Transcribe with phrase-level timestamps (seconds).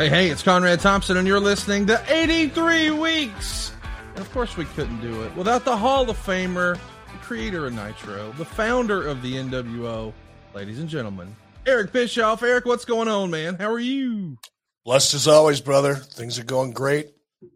[0.00, 3.70] Hey, hey, it's Conrad Thompson, and you're listening to 83 Weeks.
[4.14, 6.78] And of course, we couldn't do it without the Hall of Famer,
[7.12, 10.14] the creator of Nitro, the founder of the NWO,
[10.54, 11.36] ladies and gentlemen,
[11.66, 12.42] Eric Bischoff.
[12.42, 13.56] Eric, what's going on, man?
[13.56, 14.38] How are you?
[14.86, 15.96] Blessed as always, brother.
[15.96, 17.10] Things are going great.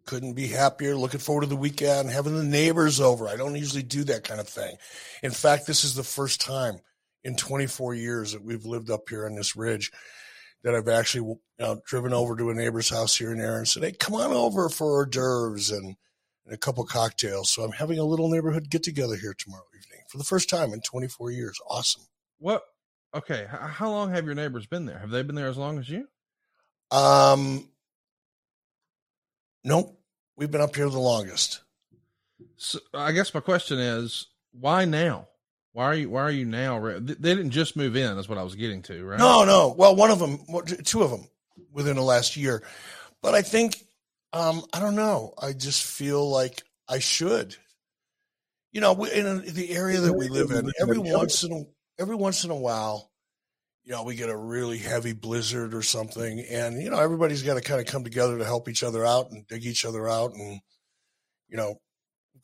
[0.04, 0.96] Couldn't be happier.
[0.96, 3.26] Looking forward to the weekend, having the neighbors over.
[3.26, 4.76] I don't usually do that kind of thing.
[5.22, 6.76] In fact, this is the first time
[7.22, 9.90] in 24 years that we've lived up here on this ridge
[10.64, 13.68] that I've actually you know, driven over to a neighbor's house here in Aaron and
[13.68, 15.94] said, Hey, come on over for hors d'oeuvres and,
[16.46, 17.50] and a couple cocktails.
[17.50, 20.72] So I'm having a little neighborhood get together here tomorrow evening for the first time
[20.72, 21.58] in 24 years.
[21.68, 22.02] Awesome.
[22.38, 22.62] What?
[23.14, 23.46] Okay.
[23.48, 24.98] How long have your neighbors been there?
[24.98, 26.08] Have they been there as long as you?
[26.90, 27.68] Um,
[29.62, 30.00] nope.
[30.36, 31.60] We've been up here the longest.
[32.56, 35.28] So I guess my question is, why now?
[35.74, 36.08] Why are you?
[36.08, 36.80] Why are you now?
[37.00, 38.14] They didn't just move in.
[38.14, 39.18] That's what I was getting to, right?
[39.18, 39.74] No, no.
[39.76, 40.38] Well, one of them,
[40.84, 41.26] two of them,
[41.72, 42.62] within the last year.
[43.20, 43.84] But I think,
[44.32, 45.34] um, I don't know.
[45.36, 47.56] I just feel like I should.
[48.70, 51.64] You know, in the area that we live in, every once in a,
[52.00, 53.10] every once in a while,
[53.82, 57.54] you know, we get a really heavy blizzard or something, and you know, everybody's got
[57.54, 60.34] to kind of come together to help each other out and dig each other out,
[60.34, 60.60] and
[61.48, 61.80] you know,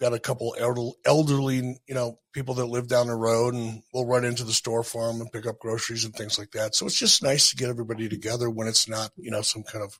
[0.00, 0.56] got a couple
[1.04, 1.56] elderly,
[1.86, 5.06] you know, people that live down the road, and we'll run into the store for
[5.06, 6.74] them and pick up groceries and things like that.
[6.74, 9.84] So it's just nice to get everybody together when it's not, you know, some kind
[9.84, 9.98] of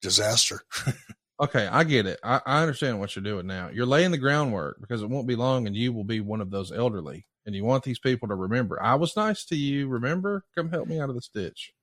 [0.00, 0.62] disaster.
[1.40, 2.18] okay, I get it.
[2.24, 3.68] I, I understand what you're doing now.
[3.72, 6.50] You're laying the groundwork because it won't be long, and you will be one of
[6.50, 8.82] those elderly, and you want these people to remember.
[8.82, 9.86] I was nice to you.
[9.88, 11.74] Remember, come help me out of this ditch.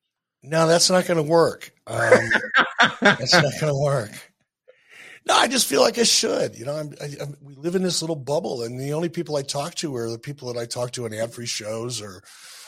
[0.43, 1.71] No, that's not going to work.
[1.85, 2.19] Um,
[3.01, 4.30] that's not going to work.
[5.25, 6.55] No, I just feel like I should.
[6.57, 9.35] You know, I'm, I, I'm, we live in this little bubble, and the only people
[9.35, 12.23] I talk to are the people that I talk to on ad-free shows or,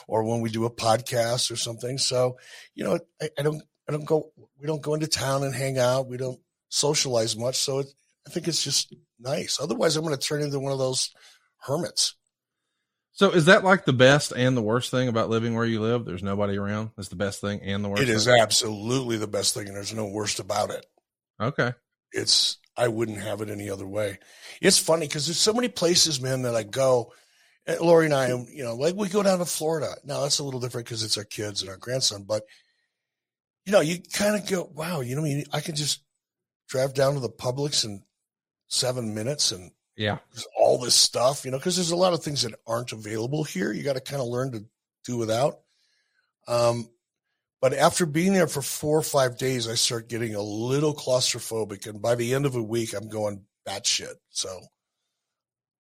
[0.07, 1.97] or when we do a podcast or something.
[1.97, 2.37] So,
[2.75, 4.31] you know, I, I don't, I don't go.
[4.59, 6.07] We don't go into town and hang out.
[6.07, 7.57] We don't socialize much.
[7.57, 7.87] So, it,
[8.27, 9.59] I think it's just nice.
[9.59, 11.11] Otherwise, I'm going to turn into one of those
[11.57, 12.15] hermits.
[13.15, 16.03] So is that like the best and the worst thing about living where you live?
[16.03, 16.91] There's nobody around.
[16.95, 18.01] That's the best thing and the worst.
[18.01, 18.39] It is thing?
[18.39, 20.85] absolutely the best thing, and there's no worst about it.
[21.39, 21.73] Okay
[22.13, 24.19] it's I wouldn't have it any other way.
[24.61, 27.13] It's funny because there's so many places, man, that I go.
[27.65, 29.95] And Lori and I, you know, like we go down to Florida.
[30.03, 32.43] Now that's a little different because it's our kids and our grandson, but
[33.65, 36.03] you know, you kind of go, wow, you know, I mean, I can just
[36.67, 38.03] drive down to the Publix in
[38.67, 40.17] seven minutes and yeah,
[40.59, 43.71] all this stuff, you know, because there's a lot of things that aren't available here.
[43.71, 44.65] You got to kind of learn to
[45.05, 45.59] do without.
[46.47, 46.89] Um,
[47.63, 51.87] but after being there for four or five days, I start getting a little claustrophobic.
[51.87, 54.15] And by the end of a week, I'm going batshit.
[54.31, 54.59] So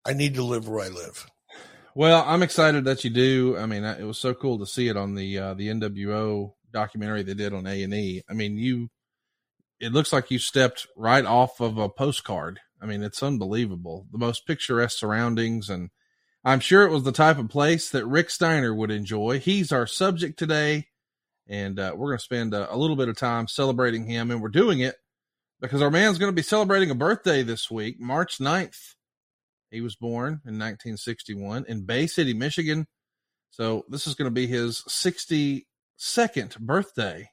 [0.07, 1.27] I need to live where I live.
[1.97, 3.57] Well, I'm excited that you do.
[3.59, 7.25] I mean, it was so cool to see it on the uh, the NWO documentary
[7.25, 8.23] they did on A and E.
[8.31, 8.89] I mean, you
[9.81, 12.61] it looks like you stepped right off of a postcard.
[12.81, 14.07] I mean, it's unbelievable.
[14.13, 15.91] The most picturesque surroundings, and
[16.45, 19.41] I'm sure it was the type of place that Rick Steiner would enjoy.
[19.41, 20.87] He's our subject today
[21.53, 24.31] and uh, we're going to spend a, a, little bit of time celebrating him.
[24.31, 24.97] And we're doing it
[25.61, 28.95] because our man's going to be celebrating a birthday this week, March 9th.
[29.71, 32.87] He was born in 1961 in Bay City, Michigan.
[33.51, 37.29] So this is going to be his 62nd birthday.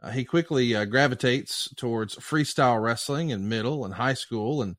[0.00, 4.76] Uh, he quickly uh, gravitates towards freestyle wrestling in middle and high school and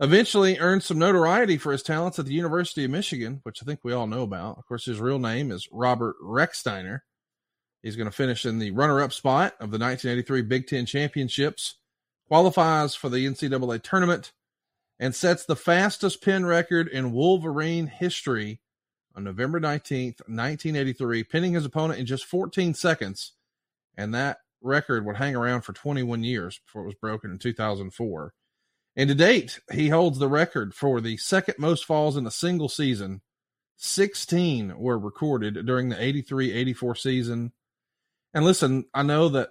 [0.00, 3.78] eventually earned some notoriety for his talents at the University of Michigan, which I think
[3.84, 4.58] we all know about.
[4.58, 7.00] Of course, his real name is Robert Rechsteiner.
[7.82, 11.76] He's going to finish in the runner up spot of the 1983 Big Ten Championships,
[12.28, 14.32] qualifies for the NCAA tournament,
[15.00, 18.60] and sets the fastest pin record in Wolverine history
[19.16, 23.32] on November 19th, 1983, pinning his opponent in just 14 seconds.
[23.96, 28.32] And that record would hang around for 21 years before it was broken in 2004.
[28.94, 32.68] And to date, he holds the record for the second most falls in a single
[32.68, 33.22] season.
[33.76, 37.52] 16 were recorded during the 83 84 season.
[38.34, 39.50] And listen, I know that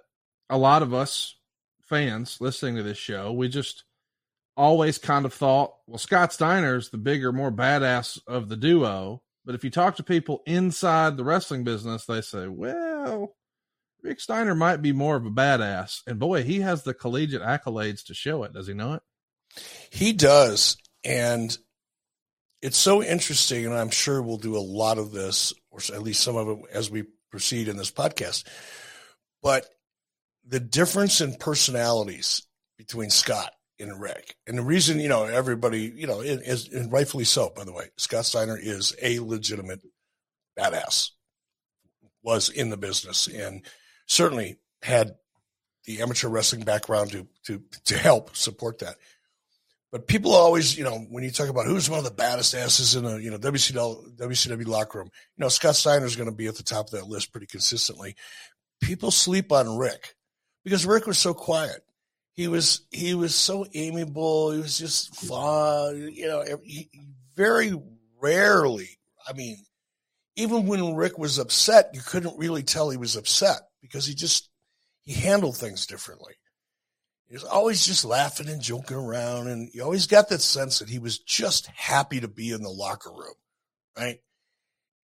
[0.50, 1.36] a lot of us
[1.84, 3.84] fans listening to this show, we just
[4.58, 9.22] always kind of thought, well, Scott Steiner's the bigger, more badass of the duo.
[9.46, 13.36] But if you talk to people inside the wrestling business, they say, well,
[14.04, 16.02] Rick Steiner might be more of a badass.
[16.06, 19.04] And boy, he has the collegiate accolades to show it, does he not?
[19.90, 20.78] He does.
[21.04, 21.56] And
[22.62, 23.66] it's so interesting.
[23.66, 26.60] And I'm sure we'll do a lot of this, or at least some of it
[26.72, 28.46] as we proceed in this podcast.
[29.42, 29.66] But
[30.46, 32.44] the difference in personalities
[32.78, 37.24] between Scott and Rick, and the reason, you know, everybody, you know, is, and rightfully
[37.24, 39.82] so, by the way, Scott Steiner is a legitimate
[40.58, 41.12] badass,
[42.22, 43.66] was in the business, and
[44.06, 45.16] certainly had
[45.86, 48.98] the amateur wrestling background to to to help support that.
[49.92, 52.96] But people always, you know, when you talk about who's one of the baddest asses
[52.96, 56.36] in a you know WCW, WCW locker room, you know, Scott Steiner is going to
[56.36, 58.16] be at the top of that list pretty consistently.
[58.82, 60.16] People sleep on Rick
[60.64, 61.84] because Rick was so quiet.
[62.34, 64.52] He was he was so amiable.
[64.52, 66.10] He was just fun.
[66.14, 66.90] You know, he,
[67.36, 67.78] very
[68.22, 68.98] rarely.
[69.28, 69.58] I mean,
[70.38, 74.50] even when Rick was upset, you couldn't really tell he was upset because he just
[75.04, 76.34] he handled things differently.
[77.32, 80.90] He was always just laughing and joking around, and you always got that sense that
[80.90, 83.36] he was just happy to be in the locker room,
[83.98, 84.20] right?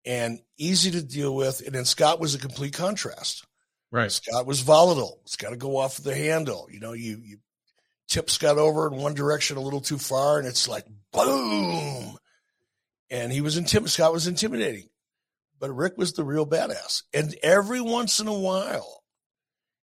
[0.05, 1.65] And easy to deal with.
[1.65, 3.47] And then Scott was a complete contrast.
[3.93, 4.11] Right.
[4.11, 5.21] Scott was volatile.
[5.23, 6.69] It's got to go off the handle.
[6.71, 7.39] You know, you you
[8.09, 12.19] tip Scott over in one direction a little too far, and it's like boom.
[13.09, 13.89] And he was intimidating.
[13.89, 14.89] Scott was intimidating
[15.59, 17.03] but Rick was the real badass.
[17.13, 19.03] And every once in a while,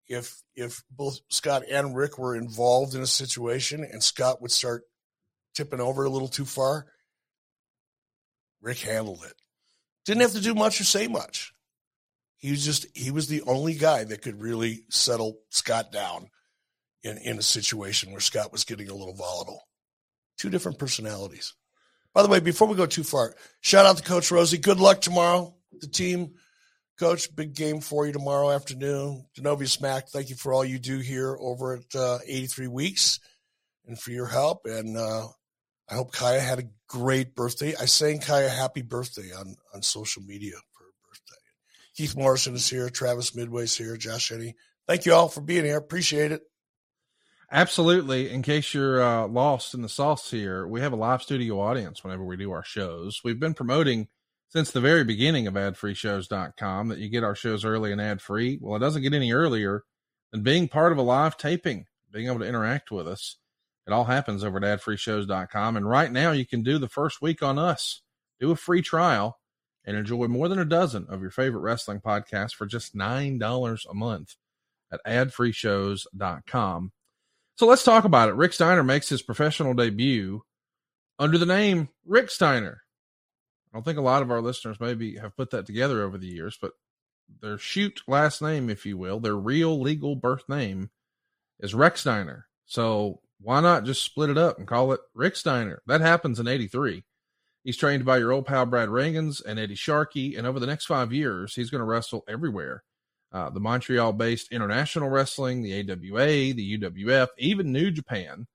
[0.08, 4.84] if if both Scott and Rick were involved in a situation and Scott would start
[5.56, 6.88] tipping over a little too far,
[8.62, 9.34] Rick handled it.
[10.06, 11.54] Didn't have to do much or say much.
[12.38, 16.30] He was just he was the only guy that could really settle Scott down
[17.04, 19.68] in, in a situation where Scott was getting a little volatile.
[20.38, 21.54] Two different personalities.
[22.14, 24.58] By the way, before we go too far, shout out to Coach Rosie.
[24.58, 26.34] Good luck tomorrow the team.
[26.98, 29.26] Coach, big game for you tomorrow afternoon.
[29.38, 33.20] Denovius Mack, thank you for all you do here over at uh, 83 Weeks
[33.86, 34.66] and for your help.
[34.66, 35.28] And uh,
[35.88, 37.76] I hope Kaya had a great birthday.
[37.80, 41.42] I sang Kaya happy birthday on, on social media for her birthday.
[41.96, 42.90] Keith Morrison is here.
[42.90, 43.96] Travis Midway's here.
[43.96, 44.56] Josh Eddy.
[44.88, 45.78] Thank you all for being here.
[45.78, 46.42] Appreciate it.
[47.52, 48.32] Absolutely.
[48.32, 52.04] In case you're uh, lost in the sauce here, we have a live studio audience
[52.04, 53.22] whenever we do our shows.
[53.24, 54.08] We've been promoting
[54.50, 58.58] since the very beginning of adfreeshows.com that you get our shows early and ad free.
[58.62, 59.84] Well, it doesn't get any earlier
[60.32, 63.38] than being part of a live taping, being able to interact with us.
[63.86, 65.78] It all happens over at adfreeshows.com.
[65.78, 68.02] And right now, you can do the first week on us,
[68.40, 69.40] do a free trial,
[69.86, 73.94] and enjoy more than a dozen of your favorite wrestling podcasts for just $9 a
[73.94, 74.36] month
[74.92, 76.92] at adfreeshows.com.
[77.56, 78.36] So let's talk about it.
[78.36, 80.42] Rick Steiner makes his professional debut
[81.18, 82.84] under the name Rick Steiner
[83.78, 86.58] I think a lot of our listeners maybe have put that together over the years,
[86.60, 86.72] but
[87.42, 90.90] their shoot last name, if you will, their real legal birth name
[91.60, 92.44] is Rechsteiner.
[92.66, 95.82] So why not just split it up and call it Rick Steiner?
[95.86, 97.04] That happens in 83.
[97.64, 100.86] He's trained by your old pal Brad Rheingans and Eddie Sharkey, and over the next
[100.86, 102.84] five years, he's going to wrestle everywhere.
[103.32, 108.48] Uh, the Montreal based international wrestling, the AWA, the UWF, even New Japan.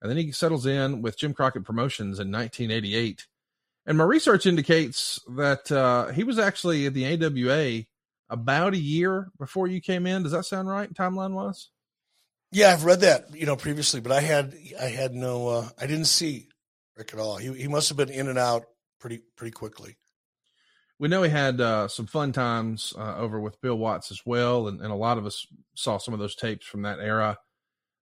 [0.00, 3.26] And then he settles in with Jim Crockett Promotions in 1988
[3.86, 7.84] and my research indicates that uh, he was actually at the AWA
[8.28, 10.24] about a year before you came in.
[10.24, 11.68] Does that sound right, timeline wise?
[12.52, 15.86] Yeah, I've read that, you know, previously, but I had I had no uh, I
[15.86, 16.48] didn't see
[16.96, 17.36] Rick at all.
[17.36, 18.64] He he must have been in and out
[18.98, 19.96] pretty pretty quickly.
[20.98, 24.68] We know he had uh, some fun times uh, over with Bill Watts as well,
[24.68, 27.36] and, and a lot of us saw some of those tapes from that era.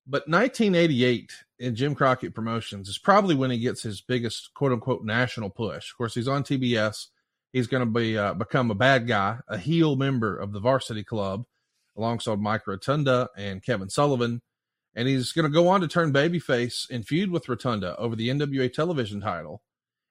[0.06, 5.04] But 1988 in Jim Crockett Promotions is probably when he gets his biggest quote unquote
[5.04, 5.90] national push.
[5.90, 7.08] Of course, he's on TBS.
[7.52, 11.04] He's going to be uh, become a bad guy, a heel member of the Varsity
[11.04, 11.44] Club,
[11.96, 14.42] alongside Mike Rotunda and Kevin Sullivan.
[14.96, 18.28] And he's going to go on to turn babyface and feud with Rotunda over the
[18.28, 19.62] NWA television title.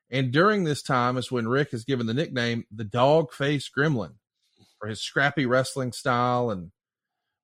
[0.10, 4.16] And during this time is when Rick is given the nickname the Dog Face Gremlin
[4.80, 6.50] for his scrappy wrestling style.
[6.50, 6.72] And,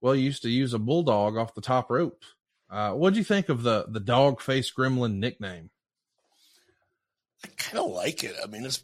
[0.01, 2.23] well, he used to use a bulldog off the top rope
[2.69, 5.69] uh, what do you think of the the dog face gremlin nickname?
[7.43, 8.35] I kind of like it.
[8.43, 8.83] I mean, it's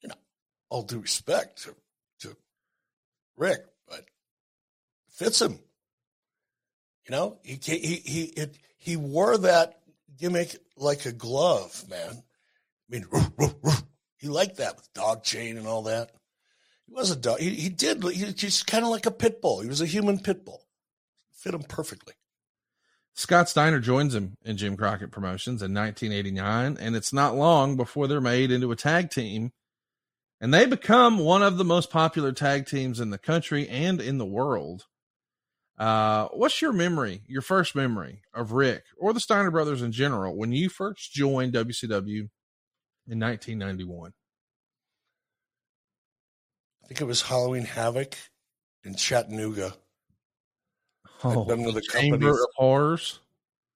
[0.00, 0.14] you know,
[0.68, 1.74] all due respect to
[2.20, 2.36] to
[3.36, 4.04] Rick, but
[5.08, 5.58] fits him.
[7.06, 9.80] You know, he he he it, he wore that
[10.16, 12.10] gimmick like a glove, man.
[12.12, 13.82] I mean, roof, roof, roof.
[14.18, 16.10] he liked that with dog chain and all that.
[16.86, 17.40] He was a dog.
[17.40, 18.02] He, he did.
[18.02, 19.60] He, he's kind of like a pit bull.
[19.60, 20.62] He was a human pit bull.
[21.32, 22.14] Fit him perfectly.
[23.18, 28.06] Scott Steiner joins him in Jim Crockett Promotions in 1989, and it's not long before
[28.06, 29.50] they're made into a tag team
[30.40, 34.18] and they become one of the most popular tag teams in the country and in
[34.18, 34.84] the world.
[35.76, 40.36] Uh, what's your memory, your first memory of Rick or the Steiner brothers in general
[40.36, 42.28] when you first joined WCW
[43.08, 44.12] in 1991?
[46.84, 48.16] I think it was Halloween Havoc
[48.84, 49.74] in Chattanooga.
[51.24, 53.20] Oh, the, the Chamber of Horrors.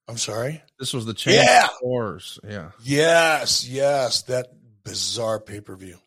[0.08, 0.62] I'm sorry.
[0.78, 1.64] This was the Chamber yeah.
[1.64, 2.38] of Horrors.
[2.48, 2.70] Yeah.
[2.82, 4.52] Yes, yes, that
[4.84, 5.98] bizarre pay per view.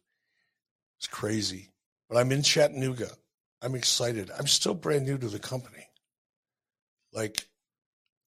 [0.99, 1.69] It's crazy,
[2.09, 3.09] but I'm in Chattanooga.
[3.61, 4.31] I'm excited.
[4.37, 5.87] I'm still brand new to the company.
[7.13, 7.47] Like,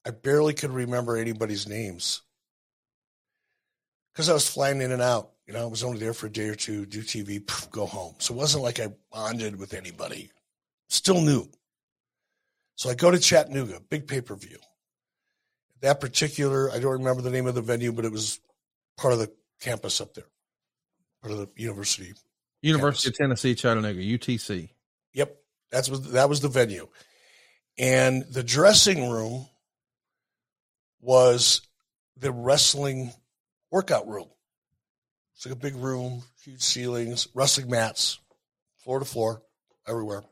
[0.05, 2.21] I barely could remember anybody's names
[4.13, 5.31] because I was flying in and out.
[5.45, 7.85] You know, I was only there for a day or two, do TV, poof, go
[7.85, 8.15] home.
[8.19, 10.31] So it wasn't like I bonded with anybody.
[10.89, 11.47] Still new.
[12.77, 14.59] So I go to Chattanooga, big pay per view.
[15.81, 18.39] That particular, I don't remember the name of the venue, but it was
[18.97, 20.27] part of the campus up there,
[21.21, 22.13] part of the university.
[22.61, 23.19] University campus.
[23.19, 24.69] of Tennessee, Chattanooga, UTC.
[25.13, 25.37] Yep,
[25.71, 26.87] that's what that was the venue,
[27.79, 29.47] and the dressing room
[31.01, 31.61] was
[32.15, 33.11] the wrestling
[33.71, 34.27] workout room.
[35.35, 38.19] It's like a big room, huge ceilings, wrestling mats,
[38.83, 39.41] floor to floor,
[39.87, 40.23] everywhere.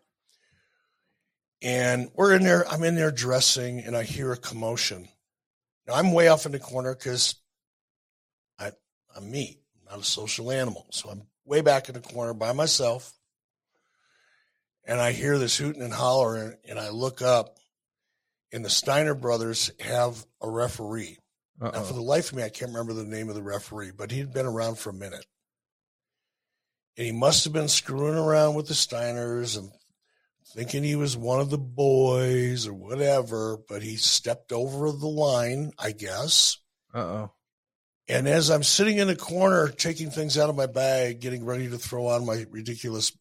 [1.66, 5.08] And we're in there, I'm in there dressing, and I hear a commotion.
[5.88, 7.36] Now I'm way off in the corner because
[8.60, 8.72] I
[9.16, 10.86] I'm me, I'm not a social animal.
[10.92, 13.12] So I'm way back in the corner by myself.
[14.86, 17.58] And I hear this hooting and hollering, and I look up,
[18.54, 21.18] and the Steiner brothers have a referee.
[21.60, 21.72] Uh-oh.
[21.72, 24.12] Now, for the life of me, I can't remember the name of the referee, but
[24.12, 25.26] he'd been around for a minute.
[26.96, 29.72] And he must have been screwing around with the Steiners and
[30.56, 35.72] thinking he was one of the boys or whatever, but he stepped over the line,
[35.78, 36.58] I guess.
[36.94, 37.32] Uh oh.
[38.08, 41.68] And as I'm sitting in the corner, taking things out of my bag, getting ready
[41.70, 43.12] to throw on my ridiculous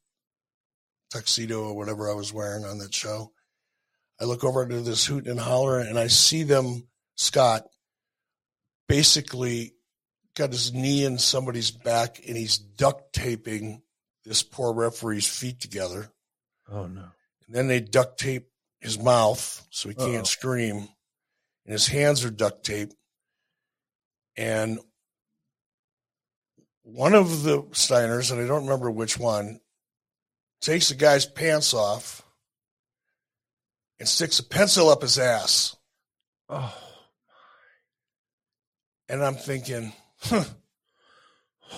[1.10, 3.32] tuxedo or whatever I was wearing on that show,
[4.20, 6.86] I look over to this hoot and holler and I see them,
[7.16, 7.64] Scott,
[8.88, 9.72] basically
[10.36, 13.82] got his knee in somebody's back and he's duct taping
[14.24, 16.12] this poor referee's feet together.
[16.70, 17.08] Oh no.
[17.46, 18.48] And then they duct tape
[18.80, 20.22] his mouth so he can't Uh-oh.
[20.24, 20.76] scream.
[21.64, 22.94] And his hands are duct taped.
[24.36, 24.78] And
[26.82, 29.60] one of the Steiners, and I don't remember which one,
[30.60, 32.22] takes the guy's pants off
[33.98, 35.76] and sticks a pencil up his ass.
[36.48, 36.74] Oh.
[39.08, 40.44] And I'm thinking, huh,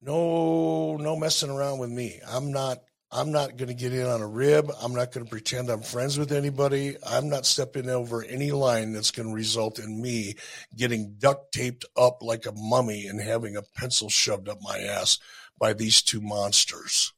[0.00, 2.20] no, no messing around with me.
[2.26, 2.78] I'm not,
[3.14, 4.70] I'm not going to get in on a rib.
[4.82, 6.96] I'm not going to pretend I'm friends with anybody.
[7.06, 10.34] I'm not stepping over any line that's going to result in me
[10.76, 15.20] getting duct taped up like a mummy and having a pencil shoved up my ass
[15.58, 17.12] by these two monsters.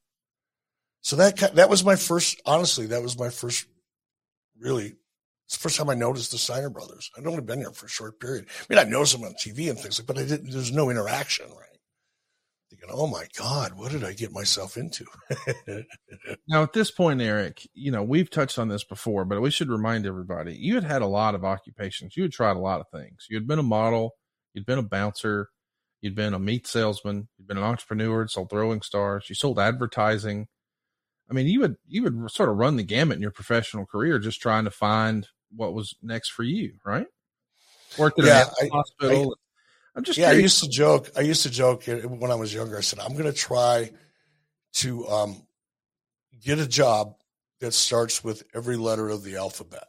[1.00, 2.42] So that that was my first.
[2.44, 3.66] Honestly, that was my first
[4.58, 4.96] really
[5.46, 7.10] it's the first time I noticed the Steiner brothers.
[7.16, 8.46] I'd only been here for a short period.
[8.48, 10.50] I mean, I noticed them on TV and things like, but I didn't.
[10.50, 11.75] There's no interaction, right?
[12.68, 15.04] Thinking, oh my God, what did I get myself into?
[16.48, 19.68] now, at this point, Eric, you know we've touched on this before, but we should
[19.68, 22.16] remind everybody: you had had a lot of occupations.
[22.16, 23.26] You had tried a lot of things.
[23.30, 24.14] You had been a model.
[24.52, 25.48] You'd been a bouncer.
[26.00, 27.28] You'd been a meat salesman.
[27.38, 28.26] You'd been an entrepreneur.
[28.26, 29.26] Sold throwing stars.
[29.28, 30.48] You sold advertising.
[31.30, 34.18] I mean, you would you would sort of run the gamut in your professional career,
[34.18, 37.06] just trying to find what was next for you, right?
[37.98, 39.36] Worked at yeah, a hospital.
[39.96, 40.30] I, am just yeah.
[40.30, 40.40] Curious.
[40.40, 41.10] I used to joke.
[41.16, 42.76] I used to joke when I was younger.
[42.76, 43.90] I said I'm going to try
[44.74, 45.46] to um,
[46.44, 47.14] get a job
[47.60, 49.84] that starts with every letter of the alphabet,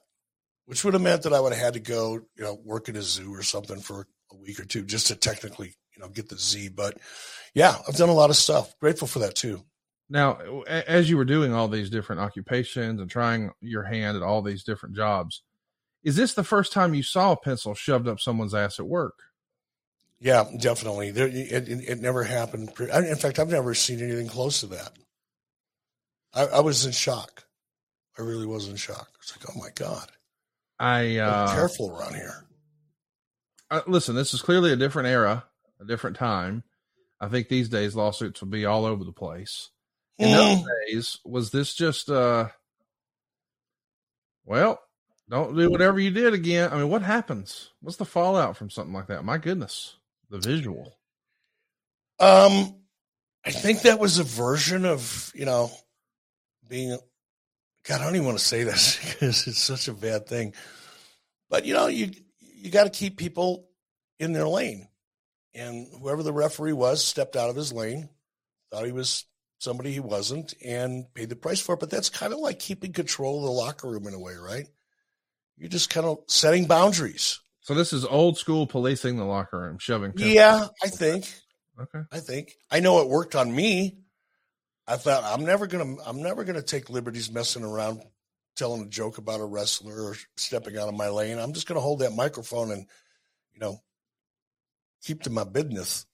[0.65, 2.95] which would have meant that I would have had to go, you know, work at
[2.95, 6.29] a zoo or something for a week or two just to technically, you know, get
[6.29, 6.69] the Z.
[6.69, 6.97] But
[7.53, 8.73] yeah, I've done a lot of stuff.
[8.79, 9.61] Grateful for that too.
[10.09, 14.41] Now, as you were doing all these different occupations and trying your hand at all
[14.41, 15.43] these different jobs,
[16.01, 19.15] is this the first time you saw a pencil shoved up someone's ass at work?
[20.19, 21.11] Yeah, definitely.
[21.11, 22.71] There, it, it, never happened.
[22.79, 24.91] In fact, I've never seen anything close to that.
[26.33, 27.43] I, I was in shock.
[28.17, 29.09] I really was in shock.
[29.21, 30.11] It's like, oh my god.
[30.79, 32.45] I uh, careful around here.
[33.69, 35.43] Uh, listen, this is clearly a different era,
[35.79, 36.63] a different time.
[37.19, 39.69] I think these days lawsuits would be all over the place.
[40.19, 40.33] In mm.
[40.33, 42.47] those days, was this just uh
[44.45, 44.79] well,
[45.29, 46.71] don't do whatever you did again.
[46.71, 47.71] I mean, what happens?
[47.81, 49.25] What's the fallout from something like that?
[49.25, 49.97] My goodness,
[50.29, 50.97] the visual.
[52.19, 52.75] Um,
[53.45, 55.71] I think that was a version of you know
[56.67, 56.97] being.
[57.87, 60.53] God, I don't even want to say this because it's such a bad thing.
[61.49, 63.67] But you know, you you got to keep people
[64.19, 64.87] in their lane,
[65.53, 68.09] and whoever the referee was stepped out of his lane,
[68.71, 69.25] thought he was
[69.59, 71.79] somebody he wasn't, and paid the price for it.
[71.79, 74.67] But that's kind of like keeping control of the locker room in a way, right?
[75.57, 77.39] You're just kind of setting boundaries.
[77.67, 80.13] So this is old school policing the locker room, shoving.
[80.15, 81.29] Yeah, I think.
[81.77, 81.99] Okay.
[82.13, 83.97] I think I know it worked on me.
[84.87, 88.03] I thought I'm never gonna I'm never gonna take liberties messing around,
[88.55, 91.37] telling a joke about a wrestler or stepping out of my lane.
[91.37, 92.85] I'm just gonna hold that microphone and,
[93.53, 93.81] you know,
[95.03, 96.05] keep to my business.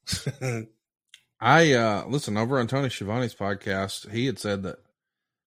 [1.40, 4.10] I uh listen over on Tony Schiavone's podcast.
[4.10, 4.78] He had said that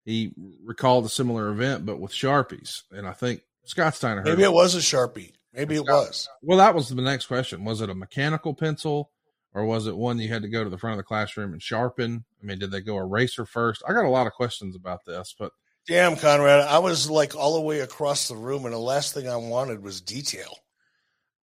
[0.03, 0.33] he
[0.63, 4.21] recalled a similar event, but with sharpies, and I think Scott Steiner.
[4.21, 5.31] Maybe it was a sharpie.
[5.55, 6.27] Maybe it was.
[6.41, 7.63] Well, that was the next question.
[7.63, 9.12] Was it a mechanical pencil,
[9.53, 11.62] or was it one you had to go to the front of the classroom and
[11.62, 12.25] sharpen?
[12.41, 13.81] I mean, did they go eraser first?
[13.88, 15.51] I got a lot of questions about this, but
[15.88, 19.29] damn, Conrad, I was like all the way across the room, and the last thing
[19.29, 20.57] I wanted was detail.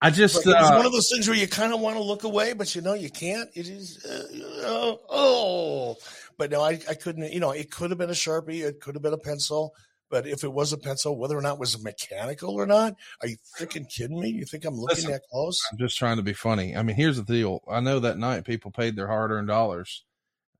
[0.01, 2.25] I just it's uh, one of those things where you kind of want to look
[2.25, 3.49] away, but you know you can't.
[3.55, 5.97] It is uh, oh,
[6.37, 7.33] but no, I, I couldn't.
[7.33, 9.75] You know, it could have been a sharpie, it could have been a pencil,
[10.13, 13.29] but if it was a pencil, whether or not it was mechanical or not, are
[13.29, 14.29] you freaking kidding me?
[14.29, 15.59] You think I'm looking Listen, that close?
[15.73, 16.77] I'm just trying to be funny.
[16.77, 17.63] I mean, here's the deal.
[17.69, 20.05] I know that night people paid their hard-earned dollars,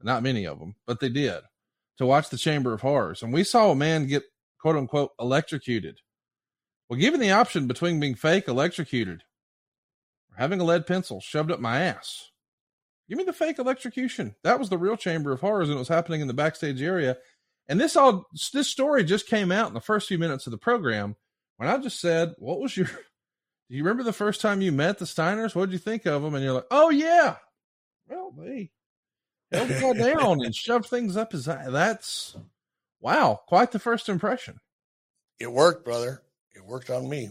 [0.03, 1.43] not many of them, but they did
[1.99, 4.25] to watch the Chamber of Horrors, and we saw a man get
[4.59, 6.01] quote unquote electrocuted.
[6.89, 9.23] Well, given the option between being fake electrocuted
[10.31, 12.31] or having a lead pencil shoved up my ass.
[13.09, 14.35] Give me the fake electrocution.
[14.45, 17.19] That was the real Chamber of Horrors, and it was happening in the backstage area.
[17.73, 20.59] And this all this story just came out in the first few minutes of the
[20.59, 21.17] program
[21.57, 22.85] when I just said, "What was your?
[23.71, 25.55] Do you remember the first time you met the Steiners?
[25.55, 27.37] What did you think of them?" And you're like, "Oh yeah,
[28.07, 28.73] well they
[29.51, 31.71] held the guy down and shoved things up his eye.
[31.71, 32.37] That's
[33.01, 34.61] wow, quite the first impression."
[35.41, 36.21] It worked, brother.
[36.55, 37.31] It worked on me.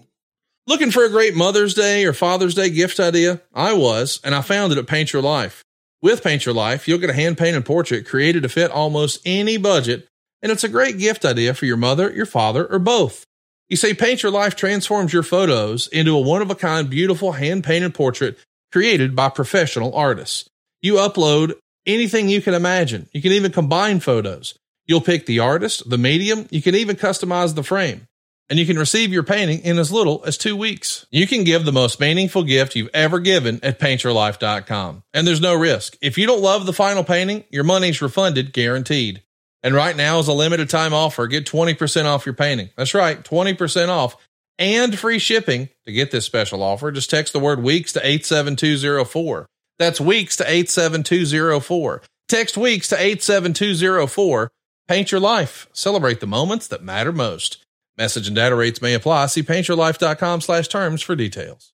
[0.66, 3.44] Looking for a great Mother's Day or Father's Day gift idea?
[3.54, 5.64] I was, and I found it at Paint Your Life.
[6.02, 9.58] With Paint Your Life, you'll get a hand painted portrait created to fit almost any
[9.58, 10.08] budget,
[10.42, 13.26] and it's a great gift idea for your mother, your father, or both.
[13.70, 17.34] You say Paint Your Life transforms your photos into a one of a kind, beautiful
[17.34, 18.38] hand painted portrait
[18.72, 20.50] created by professional artists.
[20.82, 21.54] You upload
[21.86, 23.08] anything you can imagine.
[23.14, 24.58] You can even combine photos.
[24.86, 28.08] You'll pick the artist, the medium, you can even customize the frame
[28.52, 31.06] and you can receive your painting in as little as two weeks.
[31.10, 35.04] You can give the most meaningful gift you've ever given at paintyourlife.com.
[35.14, 35.98] And there's no risk.
[36.02, 39.24] If you don't love the final painting, your money's refunded guaranteed.
[39.64, 41.28] And right now is a limited time offer.
[41.28, 42.70] Get 20% off your painting.
[42.76, 44.18] That's right, 20% off
[44.58, 45.70] and free shipping.
[45.86, 49.48] To get this special offer, just text the word weeks to 87204.
[49.80, 52.02] That's weeks to 87204.
[52.30, 54.52] Text weeks to 87204.
[54.88, 55.68] Paint your life.
[55.74, 57.66] Celebrate the moments that matter most.
[57.98, 59.26] Message and data rates may apply.
[59.28, 61.74] See paintyourlife.com slash terms for details.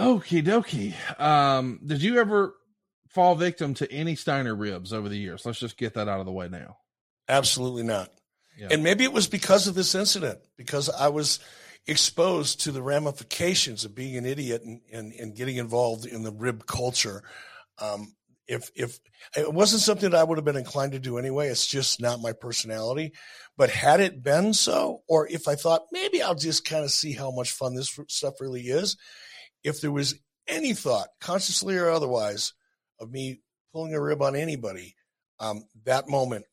[0.00, 1.20] Okie dokie.
[1.20, 2.54] Um, did you ever
[3.08, 5.44] fall victim to any Steiner ribs over the years?
[5.44, 6.76] Let's just get that out of the way now.
[7.28, 8.10] Absolutely not.
[8.58, 8.68] Yeah.
[8.70, 11.38] And maybe it was because of this incident, because I was
[11.86, 16.32] exposed to the ramifications of being an idiot and, and, and getting involved in the
[16.32, 17.22] rib culture.
[17.78, 18.14] Um,
[18.46, 18.98] if if
[19.36, 22.20] it wasn't something that I would have been inclined to do anyway, it's just not
[22.20, 23.12] my personality.
[23.56, 27.12] But had it been so, or if I thought maybe I'll just kind of see
[27.12, 28.96] how much fun this stuff really is,
[29.64, 30.14] if there was
[30.48, 32.52] any thought, consciously or otherwise,
[32.98, 33.40] of me
[33.72, 34.94] pulling a rib on anybody,
[35.38, 36.44] um, that moment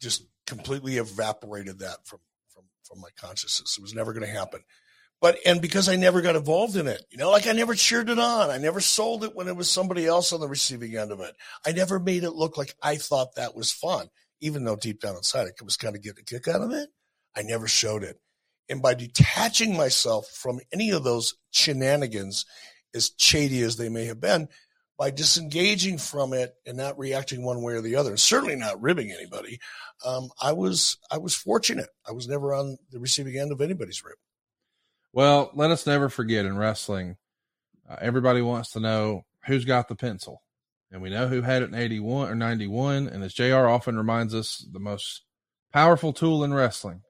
[0.00, 3.76] just completely evaporated that from from from my consciousness.
[3.78, 4.62] It was never going to happen
[5.20, 8.08] but and because I never got involved in it, you know, like I never cheered
[8.08, 8.50] it on.
[8.50, 11.34] I never sold it when it was somebody else on the receiving end of it.
[11.64, 14.08] I never made it look like I thought that was fun,
[14.40, 16.88] even though deep down inside I was kind of getting a kick out of it.
[17.36, 18.18] I never showed it.
[18.70, 22.46] And by detaching myself from any of those shenanigans,
[22.94, 24.48] as shady as they may have been,
[24.96, 28.80] by disengaging from it and not reacting one way or the other, and certainly not
[28.80, 29.58] ribbing anybody,
[30.04, 31.88] um, I was I was fortunate.
[32.08, 34.16] I was never on the receiving end of anybody's rib.
[35.12, 37.16] Well, let us never forget in wrestling,
[37.88, 40.42] uh, everybody wants to know who's got the pencil.
[40.92, 43.08] And we know who had it in 81 or 91.
[43.08, 45.22] And as JR often reminds us, the most
[45.72, 47.02] powerful tool in wrestling,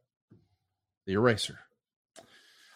[1.11, 1.59] the eraser.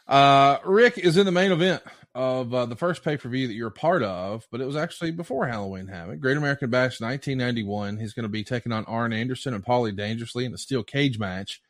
[0.09, 1.83] Uh, Rick is in the main event
[2.15, 4.77] of uh, the first pay per view that you're a part of, but it was
[4.77, 6.21] actually before Halloween Havoc.
[6.21, 7.97] Great American Bash 1991.
[7.99, 11.19] He's going to be taking on Arn Anderson and Paulie Dangerously in a steel cage
[11.19, 11.63] match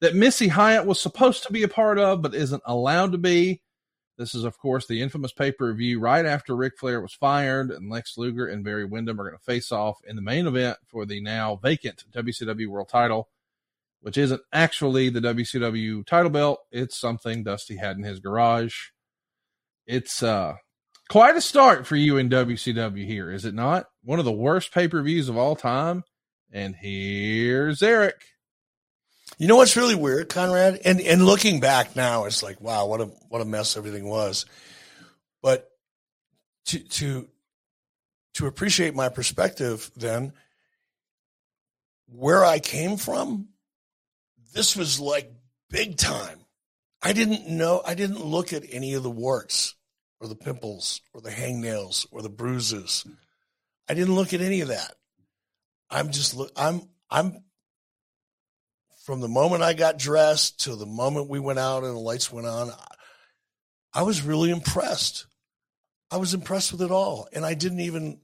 [0.00, 3.62] that Missy Hyatt was supposed to be a part of, but isn't allowed to be.
[4.18, 7.70] This is, of course, the infamous pay per view right after Ric Flair was fired,
[7.70, 10.76] and Lex Luger and Barry Windham are going to face off in the main event
[10.86, 13.28] for the now vacant WCW World title,
[14.00, 16.60] which isn't actually the WCW title belt.
[16.70, 18.74] It's something Dusty had in his garage.
[19.86, 20.54] It's uh,
[21.08, 23.86] quite a start for you in WCW here, is it not?
[24.02, 26.04] One of the worst pay per views of all time.
[26.52, 28.24] And here's Eric.
[29.38, 30.80] You know what's really weird, Conrad?
[30.84, 34.44] And and looking back now, it's like, wow, what a what a mess everything was.
[35.42, 35.70] But
[36.66, 37.28] to to
[38.34, 40.32] to appreciate my perspective, then
[42.06, 43.48] where I came from,
[44.54, 45.30] this was like
[45.68, 46.38] big time.
[47.02, 47.82] I didn't know.
[47.84, 49.74] I didn't look at any of the warts
[50.20, 53.06] or the pimples or the hangnails or the bruises.
[53.88, 54.92] I didn't look at any of that.
[55.90, 56.52] I'm just look.
[56.56, 57.42] I'm I'm
[59.04, 62.30] from the moment I got dressed to the moment we went out and the lights
[62.30, 62.70] went on,
[63.92, 65.26] I was really impressed.
[66.10, 67.26] I was impressed with it all.
[67.32, 68.20] And I didn't even,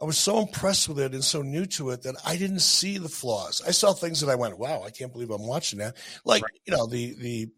[0.00, 2.98] I was so impressed with it and so new to it that I didn't see
[2.98, 3.62] the flaws.
[3.66, 5.96] I saw things that I went, wow, I can't believe I'm watching that.
[6.24, 6.52] Like, right.
[6.66, 7.48] you know, the, the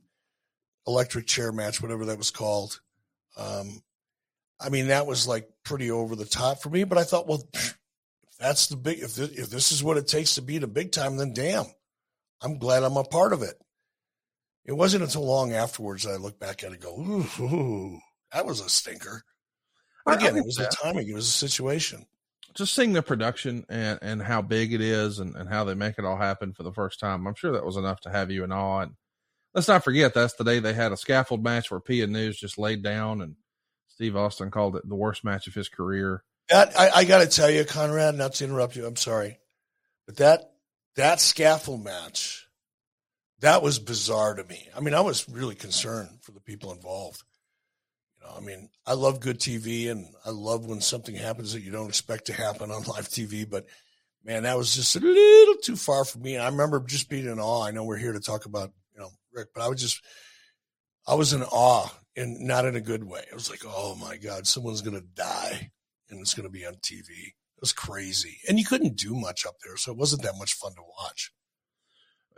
[0.86, 2.80] electric chair match, whatever that was called.
[3.36, 3.82] Um,
[4.58, 7.42] I mean, that was like pretty over the top for me, but I thought, well,
[7.52, 7.76] if
[8.38, 10.92] that's the big, if this, if this is what it takes to be the big
[10.92, 11.66] time, then damn
[12.42, 13.54] I'm glad I'm a part of it.
[14.64, 18.00] It wasn't until long afterwards that I looked back at it and go, ooh, ooh
[18.32, 19.24] that was a stinker.
[20.06, 22.06] Again, it was the timing, it was a situation.
[22.54, 25.98] Just seeing the production and, and how big it is and, and how they make
[25.98, 28.44] it all happen for the first time, I'm sure that was enough to have you
[28.44, 28.80] in awe.
[28.80, 28.92] And
[29.54, 32.12] let's not forget that's the day they had a scaffold match where P.N.
[32.12, 33.36] News just laid down and
[33.88, 36.24] Steve Austin called it the worst match of his career.
[36.48, 39.38] That I, I got to tell you, Conrad, not to interrupt you, I'm sorry,
[40.06, 40.52] but that
[40.96, 42.48] that scaffold match,
[43.40, 44.68] that was bizarre to me.
[44.76, 47.22] I mean, I was really concerned for the people involved.
[48.20, 51.62] You know, I mean, I love good TV and I love when something happens that
[51.62, 53.66] you don't expect to happen on live TV, but
[54.24, 56.36] man, that was just a little too far for me.
[56.36, 57.64] I remember just being in awe.
[57.64, 60.02] I know we're here to talk about, you know, Rick, but I was just,
[61.06, 63.24] I was in awe and not in a good way.
[63.30, 65.70] I was like, oh my God, someone's going to die
[66.10, 67.08] and it's going to be on TV.
[67.08, 68.38] It was crazy.
[68.48, 71.32] And you couldn't do much up there, so it wasn't that much fun to watch.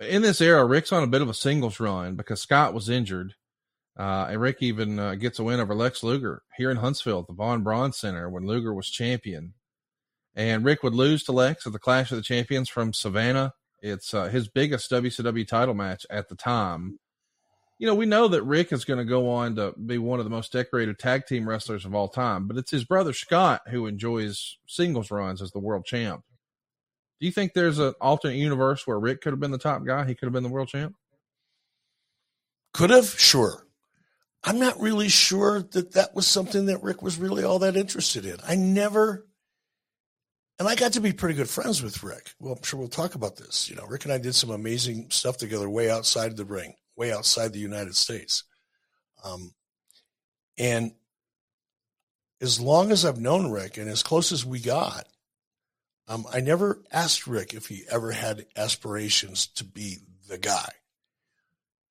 [0.00, 3.34] In this era, Rick's on a bit of a singles run because Scott was injured.
[3.98, 7.26] Uh, and Rick even uh, gets a win over Lex Luger here in Huntsville at
[7.26, 9.54] the Von Braun Center when Luger was champion.
[10.34, 13.52] And Rick would lose to Lex at the Clash of the Champions from Savannah.
[13.82, 16.98] It's uh, his biggest WCW title match at the time
[17.82, 20.24] you know, we know that Rick is going to go on to be one of
[20.24, 23.88] the most decorated tag team wrestlers of all time, but it's his brother Scott who
[23.88, 26.22] enjoys singles runs as the world champ.
[27.18, 30.04] Do you think there's an alternate universe where Rick could have been the top guy?
[30.04, 30.94] He could have been the world champ?
[32.72, 33.66] Could have, sure.
[34.44, 38.26] I'm not really sure that that was something that Rick was really all that interested
[38.26, 38.36] in.
[38.46, 39.26] I never,
[40.58, 42.32] and I got to be pretty good friends with Rick.
[42.40, 43.70] Well, I'm sure we'll talk about this.
[43.70, 47.12] You know, Rick and I did some amazing stuff together way outside the ring way
[47.12, 48.44] outside the United States.
[49.24, 49.52] Um,
[50.58, 50.92] and
[52.40, 55.06] as long as I've known Rick and as close as we got,
[56.08, 60.68] um, I never asked Rick if he ever had aspirations to be the guy.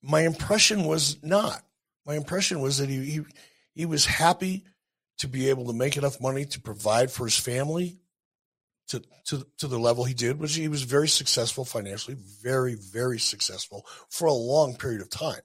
[0.02, 1.64] My impression was not.
[2.06, 3.22] My impression was that he, he,
[3.74, 4.66] he was happy
[5.20, 8.00] to be able to make enough money to provide for his family
[8.88, 13.20] to, to, to the level he did was he was very successful financially, very, very
[13.20, 15.40] successful for a long period of time.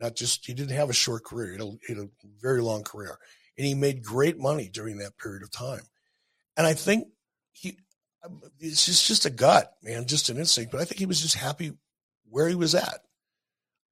[0.00, 1.52] Not just, he didn't have a short career.
[1.52, 2.08] He had a, he had a
[2.40, 3.16] very long career
[3.56, 5.82] and he made great money during that period of time.
[6.56, 7.08] And I think
[7.52, 7.78] he,
[8.58, 11.34] it's just, just a gut, man, just an instinct, but I think he was just
[11.34, 11.72] happy
[12.28, 13.00] where he was at.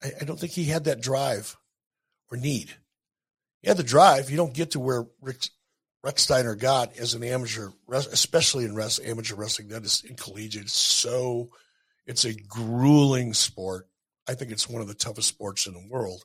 [0.02, 1.56] I, I don't think he had that drive
[2.30, 2.70] or need.
[3.62, 4.30] He had the drive.
[4.30, 5.48] You don't get to where Rick
[6.02, 10.64] Rex Steiner got as an amateur, especially in amateur wrestling, that is in collegiate.
[10.64, 11.50] It's so,
[12.06, 13.86] it's a grueling sport.
[14.26, 16.24] I think it's one of the toughest sports in the world.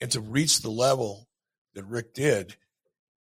[0.00, 1.28] And to reach the level
[1.74, 2.56] that Rick did,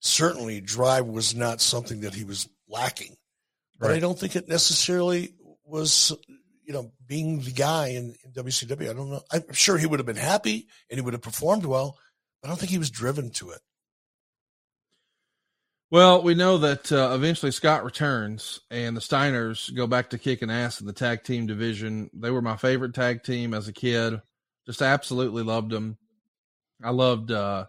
[0.01, 3.17] certainly drive was not something that he was lacking.
[3.79, 3.97] But right.
[3.97, 5.35] I don't think it necessarily
[5.67, 6.13] was,
[6.67, 8.91] you know, being the guy in, in WCW.
[8.91, 9.23] I don't know.
[9.31, 11.97] I'm sure he would have been happy and he would have performed well,
[12.43, 13.61] but I don't think he was driven to it.
[15.89, 20.51] Well, we know that uh, eventually Scott returns and the Steiners go back to kicking
[20.51, 22.11] ass in the tag team division.
[22.13, 24.21] They were my favorite tag team as a kid.
[24.67, 25.97] Just absolutely loved them.
[26.83, 27.67] I loved uh,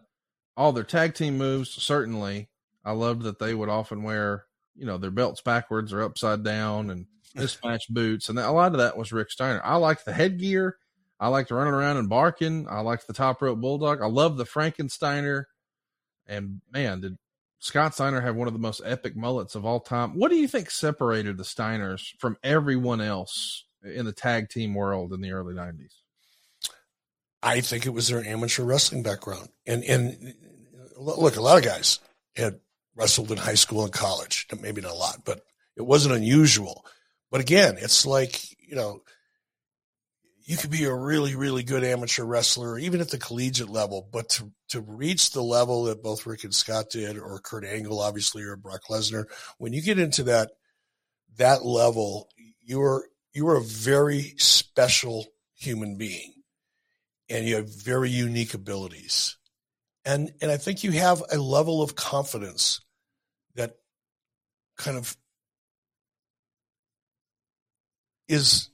[0.57, 2.49] all their tag team moves, certainly.
[2.83, 6.89] I loved that they would often wear, you know, their belts backwards or upside down
[6.89, 7.05] and
[7.37, 8.29] mismatched boots.
[8.29, 9.61] And a lot of that was Rick Steiner.
[9.63, 10.77] I liked the headgear.
[11.19, 12.67] I liked running around and barking.
[12.69, 14.01] I liked the top rope bulldog.
[14.01, 15.45] I love the Frankensteiner.
[16.27, 17.17] And man, did
[17.59, 20.11] Scott Steiner have one of the most epic mullets of all time?
[20.11, 25.13] What do you think separated the Steiners from everyone else in the tag team world
[25.13, 25.93] in the early 90s?
[27.41, 29.49] I think it was their amateur wrestling background.
[29.65, 30.33] And and
[30.97, 31.99] look, a lot of guys
[32.35, 32.59] had
[32.95, 34.47] wrestled in high school and college.
[34.59, 35.41] Maybe not a lot, but
[35.75, 36.85] it wasn't unusual.
[37.29, 39.01] But again, it's like, you know,
[40.45, 44.29] you could be a really, really good amateur wrestler, even at the collegiate level, but
[44.29, 48.43] to, to reach the level that both Rick and Scott did, or Kurt Angle, obviously,
[48.43, 49.25] or Brock Lesnar,
[49.57, 50.51] when you get into that,
[51.35, 52.29] that level,
[52.63, 56.33] you're, you're a very special human being
[57.29, 59.37] and you have very unique abilities.
[60.05, 62.79] And, and I think you have a level of confidence
[63.55, 63.75] that
[64.77, 65.17] kind of
[68.27, 68.69] is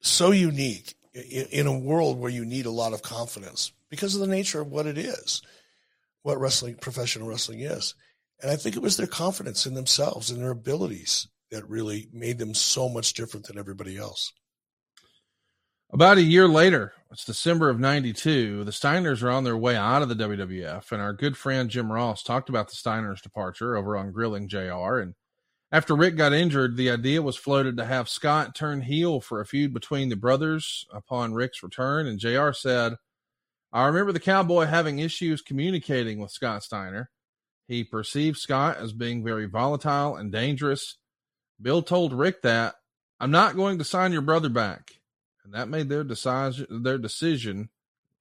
[0.00, 4.26] so unique in a world where you need a lot of confidence because of the
[4.26, 5.42] nature of what it is,
[6.22, 7.94] what wrestling, professional wrestling is.
[8.40, 12.38] And I think it was their confidence in themselves and their abilities that really made
[12.38, 14.32] them so much different than everybody else.
[15.90, 20.02] About a year later, it's December of 92, the Steiners are on their way out
[20.02, 23.96] of the WWF, and our good friend Jim Ross talked about the Steiners' departure over
[23.96, 24.98] on Grilling JR.
[24.98, 25.14] And
[25.70, 29.46] after Rick got injured, the idea was floated to have Scott turn heel for a
[29.46, 32.06] feud between the brothers upon Rick's return.
[32.06, 32.94] And JR said,
[33.70, 37.10] I remember the cowboy having issues communicating with Scott Steiner.
[37.66, 40.96] He perceived Scott as being very volatile and dangerous.
[41.60, 42.76] Bill told Rick that,
[43.20, 44.92] I'm not going to sign your brother back.
[45.44, 47.68] And that made their decision, their decision,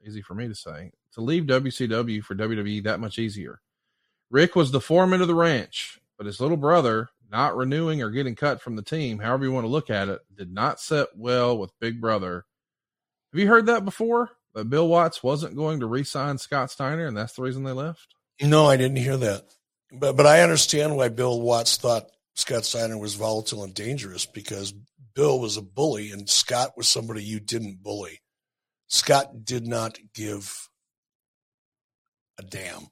[0.06, 3.62] easy for me to say, to leave WCW for WWE that much easier.
[4.30, 8.36] Rick was the foreman of the ranch, but his little brother, not renewing or getting
[8.36, 11.58] cut from the team, however you want to look at it, did not set well
[11.58, 12.46] with Big Brother.
[13.34, 14.30] Have you heard that before?
[14.54, 18.16] That Bill Watts wasn't going to re-sign Scott Steiner, and that's the reason they left.
[18.42, 19.44] No, I didn't hear that,
[19.92, 24.74] but but I understand why Bill Watts thought Scott Steiner was volatile and dangerous because
[25.16, 28.22] Bill was a bully and Scott was somebody you didn't bully.
[28.88, 30.70] Scott did not give
[32.40, 32.88] a damn.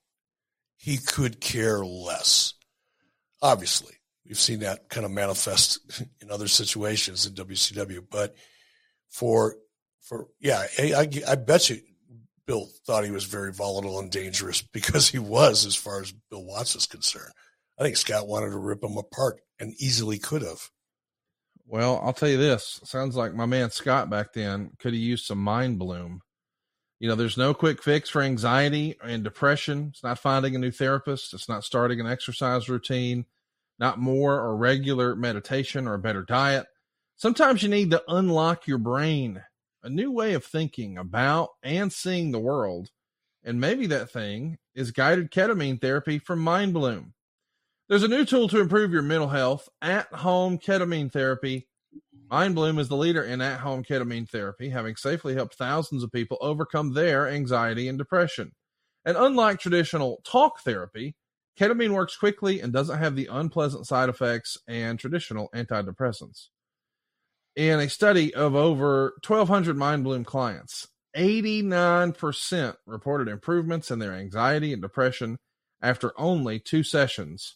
[0.77, 2.53] He could care less.
[3.41, 3.93] Obviously,
[4.27, 5.79] We've seen that kind of manifest
[6.21, 8.03] in other situations in WCW.
[8.09, 8.35] But
[9.09, 9.55] for
[10.01, 11.79] for yeah, I, I bet you
[12.45, 16.43] Bill thought he was very volatile and dangerous because he was, as far as Bill
[16.43, 17.31] Watts is concerned.
[17.79, 20.69] I think Scott wanted to rip him apart and easily could have.
[21.67, 22.79] Well, I'll tell you this.
[22.83, 26.19] Sounds like my man Scott back then could have used some Mindbloom.
[26.99, 29.87] You know, there's no quick fix for anxiety and depression.
[29.89, 31.33] It's not finding a new therapist.
[31.33, 33.25] It's not starting an exercise routine
[33.79, 36.65] not more or regular meditation or a better diet.
[37.17, 39.41] Sometimes you need to unlock your brain,
[39.83, 42.89] a new way of thinking about and seeing the world.
[43.43, 47.11] And maybe that thing is guided ketamine therapy from Mindbloom.
[47.87, 51.67] There's a new tool to improve your mental health at home ketamine therapy.
[52.31, 56.37] Mindbloom is the leader in at home ketamine therapy, having safely helped thousands of people
[56.41, 58.51] overcome their anxiety and depression.
[59.05, 61.15] And unlike traditional talk therapy,
[61.59, 66.47] Ketamine works quickly and doesn't have the unpleasant side effects and traditional antidepressants.
[67.55, 74.81] In a study of over 1,200 Mindbloom clients, 89% reported improvements in their anxiety and
[74.81, 75.37] depression
[75.81, 77.55] after only two sessions.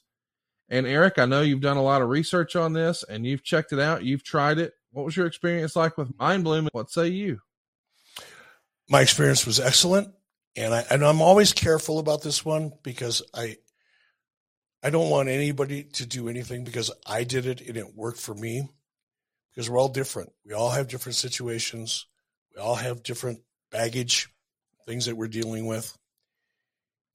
[0.70, 3.74] And Eric, I know you've done a lot of research on this and you've checked
[3.74, 4.74] it out, you've tried it.
[4.92, 6.70] What was your experience like with Mindbloom?
[6.72, 7.42] What say you?
[8.90, 10.14] My experience was excellent.
[10.56, 13.58] And I and I'm always careful about this one because I
[14.82, 18.34] I don't want anybody to do anything because I did it and it worked for
[18.34, 18.70] me
[19.52, 20.32] because we're all different.
[20.46, 22.06] We all have different situations.
[22.56, 24.30] We all have different baggage,
[24.88, 25.98] things that we're dealing with.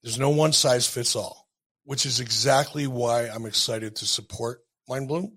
[0.03, 1.49] There's no one size fits all,
[1.85, 5.33] which is exactly why I'm excited to support Mindbloom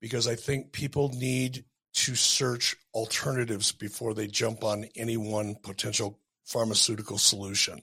[0.00, 6.20] because I think people need to search alternatives before they jump on any one potential
[6.44, 7.82] pharmaceutical solution.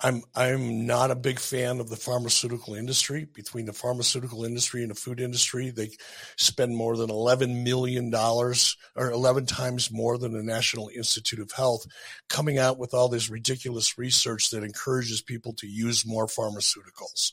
[0.00, 3.26] I'm I'm not a big fan of the pharmaceutical industry.
[3.34, 5.90] Between the pharmaceutical industry and the food industry, they
[6.36, 11.50] spend more than eleven million dollars, or eleven times more than the National Institute of
[11.50, 11.86] Health,
[12.28, 17.32] coming out with all this ridiculous research that encourages people to use more pharmaceuticals,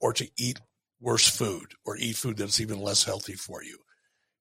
[0.00, 0.60] or to eat
[1.00, 3.78] worse food, or eat food that's even less healthy for you.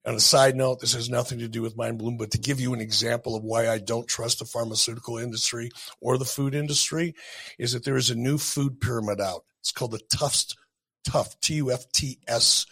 [0.04, 2.74] On a side note, this has nothing to do with Mindbloom, but to give you
[2.74, 7.14] an example of why I don't trust the pharmaceutical industry or the food industry,
[7.60, 9.44] is that there is a new food pyramid out.
[9.60, 10.56] It's called the Tufts,
[11.04, 12.66] Tuft, T U F T S,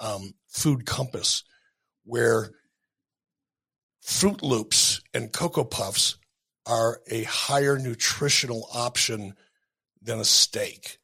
[0.00, 1.42] um, Food Compass,
[2.04, 2.52] where
[4.04, 6.18] Froot Loops and Cocoa Puffs
[6.66, 9.34] are a higher nutritional option
[10.00, 10.99] than a steak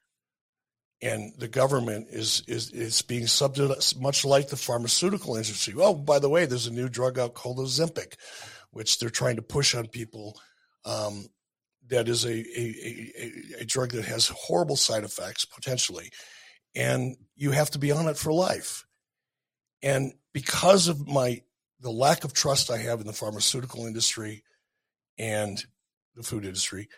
[1.03, 5.75] and the government is is is being subsidized much like the pharmaceutical industry.
[5.77, 8.15] Oh, by the way, there's a new drug out called Ozempic,
[8.71, 10.39] which they're trying to push on people.
[10.85, 11.27] Um,
[11.89, 12.75] that is a, a,
[13.19, 16.11] a, a drug that has horrible side effects potentially,
[16.75, 18.85] and you have to be on it for life.
[19.83, 21.43] And because of my
[21.81, 24.43] the lack of trust I have in the pharmaceutical industry
[25.19, 25.63] and
[26.15, 26.89] the food industry,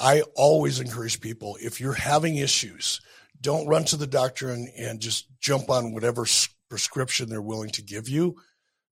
[0.00, 3.00] I always encourage people if you're having issues,
[3.40, 6.26] don't run to the doctor and, and just jump on whatever
[6.70, 8.36] prescription they're willing to give you.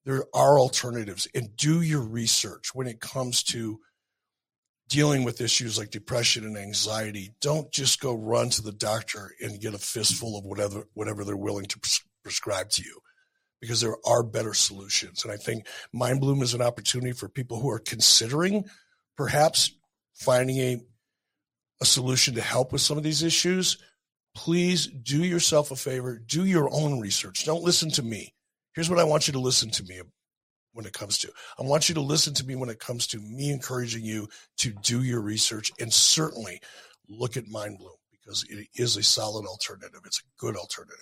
[0.04, 3.80] There are alternatives and do your research when it comes to
[4.88, 7.34] dealing with issues like depression and anxiety.
[7.40, 11.36] Don't just go run to the doctor and get a fistful of whatever, whatever they're
[11.36, 13.00] willing to pres- prescribe to you
[13.60, 15.24] because there are better solutions.
[15.24, 18.64] And I think Mindbloom is an opportunity for people who are considering
[19.16, 19.72] perhaps
[20.14, 20.78] finding a
[21.80, 23.78] a solution to help with some of these issues,
[24.34, 27.44] please do yourself a favor, do your own research.
[27.44, 28.34] Don't listen to me.
[28.74, 30.00] Here's what I want you to listen to me
[30.72, 31.30] when it comes to.
[31.58, 34.72] I want you to listen to me when it comes to me encouraging you to
[34.82, 36.60] do your research and certainly
[37.08, 40.00] look at Mindbloom because it is a solid alternative.
[40.04, 40.98] It's a good alternative.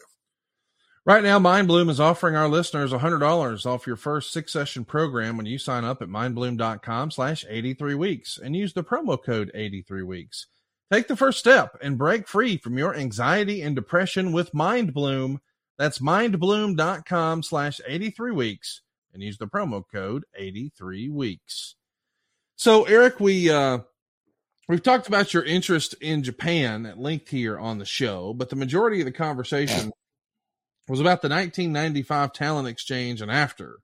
[1.05, 5.47] Right now, MindBloom is offering our listeners $100 off your first six session program when
[5.47, 10.47] you sign up at mindbloom.com slash 83 weeks and use the promo code 83 weeks.
[10.93, 15.39] Take the first step and break free from your anxiety and depression with Mindbloom.
[15.79, 21.75] That's mindbloom.com slash 83 weeks and use the promo code 83 weeks.
[22.55, 23.79] So Eric, we, uh,
[24.69, 28.57] we've talked about your interest in Japan at length here on the show, but the
[28.57, 29.91] majority of the conversation
[30.89, 33.79] was about the 1995 talent exchange and after.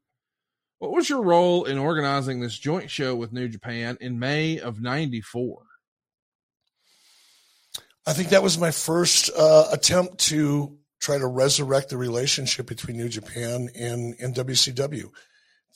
[0.78, 4.80] What was your role in organizing this joint show with New Japan in May of
[4.80, 5.62] 94?
[8.06, 12.96] I think that was my first uh, attempt to try to resurrect the relationship between
[12.96, 15.10] New Japan and, and WCW.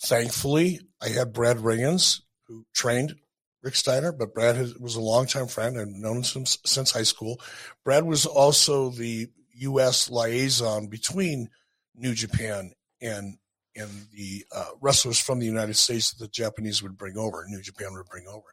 [0.00, 3.14] Thankfully, I had Brad Rheingans, who trained
[3.62, 5.78] Rick Steiner, but Brad has, was a longtime friend.
[5.78, 7.40] I've known him since, since high school.
[7.84, 10.10] Brad was also the U.S.
[10.10, 11.48] liaison between
[11.94, 13.38] New Japan and
[13.76, 17.62] and the uh, wrestlers from the United States that the Japanese would bring over, New
[17.62, 18.46] Japan would bring over.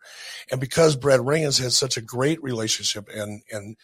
[0.52, 3.78] And because Brad Rheingans had such a great relationship and, and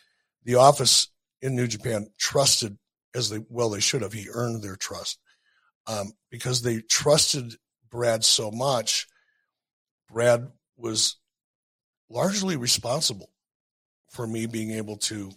[0.43, 1.09] the office
[1.41, 2.77] in New Japan trusted
[3.15, 5.19] as they, well, they should have, he earned their trust.
[5.87, 7.55] Um, because they trusted
[7.89, 9.07] Brad so much,
[10.11, 11.17] Brad was
[12.09, 13.29] largely responsible
[14.09, 15.31] for me being able to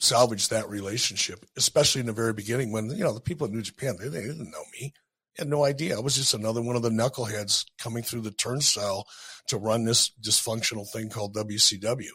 [0.00, 3.62] salvage that relationship, especially in the very beginning when, you know, the people in New
[3.62, 4.92] Japan, they, they didn't know me
[5.38, 5.96] had no idea.
[5.96, 9.06] I was just another one of the knuckleheads coming through the turnstile
[9.46, 12.10] to run this dysfunctional thing called WCW.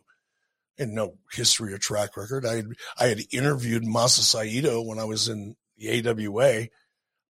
[0.78, 2.46] And no history or track record.
[2.46, 2.66] I had,
[2.98, 6.62] I had interviewed Masa Saito when I was in the AWA.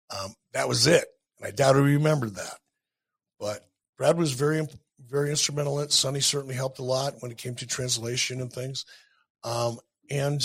[0.09, 1.05] Um, that was it.
[1.37, 2.57] And I doubt he remembered that.
[3.39, 4.65] But Brad was very,
[4.97, 5.91] very instrumental in it.
[5.91, 8.85] Sonny certainly helped a lot when it came to translation and things.
[9.43, 9.79] Um,
[10.09, 10.41] and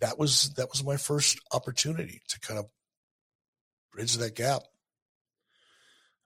[0.00, 2.66] that was that was my first opportunity to kind of
[3.92, 4.62] bridge that gap.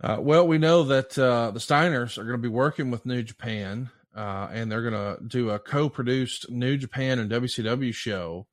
[0.02, 3.22] Uh, well, we know that uh, the Steiners are going to be working with New
[3.22, 8.48] Japan, uh, and they're going to do a co-produced New Japan and WCW show.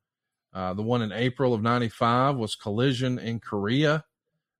[0.53, 4.05] Uh, the one in April of '95 was Collision in Korea,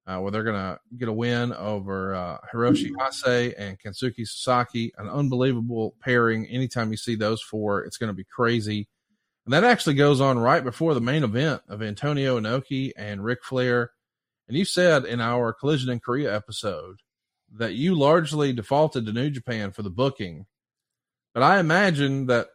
[0.07, 4.91] uh, where they're going to get a win over uh, Hiroshi Hase and Kensuke Sasaki.
[4.97, 6.47] An unbelievable pairing.
[6.47, 8.87] Anytime you see those four, it's going to be crazy.
[9.45, 13.43] And that actually goes on right before the main event of Antonio Inoki and Ric
[13.43, 13.91] Flair
[14.49, 17.01] and you said in our Collision in Korea episode
[17.53, 20.47] that you largely defaulted to New Japan for the booking.
[21.35, 22.47] But I imagine that,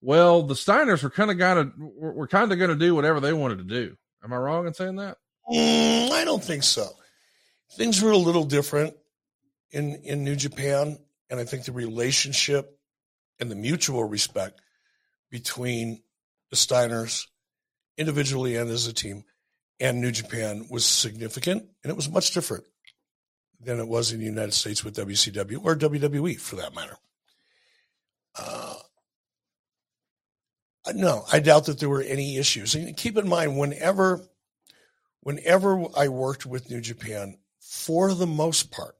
[0.00, 3.32] well, the Steiners were kind of gonna were kind of going to do whatever they
[3.32, 3.96] wanted to do.
[4.22, 5.16] Am I wrong in saying that?
[5.48, 6.88] Mm, I don't think so.
[7.72, 8.96] Things were a little different
[9.70, 10.98] in in New Japan,
[11.30, 12.76] and I think the relationship
[13.38, 14.60] and the mutual respect
[15.30, 16.02] between
[16.50, 17.26] the Steiners,
[17.96, 19.24] individually and as a team,
[19.80, 22.64] and New Japan was significant, and it was much different
[23.60, 26.96] than it was in the United States with WCW or WWE for that matter.
[28.36, 28.76] Uh,
[30.94, 32.74] no, I doubt that there were any issues.
[32.74, 34.22] And keep in mind, whenever
[35.20, 38.94] whenever I worked with New Japan, for the most part,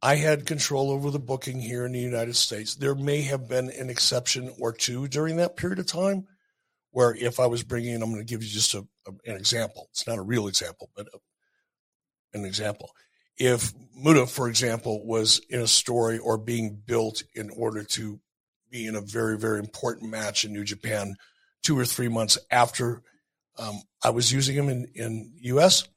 [0.00, 2.74] I had control over the booking here in the United States.
[2.74, 6.26] There may have been an exception or two during that period of time
[6.92, 9.88] where if I was bringing, I'm going to give you just a, a, an example.
[9.90, 12.90] It's not a real example, but a, an example.
[13.36, 18.20] If Muta, for example, was in a story or being built in order to
[18.70, 21.16] be in a very, very important match in New Japan
[21.62, 23.02] two or three months after
[23.58, 25.88] um, I was using him in, in US,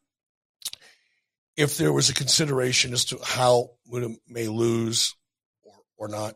[1.58, 5.16] if there was a consideration as to how Muta may lose
[5.64, 6.36] or, or not,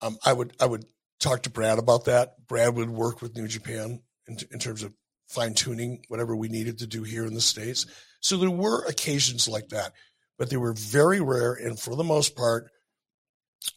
[0.00, 0.84] um, I would I would
[1.20, 2.46] talk to Brad about that.
[2.48, 4.92] Brad would work with New Japan in, in terms of
[5.28, 7.86] fine tuning whatever we needed to do here in the states.
[8.20, 9.92] So there were occasions like that,
[10.38, 11.54] but they were very rare.
[11.54, 12.70] And for the most part,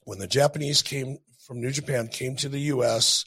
[0.06, 3.26] when the Japanese came from New Japan came to the U.S.,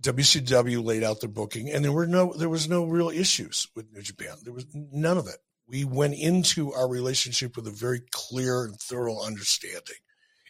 [0.00, 3.92] WCW laid out their booking, and there were no there was no real issues with
[3.92, 4.34] New Japan.
[4.42, 5.36] There was none of it.
[5.68, 9.96] We went into our relationship with a very clear and thorough understanding,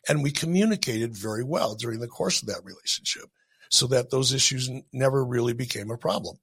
[0.08, 3.30] and we communicated very well during the course of that relationship,
[3.70, 6.36] so that those issues never really became a problem,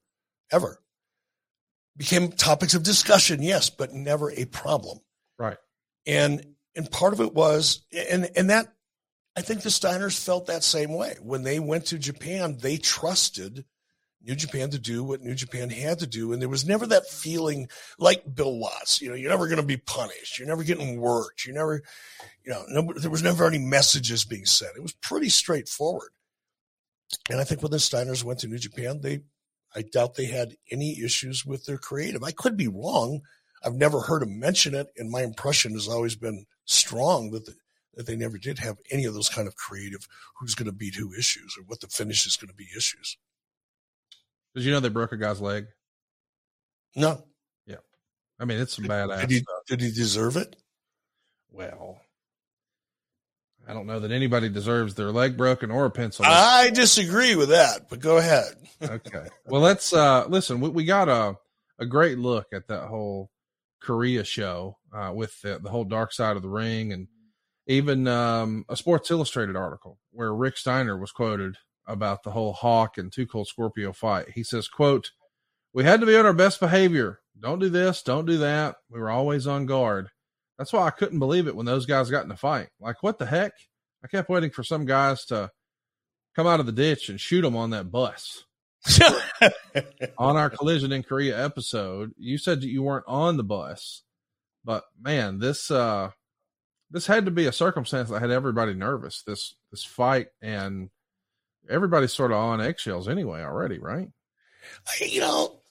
[0.51, 0.81] ever.
[1.97, 4.99] Became topics of discussion, yes, but never a problem.
[5.37, 5.57] Right.
[6.05, 8.67] And and part of it was, and and that
[9.35, 11.15] I think the Steiners felt that same way.
[11.21, 13.65] When they went to Japan, they trusted
[14.21, 16.33] New Japan to do what New Japan had to do.
[16.33, 19.63] And there was never that feeling like Bill Watts, you know, you're never going to
[19.63, 20.37] be punished.
[20.37, 21.45] You're never getting worked.
[21.45, 21.81] You never,
[22.43, 24.75] you know, no, there was never any messages being sent.
[24.75, 26.11] It was pretty straightforward.
[27.29, 29.21] And I think when the Steiners went to New Japan, they,
[29.75, 32.23] I doubt they had any issues with their creative.
[32.23, 33.21] I could be wrong.
[33.63, 34.87] I've never heard them mention it.
[34.97, 37.55] And my impression has always been strong that the,
[37.95, 40.07] that they never did have any of those kind of creative
[40.39, 43.17] who's going to beat who issues or what the finish is going to be issues.
[44.59, 45.67] Did you know they broke a guy's leg?
[46.93, 47.23] No.
[47.65, 47.77] Yeah.
[48.37, 49.65] I mean, it's some badass did he, stuff.
[49.69, 50.53] Did he deserve it?
[51.49, 52.01] Well,
[53.65, 56.25] I don't know that anybody deserves their leg broken or a pencil.
[56.27, 58.53] I disagree with that, but go ahead.
[58.81, 59.27] okay.
[59.45, 60.59] Well, let's uh listen.
[60.59, 61.35] We, we got a
[61.79, 63.31] a great look at that whole
[63.81, 67.07] Korea show uh, with the, the whole dark side of the ring and
[67.65, 71.55] even um, a Sports Illustrated article where Rick Steiner was quoted
[71.89, 74.29] about the whole Hawk and Too Cold Scorpio fight.
[74.35, 75.11] He says, quote,
[75.73, 77.19] we had to be on our best behavior.
[77.39, 78.01] Don't do this.
[78.03, 78.75] Don't do that.
[78.89, 80.09] We were always on guard.
[80.57, 82.69] That's why I couldn't believe it when those guys got in a fight.
[82.79, 83.53] Like, what the heck?
[84.03, 85.51] I kept waiting for some guys to
[86.35, 88.45] come out of the ditch and shoot them on that bus.
[90.17, 94.03] on our collision in Korea episode, you said that you weren't on the bus,
[94.63, 96.11] but man, this uh
[96.89, 99.21] this had to be a circumstance that had everybody nervous.
[99.23, 100.89] This this fight and
[101.69, 104.09] everybody's sort of on eggshells anyway already, right?
[104.99, 105.61] You know,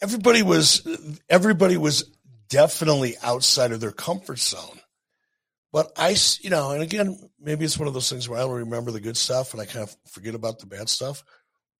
[0.00, 0.86] everybody was
[1.28, 2.10] everybody was
[2.48, 4.78] definitely outside of their comfort zone.
[5.72, 8.50] But I, you know, and again, maybe it's one of those things where I don't
[8.52, 11.24] remember the good stuff and I kind of forget about the bad stuff.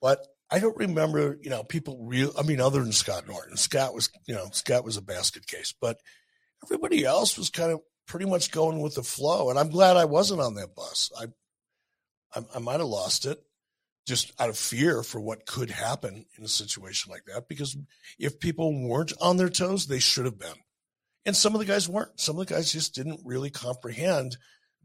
[0.01, 2.33] But I don't remember, you know, people real.
[2.39, 5.75] I mean, other than Scott Norton, Scott was, you know, Scott was a basket case,
[5.79, 5.99] but
[6.65, 9.51] everybody else was kind of pretty much going with the flow.
[9.51, 11.11] And I'm glad I wasn't on that bus.
[11.19, 11.27] I,
[12.35, 13.39] I, I might have lost it
[14.07, 17.49] just out of fear for what could happen in a situation like that.
[17.49, 17.77] Because
[18.19, 20.55] if people weren't on their toes, they should have been.
[21.25, 22.19] And some of the guys weren't.
[22.19, 24.37] Some of the guys just didn't really comprehend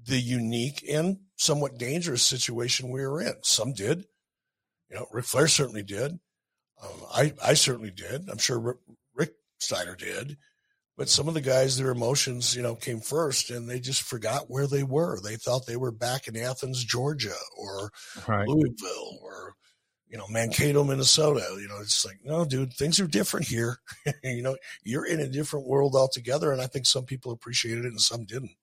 [0.06, 3.34] the unique and somewhat dangerous situation we were in.
[3.42, 4.06] Some did.
[4.90, 6.20] You know, Ric Flair certainly did.
[6.82, 8.30] Um, I, I certainly did.
[8.30, 8.78] I'm sure Rick,
[9.16, 10.38] Rick Steiner did.
[10.98, 14.50] But some of the guys, their emotions, you know, came first and they just forgot
[14.50, 15.20] where they were.
[15.22, 17.92] They thought they were back in Athens, Georgia or
[18.28, 18.48] right.
[18.48, 19.54] Louisville or,
[20.10, 21.46] you know, Mankato, Minnesota.
[21.62, 23.78] You know, it's like, no, dude, things are different here.
[24.24, 26.52] you know, you're in a different world altogether.
[26.52, 28.56] And I think some people appreciated it and some didn't.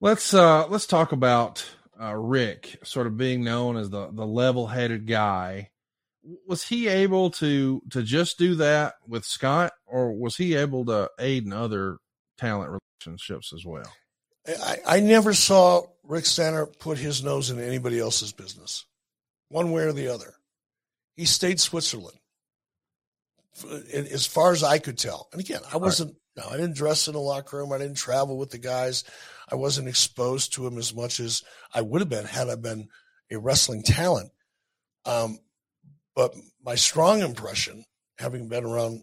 [0.00, 1.64] Let's uh let's talk about
[2.00, 5.69] uh Rick sort of being known as the the level-headed guy
[6.46, 11.10] was he able to to just do that with Scott, or was he able to
[11.18, 11.98] aid in other
[12.38, 13.90] talent relationships as well?
[14.46, 18.86] I, I never saw Rick Steiner put his nose in anybody else's business,
[19.48, 20.34] one way or the other.
[21.16, 22.18] He stayed Switzerland,
[23.92, 25.28] as far as I could tell.
[25.32, 26.10] And again, I wasn't.
[26.10, 26.16] Right.
[26.36, 27.72] No, I didn't dress in the locker room.
[27.72, 29.02] I didn't travel with the guys.
[29.50, 31.42] I wasn't exposed to him as much as
[31.74, 32.88] I would have been had I been
[33.32, 34.30] a wrestling talent.
[35.04, 35.38] Um,
[36.14, 36.34] but
[36.64, 37.84] my strong impression,
[38.18, 39.02] having been around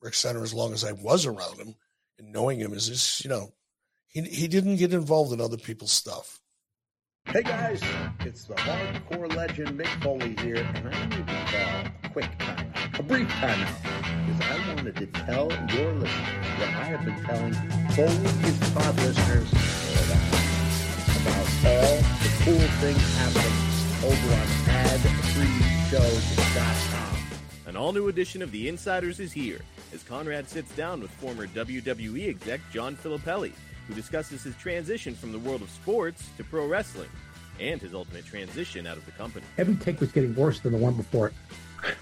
[0.00, 1.74] Rick Steiner as long as I was around him
[2.18, 3.52] and knowing him, is this, you know,
[4.08, 6.40] he, he didn't get involved in other people's stuff.
[7.26, 7.82] Hey guys,
[8.20, 12.98] it's the hardcore legend Mick Foley here, and I need to call a quick timeout,
[12.98, 13.82] a brief timeout,
[14.26, 17.52] because I wanted to tell your listeners what I have been telling
[17.92, 19.52] Foley is Pod listeners
[21.20, 23.67] about all the cool things happening
[24.04, 24.46] over on
[24.86, 27.18] adfreeshows.com.
[27.66, 29.60] An all new edition of The Insiders is here
[29.92, 33.52] as Conrad sits down with former WWE exec John Filippelli,
[33.86, 37.08] who discusses his transition from the world of sports to pro wrestling
[37.58, 39.44] and his ultimate transition out of the company.
[39.56, 41.34] Every take was getting worse than the one before it.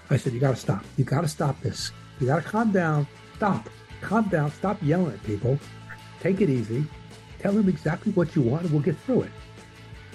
[0.09, 0.83] I said, You got to stop.
[0.97, 1.91] You got to stop this.
[2.19, 3.07] You got to calm down.
[3.35, 3.69] Stop.
[4.01, 4.51] Calm down.
[4.51, 5.57] Stop yelling at people.
[6.19, 6.85] Take it easy.
[7.39, 9.31] Tell them exactly what you want and we'll get through it.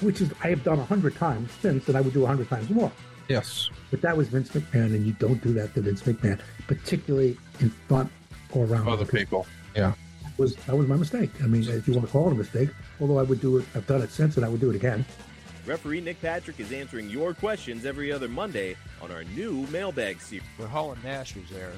[0.02, 2.48] Which is, I have done a hundred times since, and I would do a hundred
[2.48, 2.90] times more.
[3.28, 3.70] Yes.
[3.90, 7.70] But that was Vince McMahon, and you don't do that to Vince McMahon, particularly in
[7.70, 8.10] front
[8.52, 9.46] or around Other people.
[9.74, 9.94] Yeah.
[10.24, 11.30] That was that was my mistake.
[11.42, 13.64] I mean, if you want to call it a mistake, although I would do it,
[13.74, 15.04] I've done it since, and I would do it again.
[15.64, 20.44] Referee Nick Patrick is answering your questions every other Monday on our new mailbag series.
[20.56, 21.70] When Hall and Nash was there,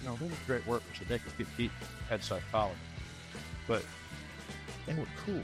[0.00, 0.88] you know, they were great workers.
[0.98, 1.70] So they could get beat,
[2.08, 2.78] had psychology.
[3.66, 3.84] But
[4.86, 5.42] they were cool.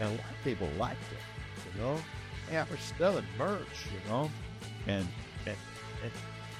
[0.00, 1.98] And a lot of people liked it, you know?
[2.50, 4.30] Yeah, we're selling merch, you know?
[4.86, 5.06] And,
[5.46, 5.56] and,
[6.02, 6.12] and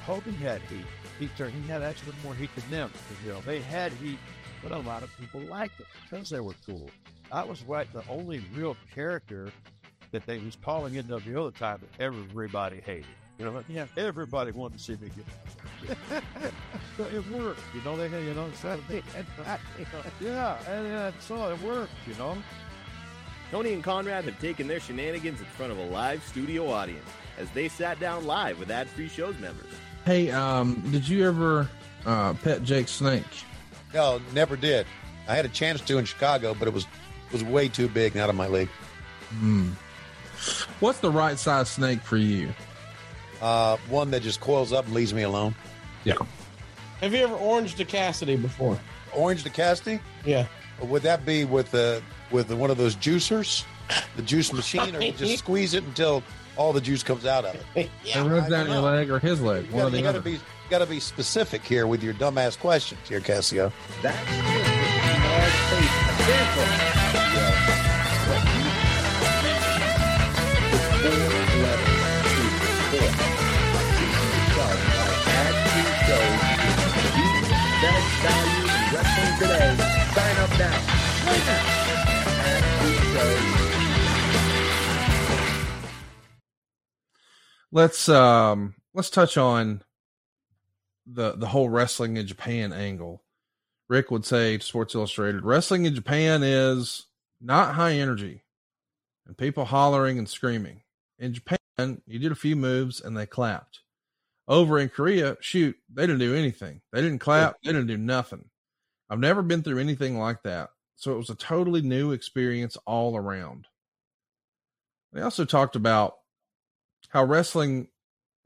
[0.05, 0.85] Hogan had heat.
[1.19, 2.93] He, turned, he had actually more heat than them.
[3.25, 4.19] You know, they had heat,
[4.63, 6.89] but a lot of people liked it because they were cool.
[7.31, 9.51] I was right, the only real character
[10.11, 13.07] that they was calling at the time that everybody hated.
[13.39, 15.25] You know, yeah, everybody wanted to see me get
[16.97, 17.61] so it worked.
[17.75, 19.27] You know, they you know, Saturday and
[20.21, 21.93] yeah, and, and so it worked.
[22.07, 22.37] You know.
[23.53, 27.51] Tony and Conrad have taken their shenanigans in front of a live studio audience as
[27.51, 29.71] they sat down live with ad free shows members.
[30.07, 31.69] Hey, um, did you ever
[32.07, 33.27] uh, pet Jake Snake?
[33.93, 34.87] No, never did.
[35.29, 36.87] I had a chance to in Chicago, but it was
[37.31, 38.71] was way too big, not in my league.
[39.29, 39.73] Hmm.
[40.81, 42.55] What's the right size snake for you?
[43.43, 45.55] Uh, one that just coils up and leaves me alone.
[46.05, 46.15] Yeah.
[47.03, 48.81] Have you ever oranged a Cassidy before?
[49.15, 50.01] Orange to Cassidy?
[50.25, 50.47] Yeah.
[50.81, 52.01] Would that be with uh,
[52.33, 53.65] with one of those juicers,
[54.17, 56.23] the juice machine, or you just squeeze it until
[56.57, 57.91] all the juice comes out of it?
[58.05, 59.67] it runs down your leg or his leg.
[59.67, 60.31] You one or gotta, the you gotta other.
[60.31, 60.39] be
[60.71, 63.71] got to be specific here with your dumbass questions here, Cassio.
[64.01, 65.93] That's just a small taste,
[67.13, 68.65] of what you
[70.73, 71.13] the four
[71.61, 72.01] letters
[72.33, 73.13] to support.
[73.93, 76.41] Season yourself by ad-free shows.
[77.13, 77.29] The
[77.85, 79.77] best value in wrestling today.
[80.15, 80.73] Sign up now.
[81.27, 81.82] Right now.
[87.75, 89.83] Let's um let's touch on
[91.07, 93.23] the the whole wrestling in Japan angle.
[93.89, 97.07] Rick would say to Sports Illustrated, wrestling in Japan is
[97.41, 98.43] not high energy
[99.27, 100.83] and people hollering and screaming.
[101.19, 101.59] In Japan,
[102.07, 103.81] you did a few moves and they clapped.
[104.49, 106.81] Over in Korea, shoot, they didn't do anything.
[106.93, 108.51] They didn't clap, they didn't do nothing.
[109.09, 110.71] I've never been through anything like that.
[111.03, 113.67] So it was a totally new experience all around.
[115.13, 116.15] They also talked about
[117.09, 117.89] how wrestling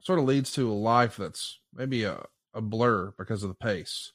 [0.00, 4.10] sort of leads to a life that's maybe a, a blur because of the pace.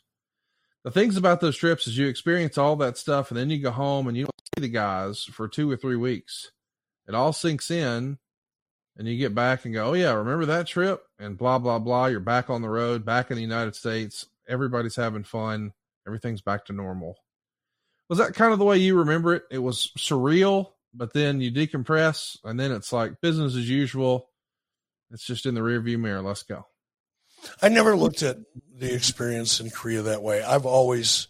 [0.83, 3.69] The things about those trips is you experience all that stuff and then you go
[3.69, 6.49] home and you don't see the guys for two or three weeks.
[7.07, 8.17] It all sinks in
[8.97, 11.03] and you get back and go, Oh yeah, remember that trip?
[11.19, 12.07] And blah blah blah.
[12.07, 14.25] You're back on the road, back in the United States.
[14.47, 15.73] Everybody's having fun.
[16.07, 17.17] Everything's back to normal.
[18.11, 19.43] Was that kind of the way you remember it?
[19.49, 24.27] It was surreal, but then you decompress and then it's like business as usual.
[25.11, 26.21] It's just in the rearview mirror.
[26.21, 26.65] Let's go.
[27.61, 28.35] I never looked at
[28.75, 30.43] the experience in Korea that way.
[30.43, 31.29] I've always,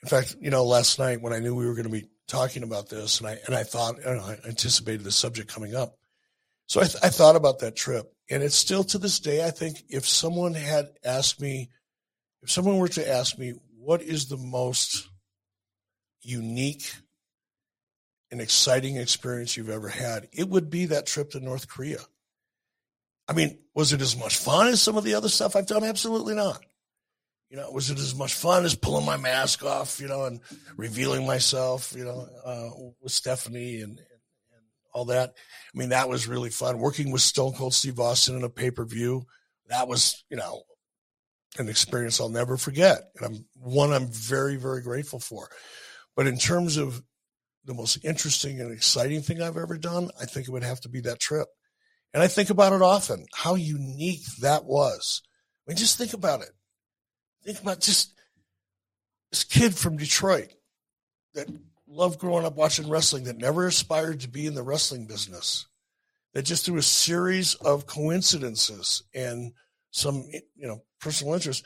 [0.00, 2.62] in fact, you know, last night when I knew we were going to be talking
[2.62, 5.96] about this, and I and I thought, and I anticipated the subject coming up,
[6.66, 9.44] so I, th- I thought about that trip, and it's still to this day.
[9.44, 11.70] I think if someone had asked me,
[12.42, 15.08] if someone were to ask me, what is the most
[16.24, 16.92] unique
[18.30, 22.00] and exciting experience you've ever had, it would be that trip to North Korea.
[23.28, 25.84] I mean, was it as much fun as some of the other stuff I've done?
[25.84, 26.60] Absolutely not.
[27.48, 30.40] You know, was it as much fun as pulling my mask off, you know, and
[30.76, 32.70] revealing myself, you know, uh,
[33.00, 34.62] with Stephanie and, and, and
[34.92, 35.34] all that?
[35.72, 36.78] I mean, that was really fun.
[36.78, 39.26] Working with Stone Cold Steve Austin in a pay per view,
[39.68, 40.62] that was, you know,
[41.58, 43.02] an experience I'll never forget.
[43.16, 45.48] And I'm one I'm very, very grateful for.
[46.16, 47.02] But in terms of
[47.64, 50.88] the most interesting and exciting thing I've ever done, I think it would have to
[50.88, 51.48] be that trip.
[52.12, 55.22] And I think about it often, how unique that was.
[55.66, 56.50] I mean, just think about it.
[57.44, 58.14] Think about just
[59.30, 60.52] this kid from Detroit
[61.34, 61.48] that
[61.88, 65.66] loved growing up watching wrestling that never aspired to be in the wrestling business.
[66.34, 69.52] That just through a series of coincidences and
[69.90, 70.24] some,
[70.56, 71.64] you know, personal interest,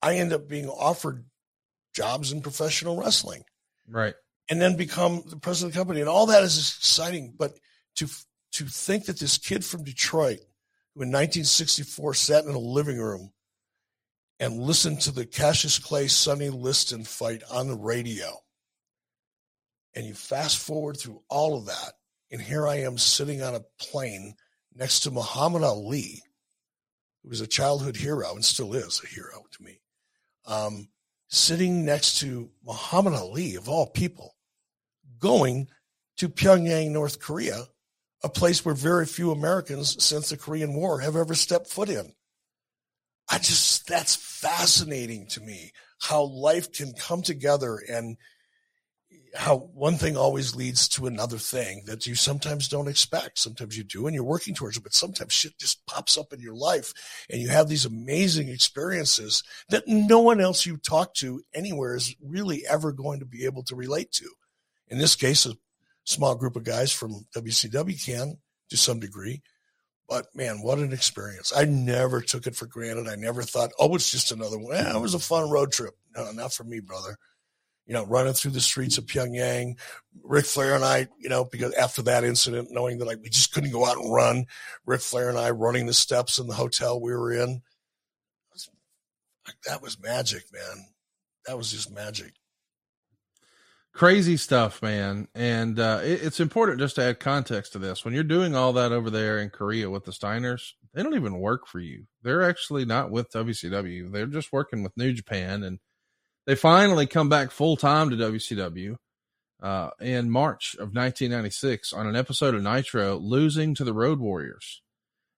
[0.00, 1.24] I end up being offered
[1.94, 3.42] jobs in professional wrestling
[3.88, 4.14] Right.
[4.48, 6.00] and then become the president of the company.
[6.00, 7.34] And all that is exciting.
[7.36, 7.58] But
[7.96, 8.08] to
[8.52, 10.38] to think that this kid from Detroit,
[10.94, 13.32] who in 1964 sat in a living room
[14.38, 18.38] and listened to the Cassius Clay Sonny Liston fight on the radio,
[19.94, 21.92] and you fast forward through all of that,
[22.30, 24.34] and here I am sitting on a plane
[24.74, 26.22] next to Muhammad Ali,
[27.22, 29.80] who was a childhood hero and still is a hero to me.
[30.44, 30.88] Um,
[31.36, 34.36] sitting next to Muhammad Ali, of all people,
[35.18, 35.68] going
[36.16, 37.64] to Pyongyang, North Korea,
[38.24, 42.12] a place where very few Americans since the Korean War have ever stepped foot in.
[43.30, 48.16] I just, that's fascinating to me how life can come together and
[49.36, 53.38] how one thing always leads to another thing that you sometimes don't expect.
[53.38, 56.40] Sometimes you do and you're working towards it, but sometimes shit just pops up in
[56.40, 56.92] your life
[57.30, 62.16] and you have these amazing experiences that no one else you talk to anywhere is
[62.22, 64.28] really ever going to be able to relate to.
[64.88, 65.54] In this case, a
[66.04, 68.38] small group of guys from WCW can
[68.70, 69.42] to some degree.
[70.08, 71.52] But man, what an experience.
[71.54, 73.08] I never took it for granted.
[73.08, 74.76] I never thought, oh, it's just another one.
[74.76, 75.94] Eh, it was a fun road trip.
[76.14, 77.18] No, not for me, brother
[77.86, 79.78] you know, running through the streets of Pyongyang.
[80.22, 83.52] Ric Flair and I, you know, because after that incident, knowing that like we just
[83.52, 84.46] couldn't go out and run,
[84.84, 87.62] Ric Flair and I running the steps in the hotel we were in.
[89.66, 90.86] That was magic, man.
[91.46, 92.32] That was just magic.
[93.92, 95.28] Crazy stuff, man.
[95.34, 98.04] And uh, it, it's important just to add context to this.
[98.04, 101.38] When you're doing all that over there in Korea with the Steiners, they don't even
[101.38, 102.04] work for you.
[102.22, 104.12] They're actually not with WCW.
[104.12, 105.78] They're just working with New Japan and
[106.46, 108.96] they finally come back full time to WCW
[109.62, 114.82] uh, in March of 1996 on an episode of Nitro, losing to the Road Warriors.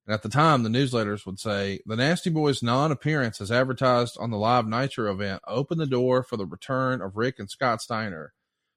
[0.07, 4.17] And at the time, the newsletters would say the Nasty Boys' non appearance as advertised
[4.21, 7.83] on the live Nitro event opened the door for the return of Rick and Scott
[7.83, 8.33] Steiner,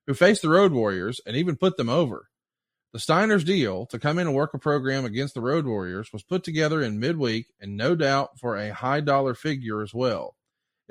[0.08, 2.28] who faced the Road Warriors and even put them over.
[2.94, 6.24] The Steiners' deal to come in and work a program against the Road Warriors was
[6.24, 10.36] put together in midweek and no doubt for a high dollar figure as well.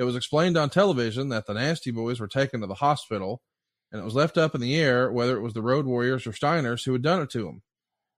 [0.00, 3.42] It was explained on television that the Nasty Boys were taken to the hospital,
[3.92, 6.32] and it was left up in the air whether it was the Road Warriors or
[6.32, 7.60] Steiners who had done it to them,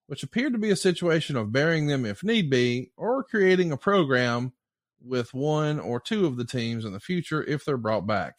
[0.07, 3.77] which appeared to be a situation of burying them if need be, or creating a
[3.77, 4.53] program
[5.05, 8.37] with one or two of the teams in the future if they're brought back.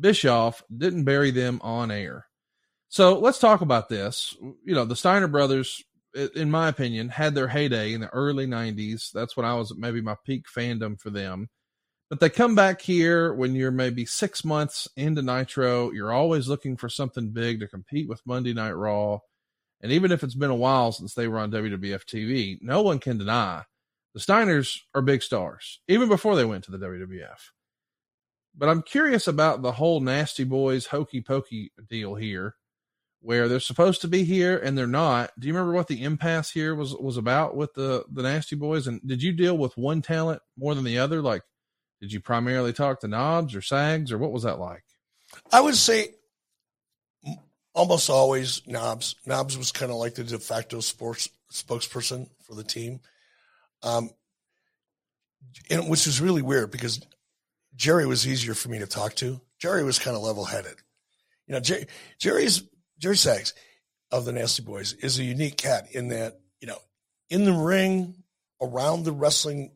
[0.00, 2.24] Bischoff didn't bury them on air.
[2.88, 4.34] So let's talk about this.
[4.64, 5.84] You know, the Steiner brothers,
[6.34, 9.10] in my opinion, had their heyday in the early 90s.
[9.12, 11.50] That's when I was maybe my peak fandom for them.
[12.12, 15.92] But they come back here when you're maybe six months into Nitro.
[15.92, 19.20] You're always looking for something big to compete with Monday Night Raw.
[19.80, 22.98] And even if it's been a while since they were on WWF TV, no one
[22.98, 23.62] can deny
[24.12, 27.38] the Steiners are big stars, even before they went to the WWF.
[28.54, 32.56] But I'm curious about the whole Nasty Boys hokey pokey deal here,
[33.22, 35.30] where they're supposed to be here and they're not.
[35.38, 38.86] Do you remember what the impasse here was was about with the the Nasty Boys?
[38.86, 41.22] And did you deal with one talent more than the other?
[41.22, 41.40] Like
[42.02, 44.82] did you primarily talk to Knobbs or Sags, or what was that like?
[45.52, 46.08] I would say
[47.74, 49.14] almost always Knobbs.
[49.24, 52.98] Knobbs was kind of like the de facto sports spokesperson for the team,
[53.84, 54.10] um,
[55.70, 57.06] and which is really weird because
[57.76, 59.40] Jerry was easier for me to talk to.
[59.60, 60.74] Jerry was kind of level headed.
[61.46, 61.86] You know, Jerry,
[62.18, 62.64] Jerry's
[62.98, 63.54] Jerry Sags
[64.10, 66.78] of the Nasty Boys is a unique cat in that you know
[67.30, 68.24] in the ring
[68.60, 69.70] around the wrestling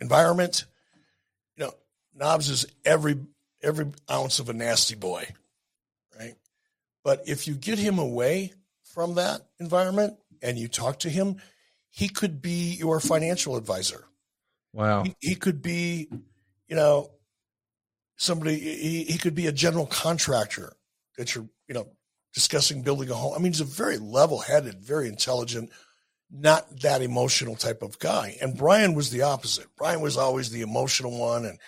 [0.00, 0.64] environment.
[1.56, 1.74] You know,
[2.14, 3.18] Knobbs is every
[3.62, 5.28] every ounce of a nasty boy,
[6.18, 6.34] right?
[7.04, 11.36] But if you get him away from that environment and you talk to him,
[11.90, 14.06] he could be your financial advisor.
[14.72, 15.02] Wow.
[15.04, 16.08] He, he could be,
[16.68, 17.10] you know,
[18.16, 18.58] somebody.
[18.58, 20.72] He, he could be a general contractor
[21.16, 21.88] that you're, you know,
[22.32, 23.34] discussing building a home.
[23.34, 25.70] I mean, he's a very level-headed, very intelligent,
[26.32, 28.36] not that emotional type of guy.
[28.40, 29.66] And Brian was the opposite.
[29.76, 31.58] Brian was always the emotional one and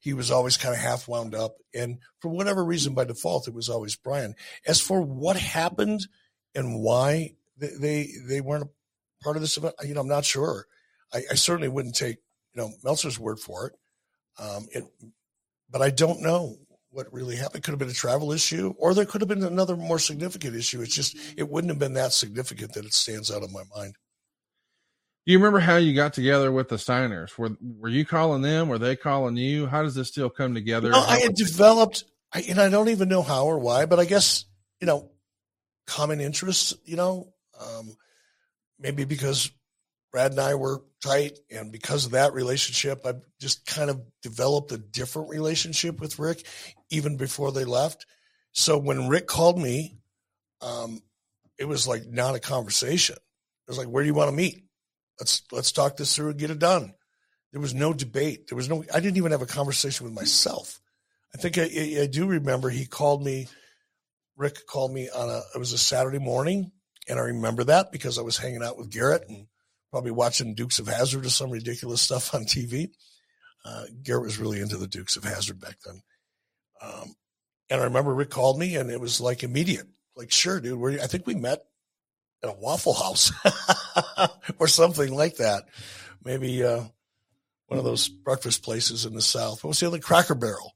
[0.00, 1.56] he was always kind of half wound up.
[1.74, 4.34] And for whatever reason, by default, it was always Brian.
[4.66, 6.06] As for what happened
[6.54, 10.24] and why they, they, they weren't a part of this event, you know, I'm not
[10.24, 10.66] sure.
[11.12, 12.18] I, I certainly wouldn't take,
[12.54, 13.74] you know, Meltzer's word for it.
[14.38, 14.84] Um, it,
[15.70, 16.56] but I don't know
[16.90, 17.56] what really happened.
[17.56, 20.56] It could have been a travel issue, or there could have been another more significant
[20.56, 20.82] issue.
[20.82, 23.94] It's just it wouldn't have been that significant that it stands out of my mind.
[25.26, 27.36] Do you remember how you got together with the Steiners?
[27.36, 28.68] Were were you calling them?
[28.68, 29.66] Were they calling you?
[29.66, 30.90] How does this still come together?
[30.90, 34.04] No, I had developed I, and I don't even know how or why, but I
[34.04, 34.44] guess,
[34.80, 35.10] you know,
[35.86, 37.96] common interests, you know, um,
[38.78, 39.50] maybe because
[40.12, 41.38] Brad and I were tight.
[41.50, 46.46] And because of that relationship, I just kind of developed a different relationship with Rick
[46.90, 48.06] even before they left.
[48.52, 49.98] So when Rick called me,
[50.60, 51.00] um,
[51.58, 53.16] it was like not a conversation.
[53.16, 54.64] It was like, where do you want to meet?
[55.20, 56.94] Let's let's talk this through and get it done.
[57.52, 58.48] There was no debate.
[58.48, 58.84] There was no.
[58.92, 60.80] I didn't even have a conversation with myself.
[61.34, 63.48] I think I, I do remember he called me.
[64.36, 65.42] Rick called me on a.
[65.54, 66.72] It was a Saturday morning,
[67.08, 69.46] and I remember that because I was hanging out with Garrett and
[69.90, 72.90] probably watching Dukes of Hazzard or some ridiculous stuff on TV.
[73.64, 76.00] Uh, Garrett was really into the Dukes of Hazzard back then.
[76.80, 77.14] Um,
[77.68, 79.86] and I remember Rick called me, and it was like immediate.
[80.16, 81.00] Like, sure, dude.
[81.00, 81.64] I think we met
[82.42, 83.32] at a Waffle House
[84.58, 85.64] or something like that.
[86.24, 86.82] Maybe uh,
[87.66, 89.62] one of those breakfast places in the South.
[89.62, 90.74] What was the other Cracker Barrel?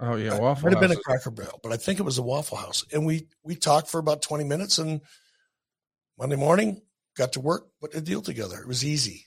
[0.00, 2.22] Oh yeah, Waffle Might have been a Cracker Barrel, but I think it was a
[2.22, 2.84] Waffle House.
[2.92, 5.00] And we we talked for about twenty minutes, and
[6.18, 6.80] Monday morning
[7.16, 8.58] got to work, put a deal together.
[8.58, 9.26] It was easy.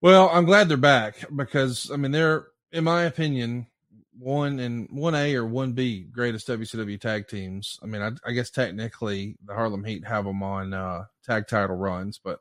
[0.00, 3.66] Well, I'm glad they're back because I mean they're, in my opinion,
[4.18, 7.78] one and one A or one B greatest WCW tag teams.
[7.82, 11.76] I mean, I, I guess technically the Harlem Heat have them on uh, tag title
[11.76, 12.40] runs, but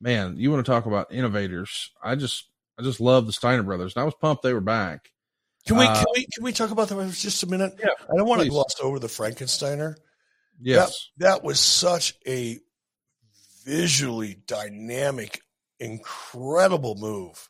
[0.00, 1.90] man, you want to talk about innovators?
[2.02, 2.46] I just
[2.78, 5.10] I just love the Steiner brothers, and I was pumped they were back.
[5.66, 7.74] Can we Uh, can we can we talk about that for just a minute?
[7.78, 9.96] Yeah, I don't want to gloss over the Frankensteiner.
[10.60, 11.10] Yes.
[11.18, 12.58] That, that was such a
[13.64, 15.42] visually dynamic,
[15.80, 17.48] incredible move,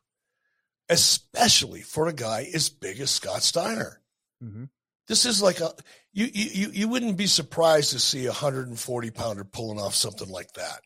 [0.89, 4.01] especially for a guy as big as Scott Steiner.
[4.43, 4.71] Mhm.
[5.07, 5.75] This is like a
[6.13, 10.53] you you you- wouldn't be surprised to see a 140 pounder pulling off something like
[10.55, 10.83] that.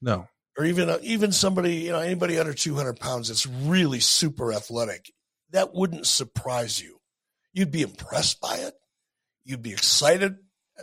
[0.00, 0.28] No.
[0.56, 5.12] Or even a, even somebody, you know, anybody under 200 pounds that's really super athletic.
[5.50, 7.00] That wouldn't surprise you.
[7.52, 8.74] You'd be impressed by it.
[9.44, 10.36] You'd be excited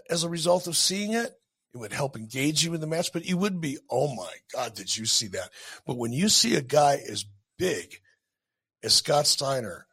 [0.10, 1.34] as a result of seeing it.
[1.76, 4.76] It would help engage you in the match, but you would be, oh my God,
[4.76, 5.50] did you see that?
[5.86, 7.26] But when you see a guy as
[7.60, 7.98] big
[8.82, 9.86] as Scott Steiner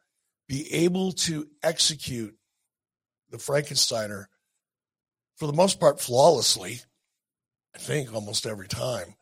[0.47, 2.37] be able to execute
[3.31, 4.27] the Frankensteiner
[5.35, 6.79] for the most part flawlessly,
[7.75, 9.15] I think almost every time,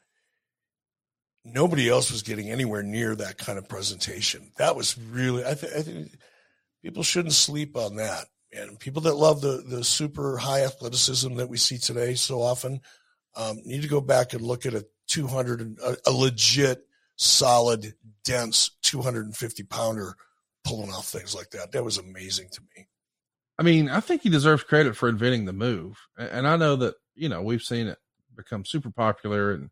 [1.44, 4.52] nobody else was getting anywhere near that kind of presentation.
[4.58, 6.12] That was really, I, th- I think
[6.84, 8.26] people shouldn't sleep on that.
[8.54, 12.82] And people that love the the super high athleticism that we see today so often
[13.36, 16.86] um, need to go back and look at a 200 a, a legit,
[17.16, 17.94] solid,
[18.24, 20.16] dense 250 pounder
[20.64, 21.72] pulling off things like that.
[21.72, 22.88] That was amazing to me.
[23.58, 25.98] I mean, I think he deserves credit for inventing the move.
[26.18, 28.00] And I know that, you know, we've seen it
[28.36, 29.70] become super popular and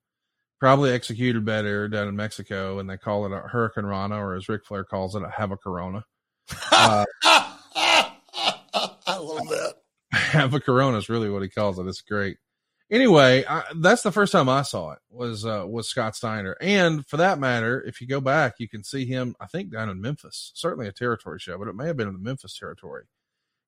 [0.60, 2.80] probably executed better down in Mexico.
[2.80, 5.58] And they call it a Hurricanrana, or as Ric Flair calls it, a Have a
[5.58, 6.06] Corona.
[6.72, 7.06] Uh,
[9.10, 9.76] I love that.
[10.12, 11.88] have a Corona is really what he calls it.
[11.88, 12.38] It's great.
[12.92, 17.06] Anyway, I, that's the first time I saw it was uh, was Scott Steiner, and
[17.06, 19.36] for that matter, if you go back, you can see him.
[19.40, 22.16] I think down in Memphis, certainly a territory show, but it may have been in
[22.16, 23.04] the Memphis territory.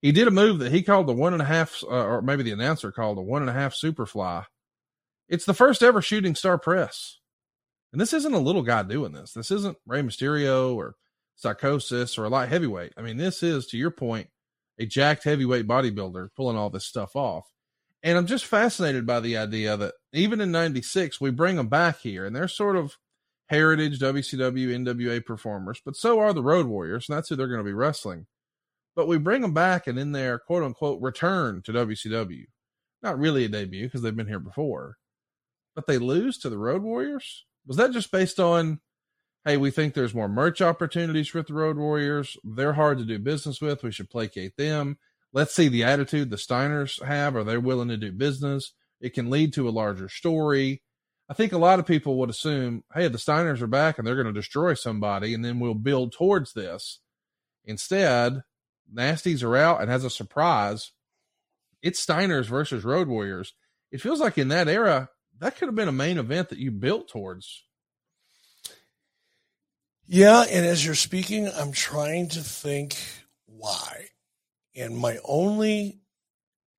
[0.02, 2.42] He did a move that he called the one and a half, uh, or maybe
[2.42, 4.46] the announcer called the one and a half superfly.
[5.30, 7.20] It's the first ever shooting star press,
[7.92, 9.34] and this isn't a little guy doing this.
[9.34, 10.96] This isn't Rey Mysterio or
[11.44, 12.94] Psicosis or a light heavyweight.
[12.98, 14.30] I mean, this is to your point,
[14.82, 17.46] a jacked heavyweight bodybuilder pulling all this stuff off.
[18.04, 22.00] And I'm just fascinated by the idea that even in 96, we bring them back
[22.00, 22.98] here and they're sort of
[23.48, 27.08] heritage WCW, NWA performers, but so are the Road Warriors.
[27.08, 28.26] And that's who they're going to be wrestling.
[28.96, 32.46] But we bring them back and in their quote unquote return to WCW,
[33.04, 34.98] not really a debut because they've been here before,
[35.76, 37.46] but they lose to the Road Warriors.
[37.68, 38.80] Was that just based on,
[39.46, 42.38] hey, we think there's more merch opportunities with the Road Warriors?
[42.44, 43.84] They're hard to do business with.
[43.84, 44.98] We should placate them
[45.34, 47.36] let's see the attitude the Steiners have.
[47.36, 48.74] Are they willing to do business?
[49.00, 50.82] It can lead to a larger story.
[51.30, 54.16] I think a lot of people would assume, hey, the Steiners are back and they're
[54.22, 57.00] going to destroy somebody, and then we'll build towards this.
[57.64, 58.42] Instead,
[58.94, 60.92] Nasties are out, and as a surprise,
[61.82, 63.54] it's Steiners versus Road Warriors.
[63.92, 66.70] It feels like in that era, that could have been a main event that you
[66.70, 67.64] built towards.
[70.14, 72.98] Yeah, and as you're speaking, I'm trying to think
[73.46, 74.08] why.
[74.76, 76.02] And my only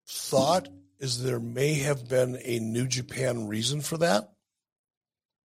[0.07, 0.69] thought
[0.99, 4.35] is there may have been a New Japan reason for that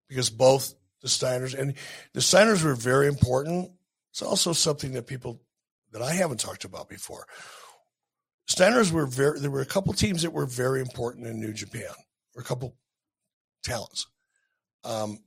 [0.09, 1.75] because both the Steiners and
[2.13, 3.71] the Steiners were very important.
[4.11, 5.41] It's also something that people
[5.93, 7.29] that I haven't talked about before.
[8.51, 11.95] Steiners were very, there were a couple teams that were very important in New Japan,
[12.35, 12.75] or a couple
[13.63, 14.09] talents.
[14.83, 15.21] Um,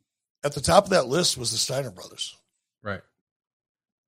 [0.43, 2.35] at the top of that list was the Steiner brothers.
[2.83, 3.01] Right.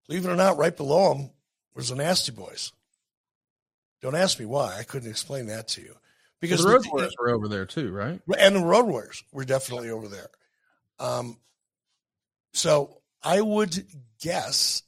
[0.07, 1.29] Believe it or not, right below them
[1.75, 2.71] was the Nasty Boys.
[4.01, 4.77] Don't ask me why.
[4.77, 5.95] I couldn't explain that to you.
[6.39, 8.19] Because well, the Road Warriors were over there too, right?
[8.37, 10.29] And the Road Warriors were definitely over there.
[10.99, 11.37] Um,
[12.53, 13.85] so I would
[14.19, 14.81] guess.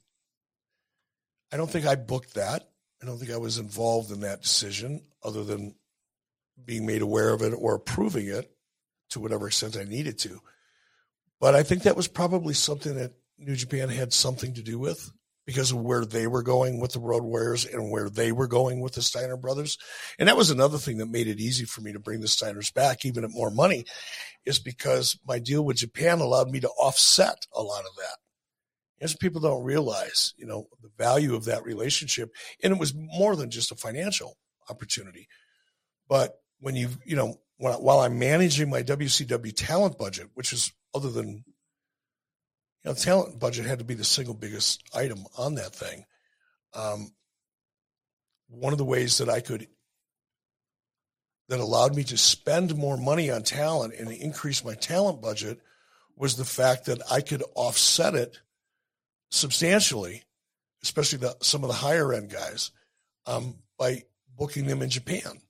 [1.51, 2.67] I don't think I booked that.
[3.01, 5.75] I don't think I was involved in that decision, other than
[6.65, 8.51] being made aware of it or approving it
[9.09, 10.39] to whatever extent I needed to.
[11.39, 15.11] But I think that was probably something that New Japan had something to do with
[15.45, 18.79] because of where they were going with the Road Warriors and where they were going
[18.79, 19.77] with the Steiner brothers.
[20.17, 22.73] And that was another thing that made it easy for me to bring the Steiners
[22.73, 23.85] back, even at more money,
[24.45, 28.17] is because my deal with Japan allowed me to offset a lot of that.
[29.01, 32.29] As people don't realize, you know, the value of that relationship.
[32.63, 34.37] And it was more than just a financial
[34.69, 35.27] opportunity.
[36.07, 41.09] But when you, you know, while I'm managing my WCW talent budget, which is other
[41.09, 41.43] than
[42.83, 46.05] you know, talent budget had to be the single biggest item on that thing.
[46.73, 47.13] Um,
[48.49, 49.67] one of the ways that I could
[51.49, 55.59] that allowed me to spend more money on talent and increase my talent budget
[56.15, 58.39] was the fact that I could offset it
[59.29, 60.23] substantially,
[60.83, 62.71] especially the, some of the higher end guys,
[63.25, 64.03] um, by
[64.37, 65.41] booking them in Japan.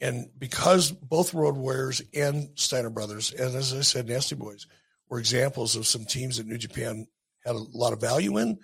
[0.00, 4.66] And because both Road Warriors and Steiner Brothers, and as I said, Nasty Boys,
[5.10, 7.06] were examples of some teams that New Japan
[7.44, 8.58] had a lot of value in.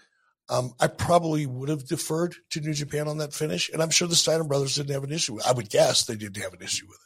[0.49, 4.07] Um, I probably would have deferred to New Japan on that finish, and I'm sure
[4.07, 5.35] the Steiner brothers didn't have an issue.
[5.35, 7.01] With I would guess they didn't have an issue with it.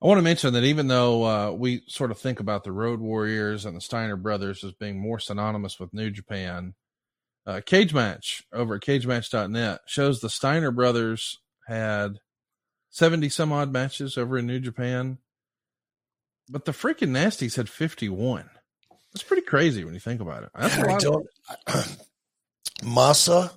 [0.00, 3.00] I want to mention that even though uh, we sort of think about the Road
[3.00, 6.74] Warriors and the Steiner brothers as being more synonymous with New Japan,
[7.44, 12.18] uh, Cage Match over at CageMatch.net shows the Steiner brothers had
[12.90, 15.18] 70 some odd matches over in New Japan
[16.48, 18.48] but the freaking Nasties had 51.
[19.12, 20.50] That's pretty crazy when you think about it.
[20.54, 21.26] That's I don't.
[22.82, 23.50] Masa,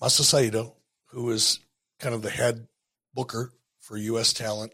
[0.00, 0.74] Masa Saito,
[1.10, 1.60] who is
[1.98, 2.66] kind of the head
[3.14, 4.32] booker for U.S.
[4.32, 4.72] talent,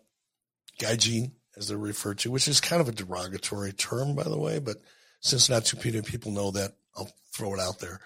[0.80, 4.58] Gaijin, as they're referred to, which is kind of a derogatory term, by the way.
[4.58, 4.76] But
[5.20, 8.00] since not too many people know that, I'll throw it out there.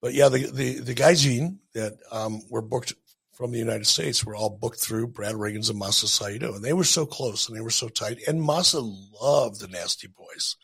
[0.00, 2.94] But yeah, the the the Gaijin that um, were booked
[3.36, 6.54] from the United States were all booked through Brad Rheingans and Masa Saito.
[6.54, 8.18] And they were so close and they were so tight.
[8.26, 8.80] And Masa
[9.20, 10.56] loved the Nasty Boys.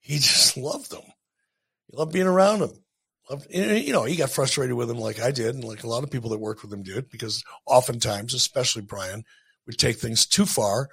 [0.00, 1.04] He just loved them.
[1.86, 2.82] He loved being around them.
[3.30, 6.04] Loved, you know, he got frustrated with them like I did, and like a lot
[6.04, 9.24] of people that worked with him did, because oftentimes, especially Brian,
[9.66, 10.88] would take things too far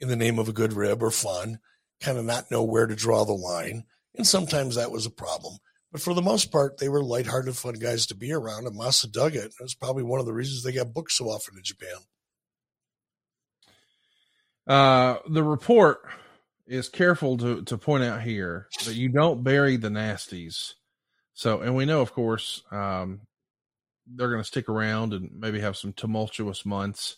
[0.00, 1.58] in the name of a good rib or fun,
[2.00, 3.84] kind of not know where to draw the line.
[4.14, 5.58] And sometimes that was a problem.
[5.90, 9.10] But for the most part, they were lighthearted, fun guys to be around, and Masa
[9.10, 9.46] dug it.
[9.46, 11.96] It was probably one of the reasons they got booked so often in Japan.
[14.66, 16.00] Uh, the report
[16.66, 20.74] is careful to, to point out here that you don't bury the nasties.
[21.32, 23.20] So, and we know, of course, um,
[24.06, 27.16] they're going to stick around and maybe have some tumultuous months.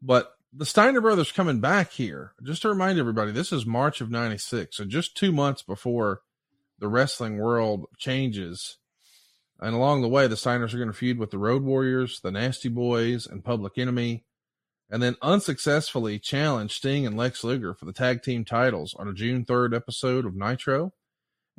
[0.00, 4.10] But the Steiner brothers coming back here, just to remind everybody, this is March of
[4.10, 4.76] 96.
[4.76, 6.22] So just two months before
[6.80, 8.78] the wrestling world changes.
[9.60, 12.32] And along the way, the Steiners are going to feud with the Road Warriors, the
[12.32, 14.24] Nasty Boys, and Public Enemy,
[14.90, 19.14] and then unsuccessfully challenge Sting and Lex Luger for the tag team titles on a
[19.14, 20.92] June 3rd episode of Nitro.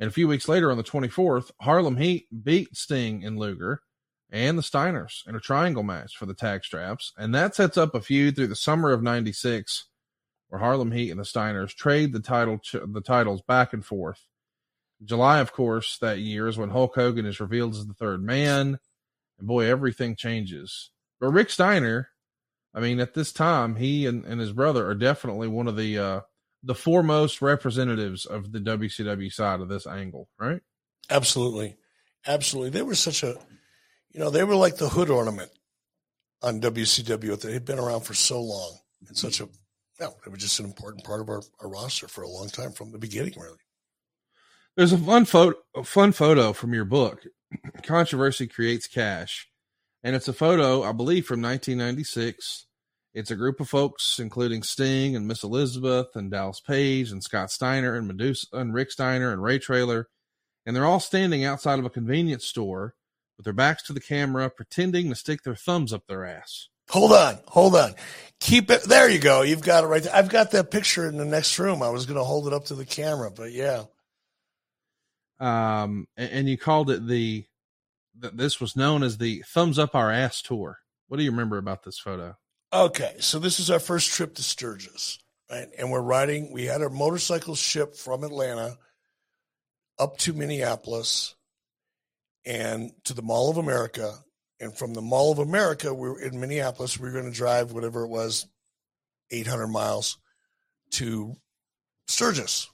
[0.00, 3.82] And a few weeks later, on the 24th, Harlem Heat beat Sting and Luger
[4.30, 7.12] and the Steiners in a triangle match for the tag straps.
[7.16, 9.86] And that sets up a feud through the summer of 96
[10.48, 14.26] where Harlem Heat and the Steiners trade the title the titles back and forth
[15.04, 18.78] July, of course, that year is when Hulk Hogan is revealed as the third man.
[19.38, 20.90] And boy, everything changes.
[21.20, 22.08] But Rick Steiner,
[22.74, 25.98] I mean, at this time, he and, and his brother are definitely one of the
[25.98, 26.20] uh,
[26.62, 30.60] the foremost representatives of the WCW side of this angle, right?
[31.10, 31.76] Absolutely.
[32.26, 32.70] Absolutely.
[32.70, 33.36] They were such a,
[34.12, 35.50] you know, they were like the hood ornament
[36.40, 37.40] on WCW.
[37.40, 38.78] They had been around for so long
[39.08, 39.48] and such a,
[40.00, 42.72] no, they were just an important part of our, our roster for a long time
[42.72, 43.58] from the beginning, really.
[44.74, 47.26] There's a fun photo, a fun photo from your book,
[47.82, 49.48] Controversy Creates Cash,
[50.02, 52.66] and it's a photo, I believe, from 1996.
[53.12, 57.50] It's a group of folks, including Sting and Miss Elizabeth and Dallas Page and Scott
[57.50, 60.08] Steiner and Medusa and Rick Steiner and Ray Traylor,
[60.64, 62.94] and they're all standing outside of a convenience store
[63.36, 66.68] with their backs to the camera, pretending to stick their thumbs up their ass.
[66.88, 67.94] Hold on, hold on.
[68.40, 68.84] Keep it.
[68.84, 69.42] There you go.
[69.42, 70.16] You've got it right there.
[70.16, 71.82] I've got that picture in the next room.
[71.82, 73.84] I was going to hold it up to the camera, but yeah.
[75.42, 77.44] Um, and, you called it the,
[78.20, 80.78] th- this was known as the thumbs up our ass tour.
[81.08, 82.36] What do you remember about this photo?
[82.72, 85.18] Okay, so this is our first trip to Sturgis,
[85.50, 85.66] right?
[85.76, 86.52] And we're riding.
[86.52, 88.78] We had our motorcycle ship from Atlanta
[89.98, 91.34] up to Minneapolis
[92.46, 94.14] and to the Mall of America.
[94.60, 96.98] And from the Mall of America, we were in Minneapolis.
[96.98, 98.46] We were going to drive whatever it was,
[99.32, 100.18] 800 miles
[100.92, 101.34] to
[102.06, 102.71] Sturgis.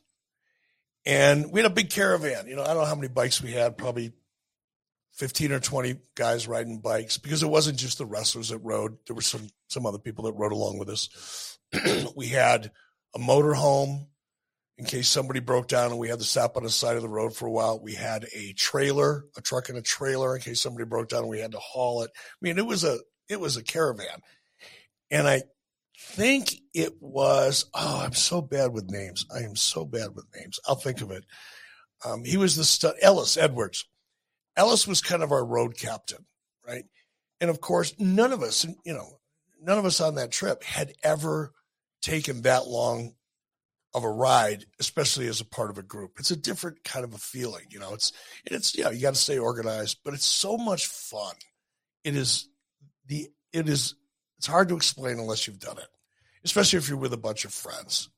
[1.08, 2.48] And we had a big caravan.
[2.48, 4.12] You know, I don't know how many bikes we had, probably
[5.14, 8.98] 15 or 20 guys riding bikes because it wasn't just the wrestlers that rode.
[9.06, 11.58] There were some, some other people that rode along with us.
[12.16, 12.70] we had
[13.16, 14.08] a motor home
[14.76, 17.08] in case somebody broke down and we had to stop on the side of the
[17.08, 17.80] road for a while.
[17.80, 21.30] We had a trailer, a truck and a trailer in case somebody broke down and
[21.30, 22.10] we had to haul it.
[22.14, 22.98] I mean, it was a
[23.30, 24.20] it was a caravan.
[25.10, 25.42] And I
[25.98, 29.26] think it was oh, I'm so bad with names.
[29.34, 30.60] I am so bad with names.
[30.66, 31.24] I'll think of it.
[32.04, 33.84] Um, he was the stu- Ellis Edwards.
[34.56, 36.24] Ellis was kind of our road captain,
[36.66, 36.84] right?
[37.40, 39.18] And of course, none of us, you know,
[39.60, 41.52] none of us on that trip had ever
[42.00, 43.14] taken that long
[43.94, 46.12] of a ride, especially as a part of a group.
[46.18, 47.94] It's a different kind of a feeling, you know.
[47.94, 48.12] It's
[48.44, 51.34] it's yeah, you got to stay organized, but it's so much fun.
[52.04, 52.48] It is
[53.06, 53.94] the it is
[54.38, 55.88] it's hard to explain unless you've done it,
[56.44, 58.08] especially if you're with a bunch of friends.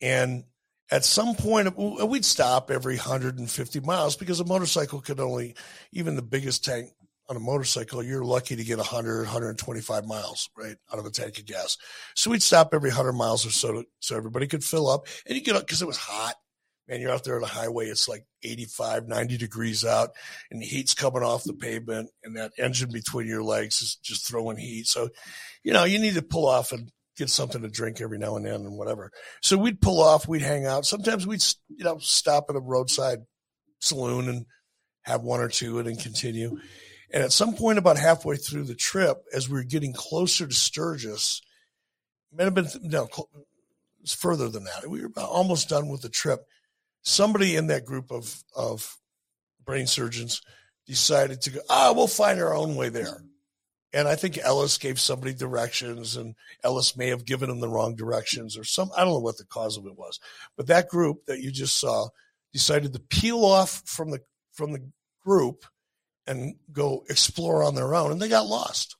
[0.00, 0.44] And
[0.90, 5.54] at some point, we'd stop every 150 miles because a motorcycle could only,
[5.92, 6.90] even the biggest tank
[7.28, 11.38] on a motorcycle, you're lucky to get 100, 125 miles, right, out of a tank
[11.38, 11.76] of gas.
[12.14, 15.06] So we'd stop every 100 miles or so to, so everybody could fill up.
[15.26, 16.36] And you get up because it was hot.
[16.88, 20.10] Man, you're out there on the highway, it's like 85, 90 degrees out,
[20.50, 24.26] and the heat's coming off the pavement, and that engine between your legs is just
[24.26, 24.86] throwing heat.
[24.86, 25.10] So,
[25.62, 28.46] you know, you need to pull off and get something to drink every now and
[28.46, 29.10] then and whatever.
[29.42, 30.86] So we'd pull off, we'd hang out.
[30.86, 33.18] Sometimes we'd, you know, stop at a roadside
[33.80, 34.46] saloon and
[35.02, 36.58] have one or two and then continue.
[37.10, 40.54] And at some point, about halfway through the trip, as we were getting closer to
[40.54, 41.42] Sturgis,
[42.32, 43.08] might have been no,
[44.02, 44.88] it's further than that.
[44.88, 46.40] We were almost done with the trip.
[47.02, 48.96] Somebody in that group of of
[49.64, 50.42] brain surgeons
[50.86, 51.60] decided to go.
[51.68, 53.22] Ah, we'll find our own way there.
[53.92, 57.96] And I think Ellis gave somebody directions, and Ellis may have given them the wrong
[57.96, 58.90] directions, or some.
[58.94, 60.20] I don't know what the cause of it was,
[60.56, 62.08] but that group that you just saw
[62.52, 64.20] decided to peel off from the
[64.52, 64.90] from the
[65.24, 65.64] group
[66.26, 68.96] and go explore on their own, and they got lost.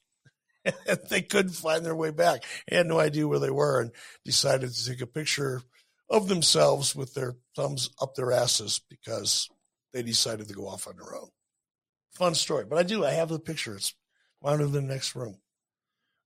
[1.10, 2.44] they couldn't find their way back.
[2.68, 3.90] They had no idea where they were, and
[4.24, 5.62] decided to take a picture
[6.10, 9.48] of themselves with their thumbs up their asses because
[9.92, 11.28] they decided to go off on their own.
[12.12, 13.04] Fun story, but I do.
[13.04, 13.76] I have the picture.
[13.76, 13.94] It's
[14.42, 15.38] mounted in the next room.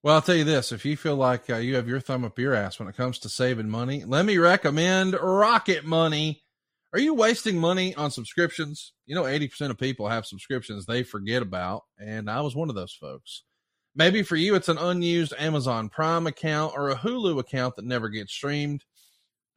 [0.02, 2.38] Well, I'll tell you this: if you feel like uh, you have your thumb up
[2.38, 6.42] your ass when it comes to saving money, let me recommend Rocket Money.
[6.92, 8.92] Are you wasting money on subscriptions?
[9.06, 12.74] You know, 80% of people have subscriptions they forget about, and I was one of
[12.74, 13.44] those folks.
[13.94, 18.08] Maybe for you, it's an unused Amazon Prime account or a Hulu account that never
[18.08, 18.84] gets streamed.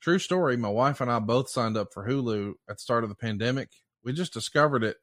[0.05, 0.55] True story.
[0.55, 3.69] My wife and I both signed up for Hulu at the start of the pandemic.
[4.03, 4.97] We just discovered it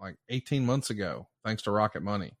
[0.00, 2.38] like 18 months ago, thanks to Rocket Money.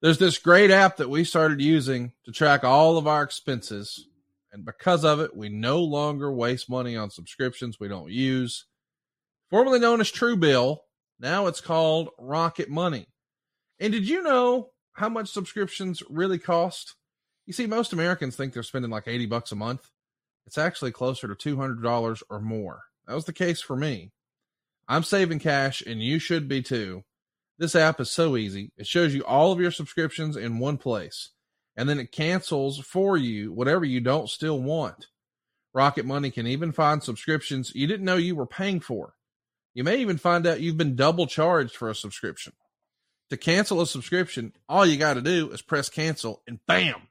[0.00, 4.06] There's this great app that we started using to track all of our expenses
[4.54, 8.64] and because of it, we no longer waste money on subscriptions we don't use.
[9.50, 10.78] Formerly known as Truebill,
[11.20, 13.06] now it's called Rocket Money.
[13.78, 16.94] And did you know how much subscriptions really cost?
[17.44, 19.90] You see, most Americans think they're spending like 80 bucks a month.
[20.46, 22.82] It's actually closer to $200 or more.
[23.06, 24.12] That was the case for me.
[24.88, 27.04] I'm saving cash and you should be too.
[27.58, 28.72] This app is so easy.
[28.76, 31.30] It shows you all of your subscriptions in one place
[31.76, 35.06] and then it cancels for you whatever you don't still want.
[35.72, 39.14] Rocket Money can even find subscriptions you didn't know you were paying for.
[39.74, 42.52] You may even find out you've been double charged for a subscription.
[43.30, 47.08] To cancel a subscription, all you got to do is press cancel and bam,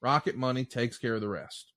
[0.00, 1.72] Rocket Money takes care of the rest.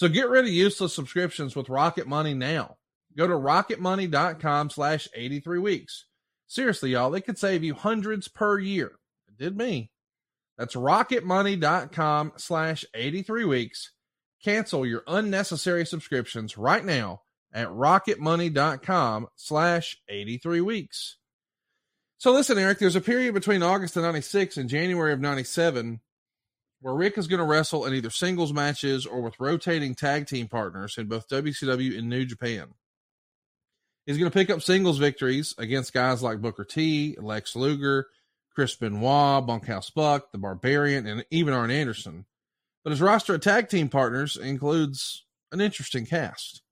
[0.00, 2.78] So get rid of useless subscriptions with Rocket Money now.
[3.18, 6.06] Go to rocketmoney.com slash 83 weeks.
[6.46, 8.92] Seriously, y'all, they could save you hundreds per year.
[9.28, 9.90] It did me.
[10.56, 13.92] That's rocketmoney.com slash 83 weeks.
[14.42, 17.20] Cancel your unnecessary subscriptions right now
[17.52, 21.18] at rocketmoney.com slash 83 weeks.
[22.16, 26.00] So listen, Eric, there's a period between August of 96 and January of 97
[26.80, 30.48] where Rick is going to wrestle in either singles matches or with rotating tag team
[30.48, 32.68] partners in both WCW and New Japan.
[34.06, 38.06] He's going to pick up singles victories against guys like Booker T, Lex Luger,
[38.54, 42.24] Chris Benoit, Bunkhouse Buck, the Barbarian, and even Arn Anderson.
[42.82, 46.62] But his roster of tag team partners includes an interesting cast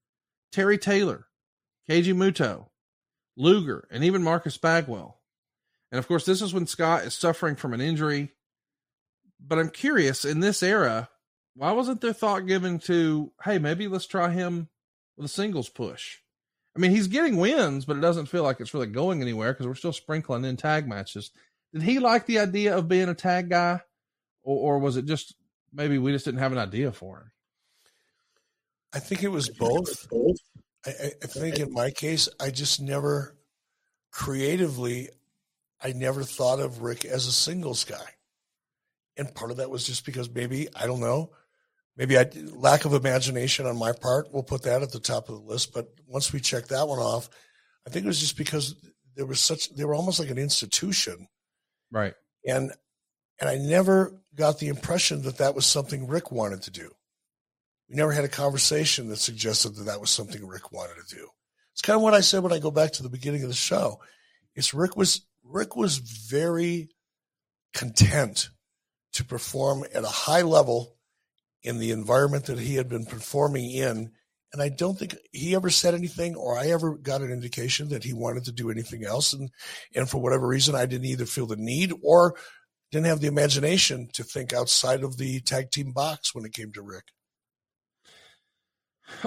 [0.53, 1.27] Terry Taylor,
[1.89, 2.69] Keiji Muto,
[3.37, 5.21] Luger, and even Marcus Bagwell.
[5.93, 8.33] And of course, this is when Scott is suffering from an injury.
[9.41, 11.09] But I'm curious in this era,
[11.55, 14.69] why wasn't there thought given to, hey, maybe let's try him
[15.17, 16.19] with a singles push?
[16.77, 19.67] I mean, he's getting wins, but it doesn't feel like it's really going anywhere because
[19.67, 21.33] we're still sprinkling in tag matches.
[21.73, 23.81] Did he like the idea of being a tag guy,
[24.43, 25.35] or, or was it just
[25.73, 27.31] maybe we just didn't have an idea for him?
[28.93, 30.07] I think it was both.
[30.87, 30.91] I,
[31.23, 33.37] I think in my case, I just never
[34.11, 35.11] creatively,
[35.83, 38.15] I never thought of Rick as a singles guy,
[39.19, 41.31] and part of that was just because maybe I don't know
[41.99, 44.33] maybe I lack of imagination on my part.
[44.33, 45.75] We'll put that at the top of the list.
[45.75, 47.29] But once we check that one off,
[47.87, 48.77] I think it was just because
[49.17, 51.29] there was such they were almost like an institution,
[51.91, 52.15] right?
[52.47, 52.73] And
[53.41, 56.91] and I never got the impression that that was something Rick wanted to do.
[57.91, 61.29] We never had a conversation that suggested that that was something Rick wanted to do.
[61.73, 63.55] It's kind of what I said when I go back to the beginning of the
[63.55, 64.01] show.
[64.55, 66.91] Is Rick was Rick was very
[67.75, 68.51] content
[69.15, 70.97] to perform at a high level
[71.63, 74.13] in the environment that he had been performing in.
[74.53, 78.05] And I don't think he ever said anything or I ever got an indication that
[78.05, 79.33] he wanted to do anything else.
[79.33, 79.51] And,
[79.95, 82.35] and for whatever reason, I didn't either feel the need or
[82.91, 86.73] didn't have the imagination to think outside of the tag team box when it came
[86.73, 87.05] to Rick.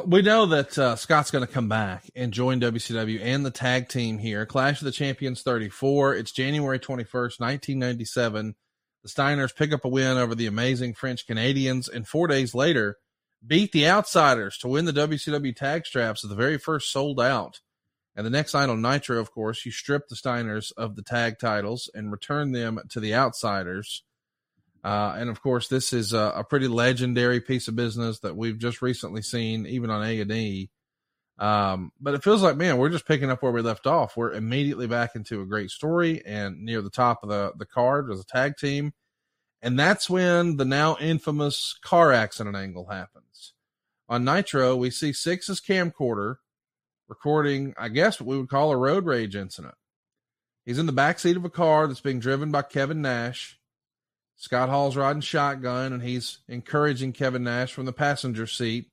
[0.05, 3.89] We know that uh, Scott's going to come back and join WCW and the tag
[3.89, 4.45] team here.
[4.45, 6.15] Clash of the Champions 34.
[6.15, 8.55] It's January 21st, 1997.
[9.03, 12.97] The Steiners pick up a win over the amazing French Canadians, and four days later,
[13.45, 17.61] beat the Outsiders to win the WCW tag straps, at the very first sold out.
[18.15, 21.39] And the next night on Nitro, of course, you strip the Steiners of the tag
[21.39, 24.03] titles and return them to the Outsiders.
[24.83, 28.57] Uh, and of course, this is a, a, pretty legendary piece of business that we've
[28.57, 30.71] just recently seen, even on A and E.
[31.41, 34.15] Um, but it feels like, man, we're just picking up where we left off.
[34.15, 38.11] We're immediately back into a great story and near the top of the, the card
[38.11, 38.93] as a tag team.
[39.59, 43.53] And that's when the now infamous car accident angle happens.
[44.07, 46.35] On Nitro, we see Syxx's camcorder
[47.07, 49.75] recording, I guess, what we would call a road rage incident.
[50.63, 53.59] He's in the back seat of a car that's being driven by Kevin Nash.
[54.35, 58.90] Scott Hall's riding shotgun, and he's encouraging Kevin Nash from the passenger seat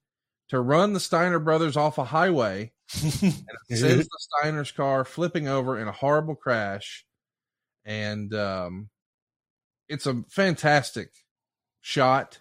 [0.49, 2.72] to run the Steiner brothers off a highway
[3.03, 3.34] and
[3.70, 7.05] sends the Steiner's car flipping over in a horrible crash.
[7.84, 8.88] And um,
[9.88, 11.11] it's a fantastic
[11.80, 12.40] shot.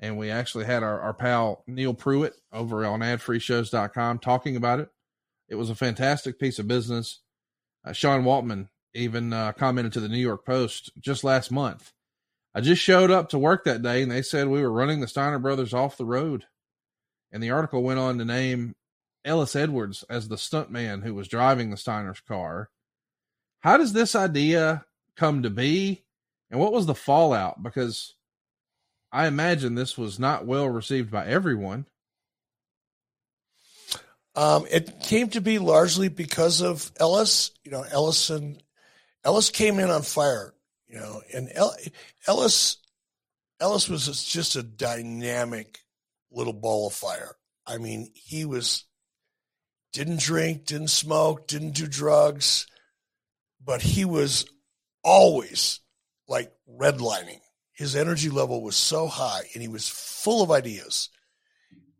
[0.00, 4.88] And we actually had our, our pal Neil Pruitt over on adfreeshows.com talking about it.
[5.48, 7.20] It was a fantastic piece of business.
[7.84, 11.92] Uh, Sean Waltman even uh, commented to the New York Post just last month.
[12.54, 15.08] I just showed up to work that day and they said we were running the
[15.08, 16.44] Steiner brothers off the road.
[17.32, 18.74] And the article went on to name
[19.24, 22.68] Ellis Edwards as the stuntman who was driving the Steiner's car.
[23.60, 24.84] How does this idea
[25.16, 26.04] come to be?
[26.50, 27.62] And what was the fallout?
[27.62, 28.14] Because
[29.10, 31.86] I imagine this was not well received by everyone.
[34.34, 37.50] Um, it came to be largely because of Ellis.
[37.64, 38.60] You know, Ellison,
[39.24, 40.54] Ellis came in on fire.
[40.88, 41.50] You know, and
[42.26, 42.78] Ellis,
[43.60, 45.78] Ellis was just a dynamic
[46.32, 47.36] little ball of fire.
[47.66, 48.84] I mean, he was
[49.92, 52.66] didn't drink, didn't smoke, didn't do drugs,
[53.62, 54.46] but he was
[55.04, 55.80] always
[56.28, 57.40] like redlining.
[57.72, 61.10] His energy level was so high and he was full of ideas.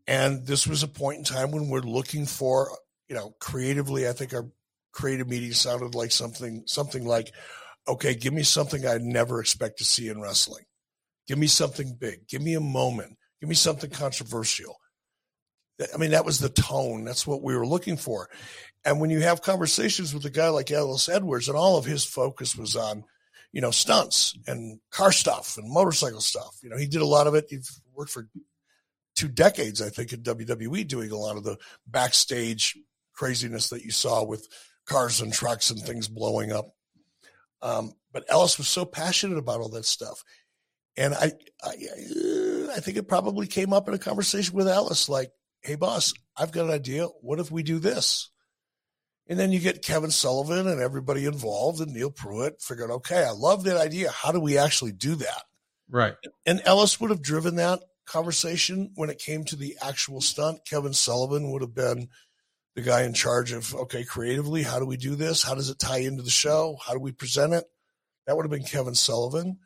[0.06, 2.70] And this was a point in time when we're looking for,
[3.08, 4.46] you know, creatively, I think our
[4.92, 7.32] creative meeting sounded like something something like,
[7.88, 10.64] okay, give me something I never expect to see in wrestling.
[11.26, 12.26] Give me something big.
[12.28, 13.16] Give me a moment.
[13.42, 14.76] Give me something controversial.
[15.92, 17.02] I mean, that was the tone.
[17.02, 18.28] That's what we were looking for.
[18.84, 22.04] And when you have conversations with a guy like Ellis Edwards, and all of his
[22.04, 23.02] focus was on,
[23.50, 26.56] you know, stunts and car stuff and motorcycle stuff.
[26.62, 27.46] You know, he did a lot of it.
[27.50, 27.58] He
[27.92, 28.28] worked for
[29.16, 32.78] two decades, I think, in WWE, doing a lot of the backstage
[33.12, 34.46] craziness that you saw with
[34.86, 36.76] cars and trucks and things blowing up.
[37.60, 40.22] Um, but Ellis was so passionate about all that stuff.
[40.96, 41.32] And I,
[41.62, 41.74] I,
[42.76, 46.52] I think it probably came up in a conversation with Ellis, like, "Hey, boss, I've
[46.52, 47.06] got an idea.
[47.06, 48.30] What if we do this?"
[49.28, 53.30] And then you get Kevin Sullivan and everybody involved, and Neil Pruitt figuring, "Okay, I
[53.30, 54.10] love that idea.
[54.10, 55.44] How do we actually do that?"
[55.88, 56.14] Right.
[56.44, 60.66] And Ellis would have driven that conversation when it came to the actual stunt.
[60.66, 62.08] Kevin Sullivan would have been
[62.74, 65.42] the guy in charge of okay, creatively, how do we do this?
[65.42, 66.76] How does it tie into the show?
[66.84, 67.64] How do we present it?
[68.26, 69.58] That would have been Kevin Sullivan.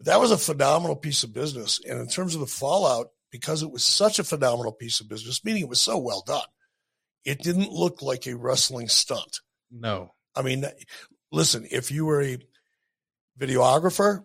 [0.00, 1.78] But that was a phenomenal piece of business.
[1.86, 5.44] And in terms of the fallout, because it was such a phenomenal piece of business,
[5.44, 6.40] meaning it was so well done,
[7.26, 9.40] it didn't look like a wrestling stunt.
[9.70, 10.14] No.
[10.34, 10.64] I mean,
[11.30, 12.38] listen, if you were a
[13.38, 14.24] videographer,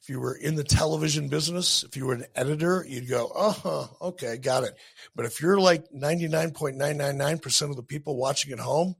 [0.00, 3.96] if you were in the television business, if you were an editor, you'd go, oh,
[4.00, 4.76] okay, got it.
[5.16, 8.94] But if you're like 99.999% of the people watching at home,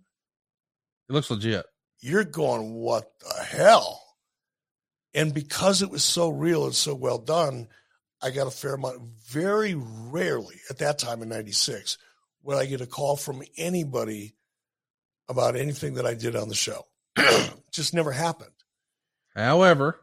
[1.08, 1.66] it looks legit.
[2.00, 4.02] You're going, what the hell?
[5.16, 7.68] And because it was so real and so well done,
[8.22, 9.00] I got a fair amount.
[9.28, 11.96] Very rarely at that time in 96
[12.42, 14.34] would I get a call from anybody
[15.28, 16.86] about anything that I did on the show.
[17.72, 18.50] Just never happened.
[19.34, 20.00] However,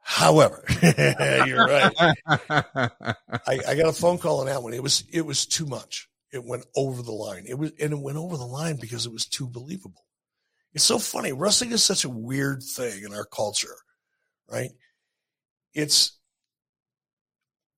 [0.00, 0.64] however,
[1.46, 1.92] you're right.
[2.26, 4.74] I, I, got a phone call on that one.
[4.74, 6.08] It was it was too much.
[6.32, 7.44] It went over the line.
[7.46, 10.04] It was and it went over the line because it was too believable.
[10.72, 11.32] It's so funny.
[11.32, 13.76] Wrestling is such a weird thing in our culture,
[14.50, 14.70] right?
[15.72, 16.18] It's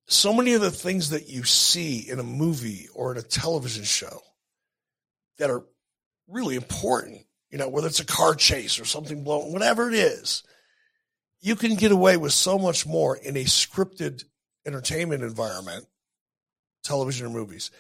[0.07, 3.85] so many of the things that you see in a movie or in a television
[3.85, 4.21] show
[5.39, 5.65] that are
[6.29, 10.43] really important, you know, whether it's a car chase or something blown, whatever it is,
[11.41, 14.25] you can get away with so much more in a scripted
[14.67, 15.87] entertainment environment,
[16.83, 17.71] television or movies,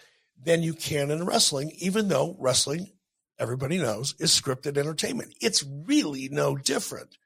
[0.42, 2.90] than you can in wrestling, even though wrestling,
[3.38, 5.34] everybody knows, is scripted entertainment.
[5.40, 7.16] It's really no different.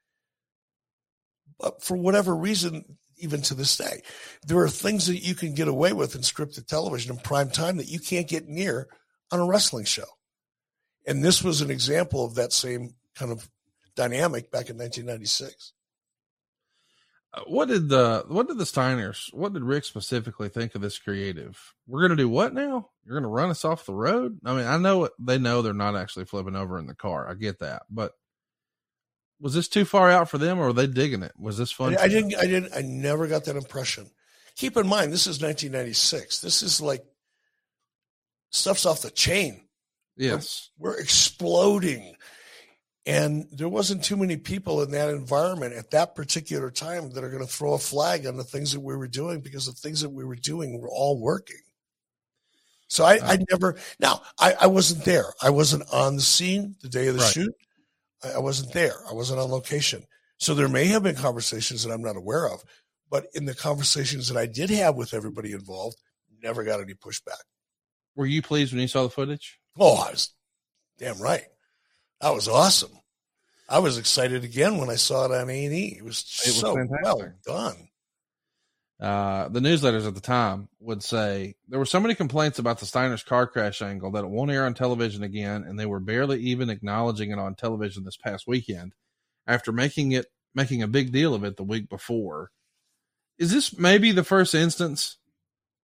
[1.60, 4.02] But for whatever reason, even to this day,
[4.46, 7.76] there are things that you can get away with in scripted television in prime time
[7.76, 8.88] that you can't get near
[9.30, 10.04] on a wrestling show.
[11.06, 13.48] And this was an example of that same kind of
[13.94, 15.72] dynamic back in 1996.
[17.32, 20.98] Uh, what did the what did the Steiners what did Rick specifically think of this
[20.98, 21.74] creative?
[21.86, 22.88] We're gonna do what now?
[23.04, 24.40] You're gonna run us off the road?
[24.44, 27.28] I mean, I know they know they're not actually flipping over in the car.
[27.30, 28.14] I get that, but
[29.40, 31.32] was this too far out for them, or were they digging it?
[31.38, 31.96] Was this fun?
[31.96, 32.36] I, I didn't.
[32.36, 32.72] I didn't.
[32.74, 34.10] I never got that impression.
[34.56, 36.40] Keep in mind, this is 1996.
[36.40, 37.02] This is like
[38.50, 39.62] stuff's off the chain.
[40.16, 40.70] Yes.
[40.78, 42.14] We're, we're exploding.
[43.06, 47.30] And there wasn't too many people in that environment at that particular time that are
[47.30, 50.02] going to throw a flag on the things that we were doing because the things
[50.02, 51.56] that we were doing were all working.
[52.88, 55.32] So I, I never, now I, I wasn't there.
[55.40, 57.32] I wasn't on the scene the day of the right.
[57.32, 57.54] shoot.
[58.24, 58.94] I, I wasn't there.
[59.08, 60.04] I wasn't on location.
[60.38, 62.62] So there may have been conversations that I'm not aware of,
[63.10, 65.96] but in the conversations that I did have with everybody involved,
[66.42, 67.42] never got any pushback.
[68.16, 69.58] Were you pleased when you saw the footage?
[69.78, 70.34] Oh, I was
[70.98, 71.44] damn right.
[72.20, 72.92] That was awesome.
[73.68, 75.96] I was excited again when I saw it on A and E.
[75.98, 77.88] It was it so was well done.
[79.00, 82.86] Uh, the newsletters at the time would say there were so many complaints about the
[82.86, 86.38] Steiner's car crash angle that it won't air on television again, and they were barely
[86.40, 88.92] even acknowledging it on television this past weekend
[89.46, 92.50] after making it making a big deal of it the week before.
[93.38, 95.16] Is this maybe the first instance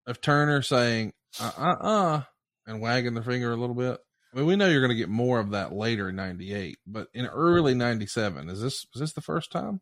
[0.06, 2.22] of Turner saying uh uh uh
[2.66, 3.98] and wagging the finger a little bit?
[4.34, 7.08] I mean, we know you're going to get more of that later in '98, but
[7.14, 9.80] in early '97, is this is this the first time?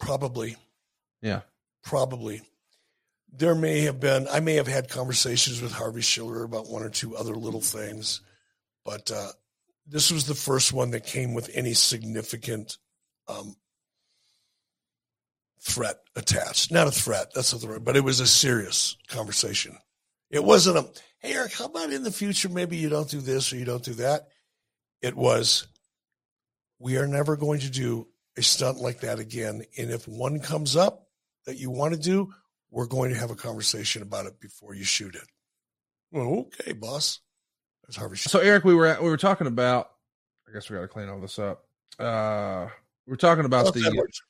[0.00, 0.56] Probably.
[1.24, 1.40] Yeah.
[1.82, 2.42] Probably.
[3.32, 4.28] There may have been.
[4.30, 8.20] I may have had conversations with Harvey Schiller about one or two other little things,
[8.84, 9.30] but uh,
[9.86, 12.76] this was the first one that came with any significant
[13.26, 13.56] um,
[15.60, 16.70] threat attached.
[16.70, 17.32] Not a threat.
[17.34, 19.78] That's not the right, but it was a serious conversation.
[20.30, 23.52] It wasn't a, hey, Eric, how about in the future, maybe you don't do this
[23.52, 24.28] or you don't do that?
[25.00, 25.66] It was,
[26.78, 29.64] we are never going to do a stunt like that again.
[29.78, 31.03] And if one comes up
[31.46, 32.32] that you want to do,
[32.70, 35.26] we're going to have a conversation about it before you shoot it.
[36.10, 37.20] Well, okay, boss.
[37.84, 38.16] That's Harvey.
[38.16, 39.90] So, Eric, we were at, we were talking about.
[40.48, 41.64] I guess we got to clean all this up.
[41.98, 42.68] Uh,
[43.06, 44.22] we are talking about the Edwards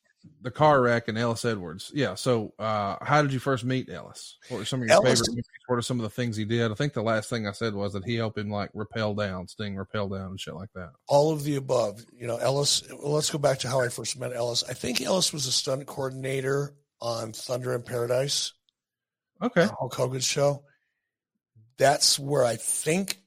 [0.42, 1.90] the car wreck and Ellis Edwards.
[1.94, 2.14] Yeah.
[2.14, 4.36] So, uh, how did you first meet Ellis?
[4.48, 5.44] What were some of your Ellis, favorite movies?
[5.66, 6.70] What are some of the things he did?
[6.70, 9.48] I think the last thing I said was that he helped him like rappel down,
[9.48, 10.90] Sting rappel down, and shit like that.
[11.08, 12.04] All of the above.
[12.12, 12.82] You know, Ellis.
[13.02, 14.64] Let's go back to how I first met Ellis.
[14.68, 18.52] I think Ellis was a stunt coordinator on Thunder in Paradise.
[19.42, 19.66] Okay.
[19.78, 20.64] Hulk Hogan's show.
[21.76, 23.20] That's where I think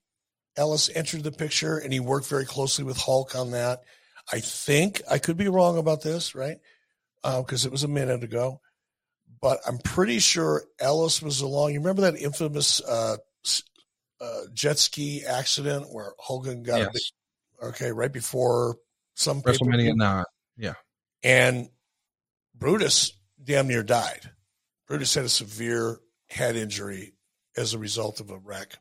[0.56, 3.82] Ellis entered the picture, and he worked very closely with Hulk on that.
[4.32, 6.58] I think I could be wrong about this, right?
[7.24, 8.62] because uh, it was a minute ago.
[9.42, 11.74] But I'm pretty sure Ellis was along.
[11.74, 13.18] You remember that infamous uh,
[14.20, 16.90] uh, jet ski accident where Hogan got yes.
[16.94, 18.78] big, okay right before
[19.14, 20.26] some WrestleMania nine,
[20.58, 20.74] yeah,
[21.24, 21.70] and
[22.56, 23.12] Brutus
[23.44, 24.32] damn near died.
[24.88, 26.00] Brutus had a severe
[26.30, 27.14] head injury
[27.56, 28.78] as a result of a wreck,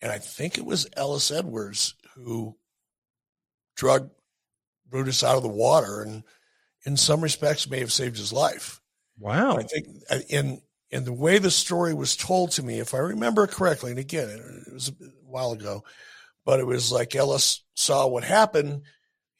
[0.00, 2.56] And I think it was Ellis Edwards who
[3.76, 4.10] drug
[4.88, 6.22] Brutus out of the water and
[6.84, 8.80] in some respects may have saved his life.
[9.18, 9.56] Wow.
[9.56, 12.98] I think uh, in in the way the story was told to me, if I
[12.98, 14.92] remember correctly, and again, it was a
[15.26, 15.84] while ago,
[16.46, 18.82] but it was like Ellis saw what happened.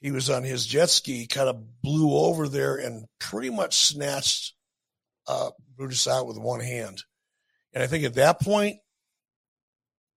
[0.01, 4.53] He was on his jet ski, kind of blew over there and pretty much snatched
[5.27, 7.03] uh, Brutus out with one hand.
[7.73, 8.77] And I think at that point,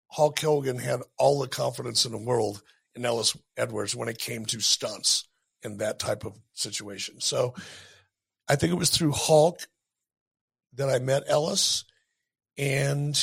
[0.08, 2.62] Hulk Hogan had all the confidence in the world
[2.94, 5.26] in Ellis Edwards when it came to stunts
[5.62, 7.20] in that type of situation.
[7.20, 7.54] So
[8.48, 9.60] I think it was through Hulk
[10.74, 11.84] that I met Ellis.
[12.58, 13.18] And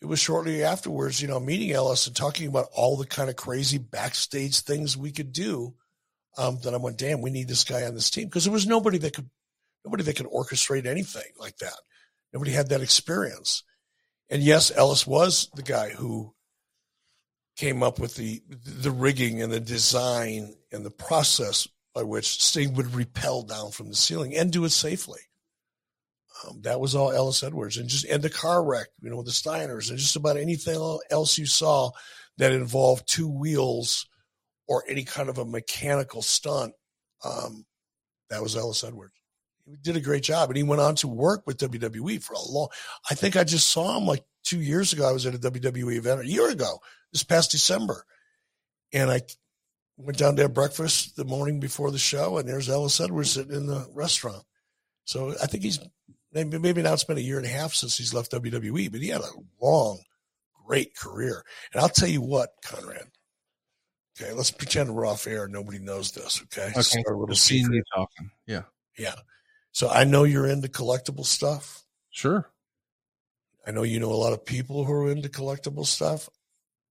[0.00, 3.36] it was shortly afterwards, you know, meeting Ellis and talking about all the kind of
[3.36, 5.74] crazy backstage things we could do.
[6.36, 8.66] Um, that I went, damn, we need this guy on this team because there was
[8.66, 9.28] nobody that could,
[9.84, 11.74] nobody that could orchestrate anything like that.
[12.32, 13.64] Nobody had that experience.
[14.30, 16.34] And yes, Ellis was the guy who
[17.56, 22.74] came up with the the rigging and the design and the process by which Sting
[22.74, 25.20] would repel down from the ceiling and do it safely.
[26.44, 29.26] Um, that was all Ellis Edwards, and just and the car wreck, you know, with
[29.26, 31.90] the Steiners, and just about anything else you saw
[32.36, 34.06] that involved two wheels
[34.68, 36.74] or any kind of a mechanical stunt.
[37.24, 37.64] Um,
[38.30, 39.14] that was Ellis Edwards.
[39.66, 42.40] He did a great job, and he went on to work with WWE for a
[42.40, 42.68] long.
[43.10, 45.08] I think I just saw him like two years ago.
[45.08, 46.78] I was at a WWE event a year ago,
[47.12, 48.04] this past December,
[48.92, 49.22] and I
[49.96, 53.54] went down to have breakfast the morning before the show, and there's Ellis Edwards sitting
[53.54, 54.44] in the restaurant.
[55.04, 55.80] So I think he's
[56.32, 59.00] maybe, maybe now it's been a year and a half since he's left WWE, but
[59.00, 59.30] he had a
[59.60, 60.00] long,
[60.66, 61.44] great career.
[61.72, 63.08] And I'll tell you what, Conrad.
[64.20, 65.46] Okay, let's pretend we're off air.
[65.46, 66.42] Nobody knows this.
[66.44, 67.04] Okay, Okay.
[67.06, 68.30] A little seeing you talking.
[68.46, 68.62] Yeah.
[68.98, 69.14] Yeah.
[69.70, 71.82] So I know you're into collectible stuff.
[72.10, 72.50] Sure.
[73.66, 76.28] I know you know a lot of people who are into collectible stuff.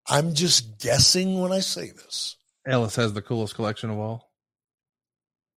[0.07, 2.38] I'm just guessing when I say this.
[2.65, 4.31] Ellis has the coolest collection of all.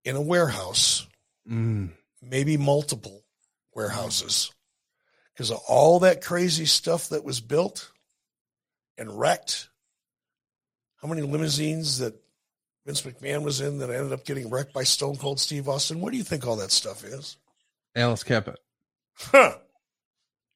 [0.05, 1.07] In a warehouse,
[1.49, 1.93] Mm.
[2.21, 3.23] maybe multiple
[3.75, 4.53] warehouses,
[5.33, 7.91] because of all that crazy stuff that was built
[8.99, 9.69] and wrecked.
[11.01, 12.15] How many limousines that
[12.85, 16.01] Vince McMahon was in that ended up getting wrecked by Stone Cold Steve Austin?
[16.01, 17.37] What do you think all that stuff is?
[17.95, 18.59] Ellis kept it.
[19.15, 19.57] Huh.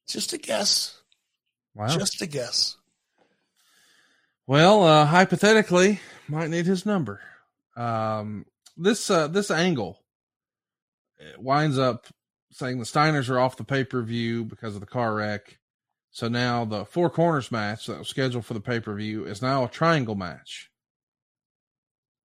[0.06, 1.00] Just a guess.
[1.74, 1.88] Wow.
[1.88, 2.76] Just a guess.
[4.46, 7.20] Well, uh, hypothetically, might need his number.
[7.76, 8.44] Um,
[8.76, 9.98] this uh, this angle
[11.38, 12.06] winds up
[12.54, 15.58] saying the Steiners are off the pay per view because of the car wreck.
[16.10, 19.42] So now the four corners match that was scheduled for the pay per view is
[19.42, 20.70] now a triangle match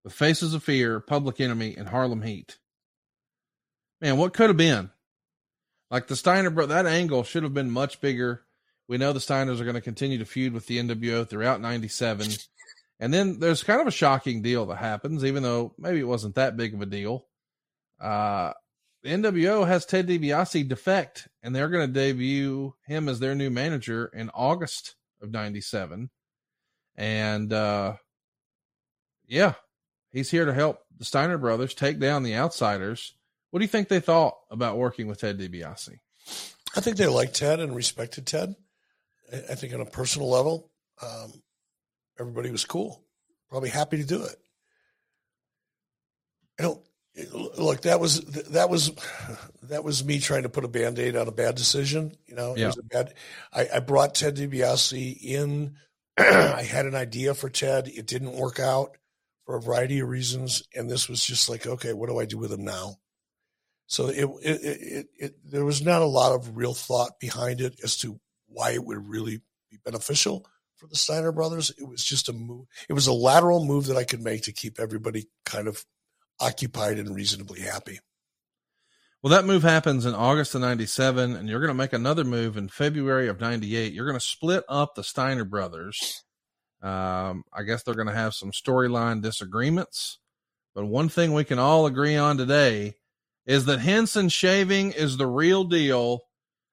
[0.03, 2.59] with Faces of Fear, Public Enemy, and Harlem Heat.
[4.01, 4.91] Man, what could have been?
[5.89, 8.43] Like the Steiner bro, that angle should have been much bigger.
[8.87, 12.27] We know the Steiners are going to continue to feud with the NWO throughout 97.
[12.99, 16.35] And then there's kind of a shocking deal that happens, even though maybe it wasn't
[16.35, 17.25] that big of a deal.
[17.99, 18.53] Uh,
[19.03, 23.49] the NWO has Ted DiBiase defect, and they're going to debut him as their new
[23.49, 26.09] manager in August of 97.
[26.95, 27.95] And, uh,
[29.25, 29.53] yeah,
[30.11, 33.13] he's here to help the Steiner brothers take down the outsiders.
[33.51, 35.97] What do you think they thought about working with Ted DiBiase?
[36.75, 38.55] I think they liked Ted and respected Ted.
[39.31, 40.71] I think on a personal level,
[41.01, 41.31] um,
[42.19, 43.03] everybody was cool,
[43.49, 44.35] probably happy to do it.
[46.59, 46.81] I don't
[47.31, 47.81] look.
[47.81, 48.91] That was that was
[49.63, 52.15] that was me trying to put a band aid on a bad decision.
[52.25, 52.67] You know, it Yeah.
[52.67, 53.13] was a bad.
[53.53, 55.75] I, I brought Ted DiBiase in.
[56.17, 57.87] I had an idea for Ted.
[57.87, 58.97] It didn't work out
[59.45, 62.37] for a variety of reasons, and this was just like, okay, what do I do
[62.37, 62.97] with him now?
[63.87, 67.59] So it, it, it, it, it there was not a lot of real thought behind
[67.61, 69.41] it as to why it would really
[69.71, 71.71] be beneficial for the Steiner brothers.
[71.77, 72.67] It was just a move.
[72.87, 75.83] It was a lateral move that I could make to keep everybody kind of
[76.39, 77.99] occupied and reasonably happy.
[79.21, 82.55] Well, that move happens in August of 97, and you're going to make another move
[82.55, 83.91] in February of 98.
[83.91, 86.23] You're going to split up the Steiner brothers.
[86.81, 90.19] Um, I guess they're going to have some storyline disagreements.
[90.73, 92.93] But one thing we can all agree on today
[93.45, 96.21] is that Henson shaving is the real deal.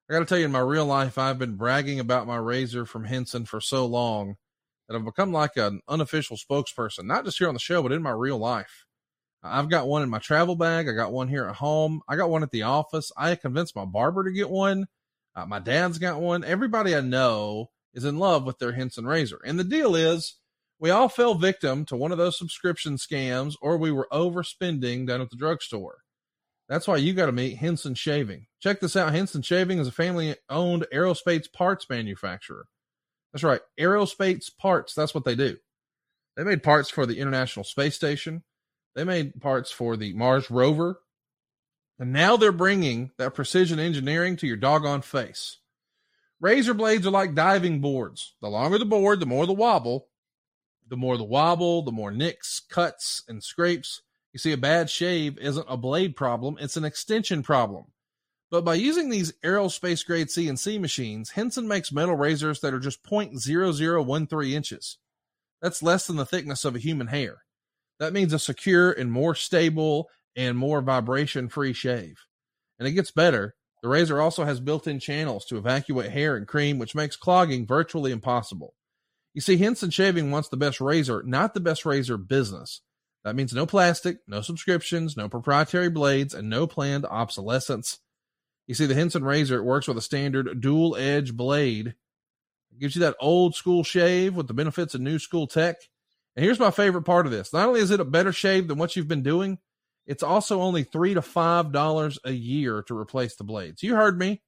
[0.08, 2.86] I got to tell you, in my real life, I've been bragging about my razor
[2.86, 4.36] from Henson for so long
[4.86, 8.02] that I've become like an unofficial spokesperson, not just here on the show, but in
[8.02, 8.85] my real life.
[9.46, 10.88] I've got one in my travel bag.
[10.88, 12.00] I got one here at home.
[12.08, 13.12] I got one at the office.
[13.16, 14.86] I convinced my barber to get one.
[15.34, 16.44] Uh, my dad's got one.
[16.44, 19.40] Everybody I know is in love with their Henson razor.
[19.44, 20.36] And the deal is,
[20.78, 25.20] we all fell victim to one of those subscription scams or we were overspending down
[25.22, 25.98] at the drugstore.
[26.68, 28.46] That's why you got to meet Henson Shaving.
[28.60, 29.12] Check this out.
[29.12, 32.66] Henson Shaving is a family owned aerospace parts manufacturer.
[33.32, 33.60] That's right.
[33.78, 34.94] Aerospace parts.
[34.94, 35.56] That's what they do.
[36.36, 38.42] They made parts for the International Space Station.
[38.96, 41.00] They made parts for the Mars rover.
[41.98, 45.58] And now they're bringing that precision engineering to your doggone face.
[46.40, 48.34] Razor blades are like diving boards.
[48.40, 50.08] The longer the board, the more the wobble.
[50.88, 54.00] The more the wobble, the more nicks, cuts, and scrapes.
[54.32, 57.86] You see, a bad shave isn't a blade problem, it's an extension problem.
[58.50, 63.02] But by using these aerospace grade CNC machines, Henson makes metal razors that are just
[63.02, 64.98] 0.0013 inches.
[65.60, 67.38] That's less than the thickness of a human hair.
[67.98, 72.16] That means a secure and more stable and more vibration free shave.
[72.78, 73.54] And it gets better.
[73.82, 77.66] The razor also has built in channels to evacuate hair and cream, which makes clogging
[77.66, 78.74] virtually impossible.
[79.32, 82.80] You see, Henson Shaving wants the best razor, not the best razor business.
[83.22, 87.98] That means no plastic, no subscriptions, no proprietary blades, and no planned obsolescence.
[88.66, 91.88] You see, the Henson razor works with a standard dual edge blade.
[91.88, 95.76] It gives you that old school shave with the benefits of new school tech.
[96.36, 97.52] And here's my favorite part of this.
[97.52, 99.58] Not only is it a better shave than what you've been doing,
[100.06, 103.82] it's also only three to five dollars a year to replace the blades.
[103.82, 104.42] You heard me.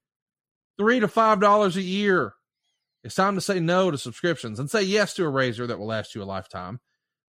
[0.79, 2.35] Three to five dollars a year.
[3.03, 5.87] It's time to say no to subscriptions and say yes to a razor that will
[5.87, 6.81] last you a lifetime.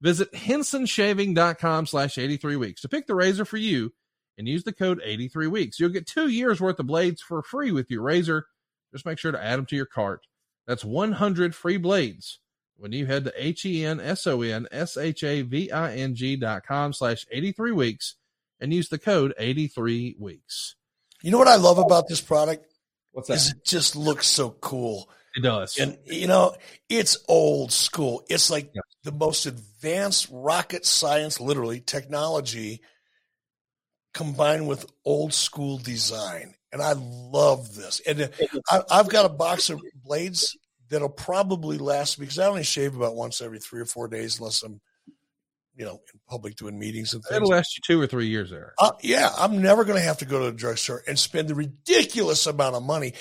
[0.02, 3.94] Visit hensonshaving.com slash 83 weeks to pick the razor for you
[4.38, 5.80] and use the code 83 weeks.
[5.80, 8.48] You'll get two years worth of blades for free with your razor.
[8.94, 10.26] Just make sure to add them to your cart.
[10.68, 12.40] That's 100 free blades
[12.80, 18.16] when you head to H-E-N-S-O-N-S-H-A-V-I-N-G dot com slash 83 weeks
[18.60, 20.76] and use the code 83 weeks.
[21.22, 22.66] You know what I love about this product?
[23.12, 23.36] What's that?
[23.36, 25.10] Is it just looks so cool.
[25.36, 25.78] It does.
[25.78, 26.56] And you know,
[26.88, 28.24] it's old school.
[28.30, 28.72] It's like
[29.04, 32.82] the most advanced rocket science, literally technology
[34.14, 36.56] combined with old school design.
[36.72, 38.02] And I love this.
[38.08, 38.28] And uh,
[38.70, 40.56] I, I've got a box of blades
[40.90, 44.64] that'll probably last because I only shave about once every three or four days, unless
[44.64, 44.82] I'm,
[45.76, 47.38] you know, in public doing meetings and things.
[47.38, 48.74] It'll last you two or three years there.
[48.78, 51.56] Uh, yeah, I'm never going to have to go to the drugstore and spend the
[51.56, 53.14] ridiculous amount of money.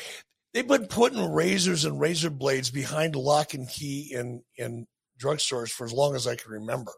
[0.55, 4.87] They've been putting razors and razor blades behind lock and key in in
[5.21, 6.93] drugstores for as long as I can remember,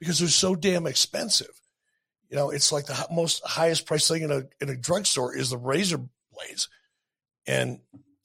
[0.00, 1.60] because they're so damn expensive.
[2.30, 5.50] You know, it's like the most highest price thing in a in a drugstore is
[5.50, 5.98] the razor
[6.32, 6.68] blades,
[7.46, 7.80] and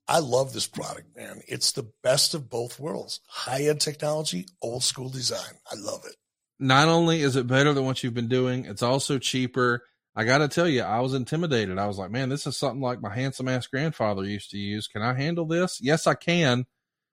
[0.07, 1.41] I love this product, man.
[1.47, 5.59] It's the best of both worlds: high end technology, old school design.
[5.71, 6.15] I love it.
[6.59, 9.83] Not only is it better than what you've been doing, it's also cheaper.
[10.15, 11.77] I got to tell you, I was intimidated.
[11.77, 14.87] I was like, man, this is something like my handsome ass grandfather used to use.
[14.87, 15.79] Can I handle this?
[15.81, 16.65] Yes, I can.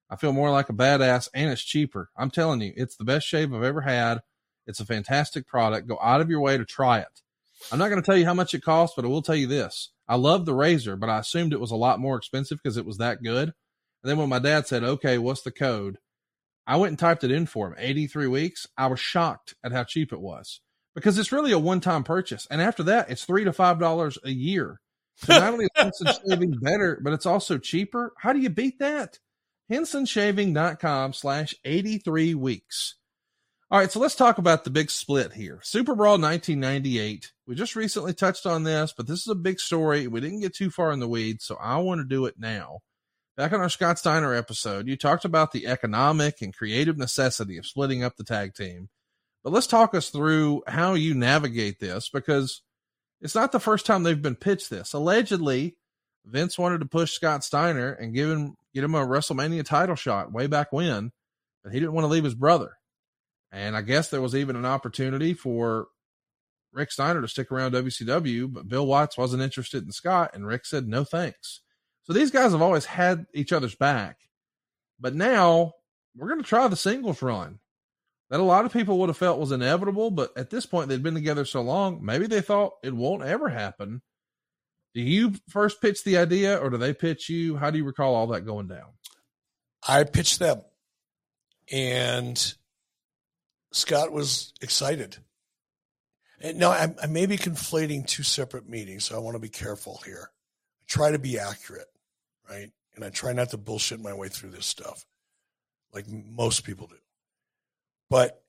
[0.08, 2.10] I feel more like a badass and it's cheaper.
[2.16, 4.20] I'm telling you, it's the best shave I've ever had.
[4.66, 5.88] It's a fantastic product.
[5.88, 7.22] Go out of your way to try it.
[7.72, 9.48] I'm not going to tell you how much it costs, but I will tell you
[9.48, 9.90] this.
[10.08, 12.86] I love the razor, but I assumed it was a lot more expensive because it
[12.86, 13.52] was that good.
[14.02, 15.98] And then when my dad said, okay, what's the code?
[16.66, 18.66] I went and typed it in for him 83 weeks.
[18.76, 20.60] I was shocked at how cheap it was
[20.94, 22.46] because it's really a one time purchase.
[22.50, 24.80] And after that, it's three to five dollars a year.
[25.16, 28.12] So not only is Henson Shaving better, but it's also cheaper.
[28.18, 29.18] How do you beat that?
[29.70, 32.96] HensonShaving.com slash 83 weeks.
[33.72, 35.58] All right, so let's talk about the big split here.
[35.62, 37.32] Super Brawl 1998.
[37.46, 40.06] We just recently touched on this, but this is a big story.
[40.06, 42.80] We didn't get too far in the weeds, so I want to do it now.
[43.34, 47.64] Back on our Scott Steiner episode, you talked about the economic and creative necessity of
[47.64, 48.90] splitting up the tag team.
[49.42, 52.60] But let's talk us through how you navigate this because
[53.22, 54.92] it's not the first time they've been pitched this.
[54.92, 55.78] Allegedly,
[56.26, 60.30] Vince wanted to push Scott Steiner and give him get him a WrestleMania title shot
[60.30, 61.10] way back when,
[61.64, 62.76] but he didn't want to leave his brother.
[63.52, 65.88] And I guess there was even an opportunity for
[66.72, 70.64] Rick Steiner to stick around WCW, but Bill Watts wasn't interested in Scott, and Rick
[70.64, 71.60] said no thanks.
[72.04, 74.16] So these guys have always had each other's back.
[74.98, 75.74] But now
[76.16, 77.58] we're going to try the singles run
[78.30, 81.02] that a lot of people would have felt was inevitable, but at this point they'd
[81.02, 84.00] been together so long, maybe they thought it won't ever happen.
[84.94, 87.56] Do you first pitch the idea or do they pitch you?
[87.56, 88.88] How do you recall all that going down?
[89.86, 90.62] I pitched them,
[91.70, 92.54] and
[93.72, 95.16] Scott was excited.
[96.40, 99.48] And now I, I may be conflating two separate meetings, so I want to be
[99.48, 100.30] careful here.
[100.80, 101.88] I try to be accurate,
[102.48, 102.70] right?
[102.94, 105.06] And I try not to bullshit my way through this stuff,
[105.92, 106.96] like most people do.
[108.10, 108.42] But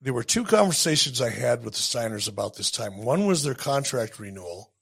[0.00, 3.04] there were two conversations I had with the Steiners about this time.
[3.04, 4.72] One was their contract renewal,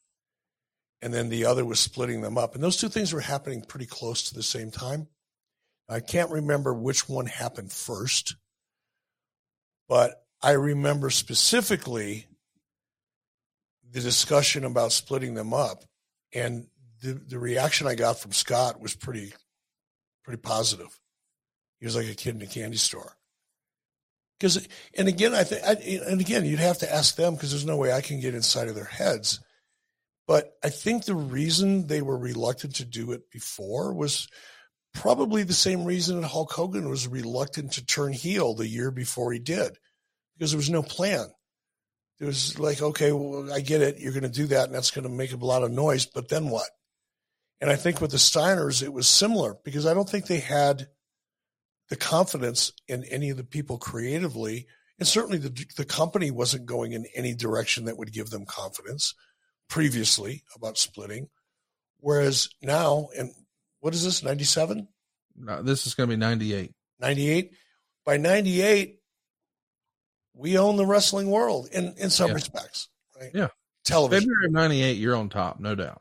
[1.03, 2.55] and then the other was splitting them up.
[2.55, 5.09] And those two things were happening pretty close to the same time.
[5.89, 8.37] I can't remember which one happened first,
[9.89, 12.27] but I remember specifically
[13.91, 15.85] the discussion about splitting them up,
[16.35, 16.67] and
[17.03, 19.33] the, the reaction I got from Scott was pretty
[20.25, 20.99] pretty positive.
[21.81, 23.13] He was like a kid in a candy store.
[24.39, 24.67] Because,
[24.97, 25.63] and again, I think,
[26.07, 28.69] and again, you'd have to ask them because there's no way I can get inside
[28.69, 29.41] of their heads.
[30.27, 34.29] But I think the reason they were reluctant to do it before was
[34.95, 39.33] probably the same reason that Hulk Hogan was reluctant to turn heel the year before
[39.33, 39.77] he did,
[40.35, 41.27] because there was no plan.
[42.21, 43.99] It was like, okay, well, I get it.
[43.99, 46.07] You're going to do that, and that's going to make a lot of noise.
[46.07, 46.69] But then what?
[47.61, 50.87] And I think with the Steiners, it was similar because I don't think they had
[51.89, 54.67] the confidence in any of the people creatively.
[54.99, 59.15] And certainly the, the company wasn't going in any direction that would give them confidence
[59.69, 61.29] previously about splitting.
[61.99, 63.33] Whereas now, and
[63.85, 64.89] what is this, 97?
[65.37, 66.73] No, this is going to be 98.
[67.01, 67.53] 98.
[68.07, 68.99] By 98,
[70.33, 72.35] we own the wrestling world in, in some Yeah.
[72.35, 72.89] respects,
[73.21, 73.31] right?
[73.35, 73.49] Yeah.
[73.85, 74.23] Television.
[74.23, 76.01] February of 98, you're on top, no doubt.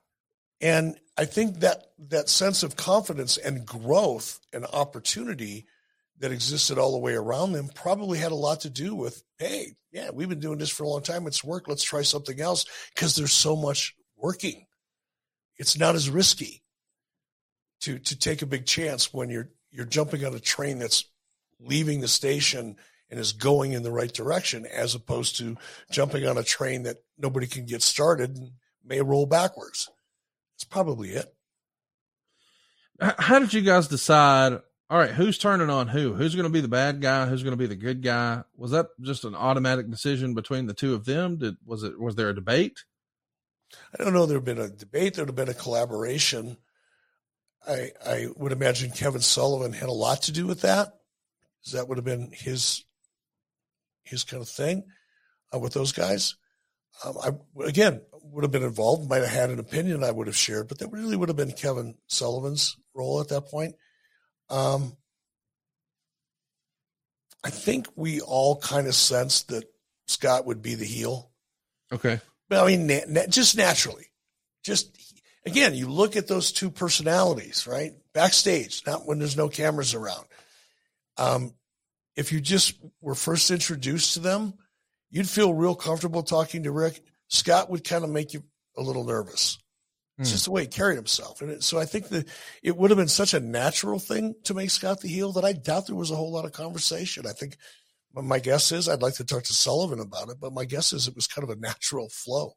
[0.61, 5.67] And I think that that sense of confidence and growth and opportunity
[6.19, 9.73] that existed all the way around them probably had a lot to do with, hey,
[9.91, 11.27] yeah, we've been doing this for a long time.
[11.27, 11.67] It's worked.
[11.67, 12.63] Let's try something else
[12.95, 14.67] because there's so much working.
[15.57, 16.62] It's not as risky
[17.83, 21.05] to to take a big chance when you're you're jumping on a train that's
[21.59, 22.75] leaving the station
[23.09, 25.57] and is going in the right direction as opposed to
[25.91, 28.51] jumping on a train that nobody can get started and
[28.83, 29.89] may roll backwards.
[30.55, 31.33] That's probably it.
[32.99, 34.59] How did you guys decide?
[34.89, 36.13] All right, who's turning on who?
[36.13, 37.25] Who's going to be the bad guy?
[37.25, 38.43] Who's going to be the good guy?
[38.55, 41.37] Was that just an automatic decision between the two of them?
[41.37, 42.83] Did was it was there a debate?
[43.97, 44.25] I don't know.
[44.25, 45.15] There have been a debate.
[45.15, 46.57] There would have been a collaboration.
[47.67, 50.93] I I would imagine Kevin Sullivan had a lot to do with that.
[51.71, 52.83] That would have been his
[54.03, 54.83] his kind of thing
[55.53, 56.35] uh, with those guys.
[57.03, 59.09] Um, I again would have been involved.
[59.09, 61.51] Might have had an opinion I would have shared, but that really would have been
[61.51, 63.75] Kevin Sullivan's role at that point.
[64.49, 64.97] Um,
[67.43, 69.65] I think we all kind of sensed that
[70.07, 71.31] Scott would be the heel.
[71.91, 72.19] Okay.
[72.49, 74.07] But I mean, na- na- just naturally,
[74.63, 75.12] just
[75.45, 77.93] again, you look at those two personalities, right?
[78.13, 80.25] Backstage, not when there's no cameras around.
[81.17, 81.53] Um,
[82.15, 84.53] if you just were first introduced to them,
[85.09, 87.01] you'd feel real comfortable talking to Rick.
[87.27, 88.43] Scott would kind of make you
[88.77, 89.57] a little nervous.
[90.19, 90.33] It's Hmm.
[90.33, 91.41] just the way he carried himself.
[91.41, 92.27] And it, so I think that
[92.61, 95.53] it would have been such a natural thing to make Scott the heel that I
[95.53, 97.25] doubt there was a whole lot of conversation.
[97.25, 97.57] I think
[98.13, 101.07] my guess is I'd like to talk to Sullivan about it, but my guess is
[101.07, 102.53] it was kind of a natural flow.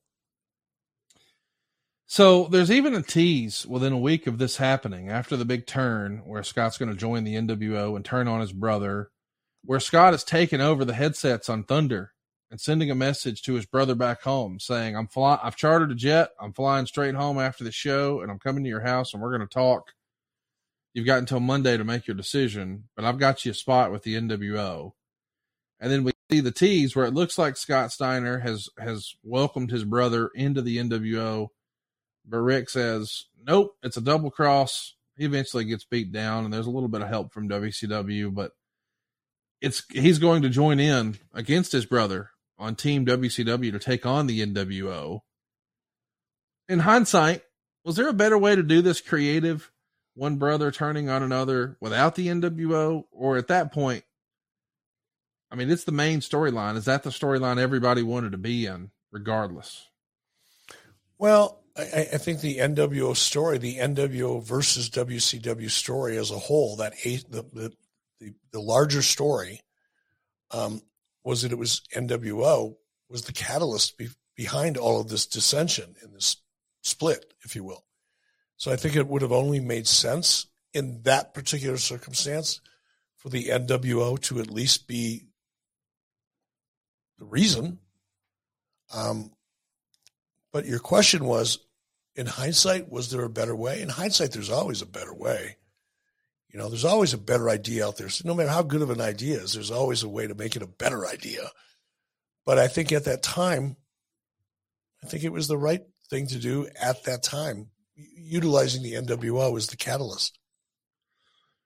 [2.08, 6.22] So there's even a tease within a week of this happening after the big turn
[6.24, 9.10] where Scott's going to join the NWO and turn on his brother,
[9.64, 12.12] where Scott has taken over the headsets on Thunder
[12.48, 15.96] and sending a message to his brother back home saying, I'm fly- I've chartered a
[15.96, 16.30] jet.
[16.40, 19.36] I'm flying straight home after the show and I'm coming to your house and we're
[19.36, 19.90] going to talk.
[20.94, 24.04] You've got until Monday to make your decision, but I've got you a spot with
[24.04, 24.92] the NWO.
[25.80, 29.72] And then we see the tease where it looks like Scott Steiner has, has welcomed
[29.72, 31.48] his brother into the NWO
[32.26, 34.94] but Rick says, nope, it's a double cross.
[35.16, 38.52] He eventually gets beat down, and there's a little bit of help from WCW, but
[39.60, 44.26] it's he's going to join in against his brother on Team WCW to take on
[44.26, 45.20] the NWO.
[46.68, 47.42] In hindsight,
[47.84, 49.70] was there a better way to do this creative?
[50.14, 54.02] One brother turning on another without the NWO, or at that point,
[55.50, 56.76] I mean, it's the main storyline.
[56.76, 59.86] Is that the storyline everybody wanted to be in, regardless?
[61.18, 66.76] Well, I, I think the NWO story, the NWO versus WCW story as a whole,
[66.76, 67.72] that the, the
[68.18, 69.60] the the larger story,
[70.50, 70.80] um,
[71.22, 72.76] was that it was NWO
[73.08, 76.36] was the catalyst be, behind all of this dissension and this
[76.82, 77.84] split, if you will.
[78.56, 82.60] So I think it would have only made sense in that particular circumstance
[83.16, 85.26] for the NWO to at least be
[87.18, 87.78] the reason.
[88.94, 89.32] Um,
[90.52, 91.58] but your question was,
[92.16, 93.82] in hindsight, was there a better way?
[93.82, 95.56] In hindsight, there's always a better way.
[96.48, 98.08] You know, there's always a better idea out there.
[98.08, 100.56] So no matter how good of an idea is, there's always a way to make
[100.56, 101.50] it a better idea.
[102.46, 103.76] But I think at that time,
[105.04, 109.56] I think it was the right thing to do at that time, utilizing the NWO
[109.56, 110.38] as the catalyst.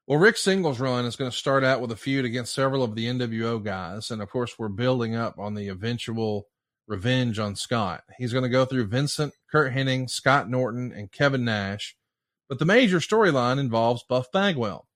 [0.08, 2.96] Well, Rick Singles run is going to start out with a feud against several of
[2.96, 4.10] the NWO guys.
[4.10, 6.48] And of course, we're building up on the eventual
[6.90, 8.02] revenge on Scott.
[8.18, 11.96] He's going to go through Vincent, Curt Hennig, Scott Norton, and Kevin Nash.
[12.48, 14.88] But the major storyline involves Buff Bagwell.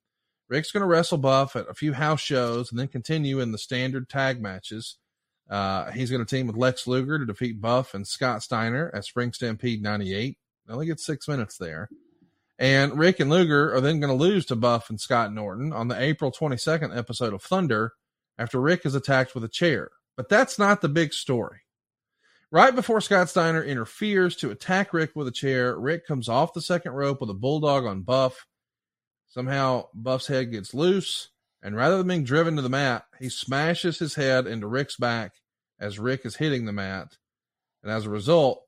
[0.48, 3.58] Rick's going to wrestle Buff at a few house shows and then continue in the
[3.58, 4.96] standard tag matches.
[5.48, 9.04] Uh, he's going to team with Lex Luger to defeat Buff and Scott Steiner at
[9.04, 10.36] Spring Stampede 98.
[10.66, 11.88] They only get six minutes there.
[12.58, 15.88] And Rick and Luger are then going to lose to Buff and Scott Norton on
[15.88, 17.92] the April 22nd episode of Thunder
[18.36, 19.90] after Rick is attacked with a chair.
[20.16, 21.63] But that's not the big story.
[22.55, 26.60] Right before Scott Steiner interferes to attack Rick with a chair, Rick comes off the
[26.60, 28.47] second rope with a bulldog on Buff.
[29.26, 31.31] Somehow, Buff's head gets loose,
[31.64, 35.32] and rather than being driven to the mat, he smashes his head into Rick's back
[35.81, 37.16] as Rick is hitting the mat.
[37.82, 38.62] And as a result,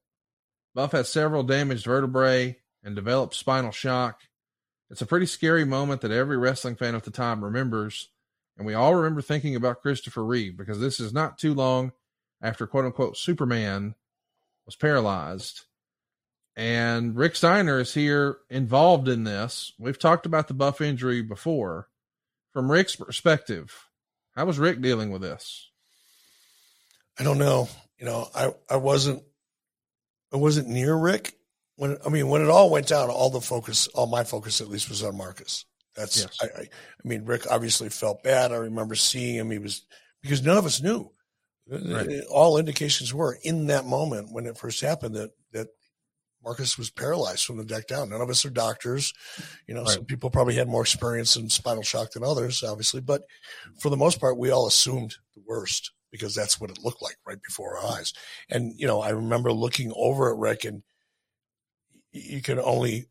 [0.74, 4.18] Buff has several damaged vertebrae and develops spinal shock.
[4.90, 8.10] It's a pretty scary moment that every wrestling fan at the time remembers.
[8.58, 11.92] And we all remember thinking about Christopher Reeve because this is not too long
[12.42, 13.94] after quote unquote Superman
[14.64, 15.62] was paralyzed.
[16.56, 19.72] And Rick Steiner is here involved in this.
[19.78, 21.88] We've talked about the buff injury before.
[22.52, 23.86] From Rick's perspective,
[24.34, 25.70] how was Rick dealing with this?
[27.18, 27.68] I don't know.
[27.98, 29.22] You know, I, I wasn't
[30.32, 31.34] I wasn't near Rick
[31.76, 34.68] when I mean when it all went down, all the focus, all my focus at
[34.68, 35.66] least was on Marcus.
[35.94, 36.38] That's Yes.
[36.40, 38.52] I, I I mean Rick obviously felt bad.
[38.52, 39.50] I remember seeing him.
[39.50, 39.82] He was
[40.22, 41.10] because none of us knew.
[41.68, 42.08] Right.
[42.08, 45.68] Uh, all indications were in that moment when it first happened that that
[46.44, 48.10] Marcus was paralyzed from the deck down.
[48.10, 49.12] None of us are doctors.
[49.66, 53.00] You know, some people probably had more experience in spinal shock than others, obviously.
[53.00, 53.22] But
[53.80, 57.16] for the most part, we all assumed the worst because that's what it looked like
[57.26, 58.12] right before our eyes.
[58.48, 60.84] And, you know, I remember looking over at Rick and
[62.12, 63.08] you can only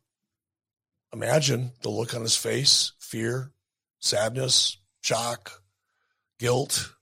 [1.12, 3.52] imagine the look on his face fear,
[3.98, 5.62] sadness, shock,
[6.38, 6.94] guilt.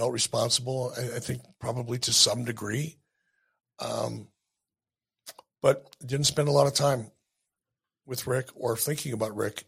[0.00, 2.96] Felt responsible, I, I think, probably to some degree.
[3.78, 4.28] Um,
[5.60, 7.10] but didn't spend a lot of time
[8.06, 9.64] with Rick or thinking about Rick,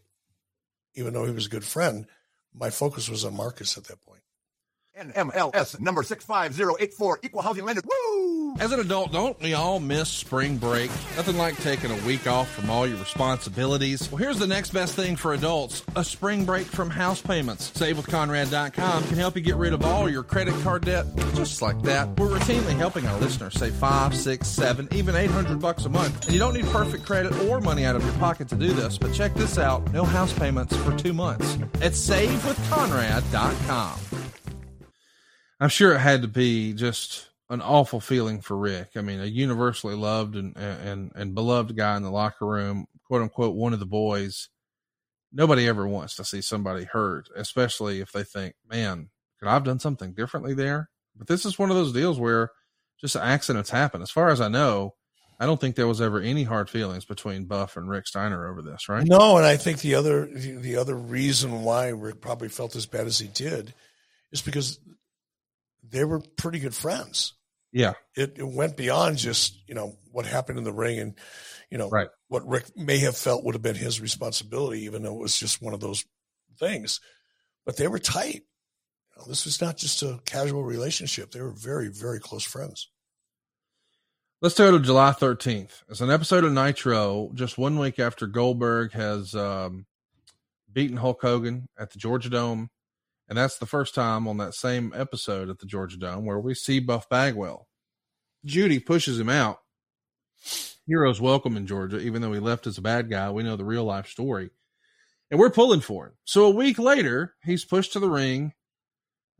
[0.95, 2.07] even though he was a good friend.
[2.51, 4.23] My focus was on Marcus at that point.
[4.99, 7.83] NMLS number 65084, equal housing lender.
[7.85, 8.22] Woo!
[8.59, 10.89] As an adult, don't we all miss spring break?
[11.15, 14.11] Nothing like taking a week off from all your responsibilities.
[14.11, 17.71] Well, here's the next best thing for adults a spring break from house payments.
[17.71, 22.07] SaveWithConrad.com can help you get rid of all your credit card debt just like that.
[22.19, 26.25] We're routinely helping our listeners save five, six, seven, even 800 bucks a month.
[26.25, 28.97] And you don't need perfect credit or money out of your pocket to do this,
[28.97, 33.99] but check this out no house payments for two months at SaveWithConrad.com.
[35.59, 38.91] I'm sure it had to be just an awful feeling for Rick.
[38.95, 43.21] I mean, a universally loved and and and beloved guy in the locker room, quote
[43.21, 44.49] unquote, one of the boys.
[45.31, 49.09] Nobody ever wants to see somebody hurt, especially if they think, "Man,
[49.39, 52.51] could I have done something differently there?" But this is one of those deals where
[52.99, 54.01] just accidents happen.
[54.01, 54.95] As far as I know,
[55.39, 58.61] I don't think there was ever any hard feelings between Buff and Rick Steiner over
[58.61, 59.05] this, right?
[59.05, 62.85] No, and I think the other the, the other reason why Rick probably felt as
[62.85, 63.73] bad as he did
[64.31, 64.79] is because
[65.93, 67.33] they were pretty good friends.
[67.71, 67.93] Yeah.
[68.17, 71.17] It, it went beyond just you know what happened in the ring and
[71.71, 72.09] you know Right.
[72.27, 75.61] what Rick may have felt would have been his responsibility, even though it was just
[75.61, 76.03] one of those
[76.59, 76.99] things.
[77.65, 78.41] But they were tight.
[79.15, 82.89] You know, this was not just a casual relationship; they were very, very close friends.
[84.41, 85.83] Let's go to July 13th.
[85.87, 89.85] It's an episode of Nitro just one week after Goldberg has um,
[90.71, 92.69] beaten Hulk Hogan at the Georgia Dome.
[93.33, 96.53] And that's the first time on that same episode at the Georgia Dome where we
[96.53, 97.67] see Buff Bagwell.
[98.45, 99.57] Judy pushes him out.
[100.85, 103.31] Heroes welcome in Georgia, even though he left as a bad guy.
[103.31, 104.51] We know the real life story.
[105.31, 106.13] And we're pulling for him.
[106.25, 108.53] So a week later, he's pushed to the ring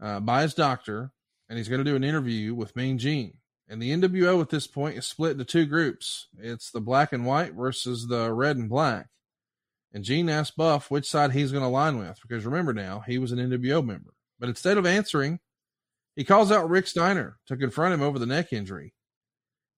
[0.02, 1.12] uh, by his doctor,
[1.48, 3.36] and he's going to do an interview with Mean Gene.
[3.70, 6.30] And the NWO at this point is split into two groups.
[6.40, 9.10] It's the black and white versus the red and black.
[9.94, 13.18] And Gene asked Buff which side he's going to line with because remember now, he
[13.18, 14.14] was an NWO member.
[14.40, 15.40] But instead of answering,
[16.16, 18.94] he calls out Rick Steiner to confront him over the neck injury.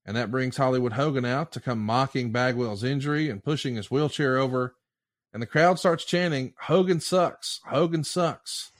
[0.05, 4.37] And that brings Hollywood Hogan out to come mocking Bagwell's injury and pushing his wheelchair
[4.37, 4.75] over.
[5.33, 7.59] And the crowd starts chanting, Hogan sucks.
[7.65, 8.71] Hogan sucks.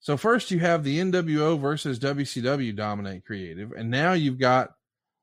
[0.00, 4.70] So first you have the NWO versus WCW dominate creative, and now you've got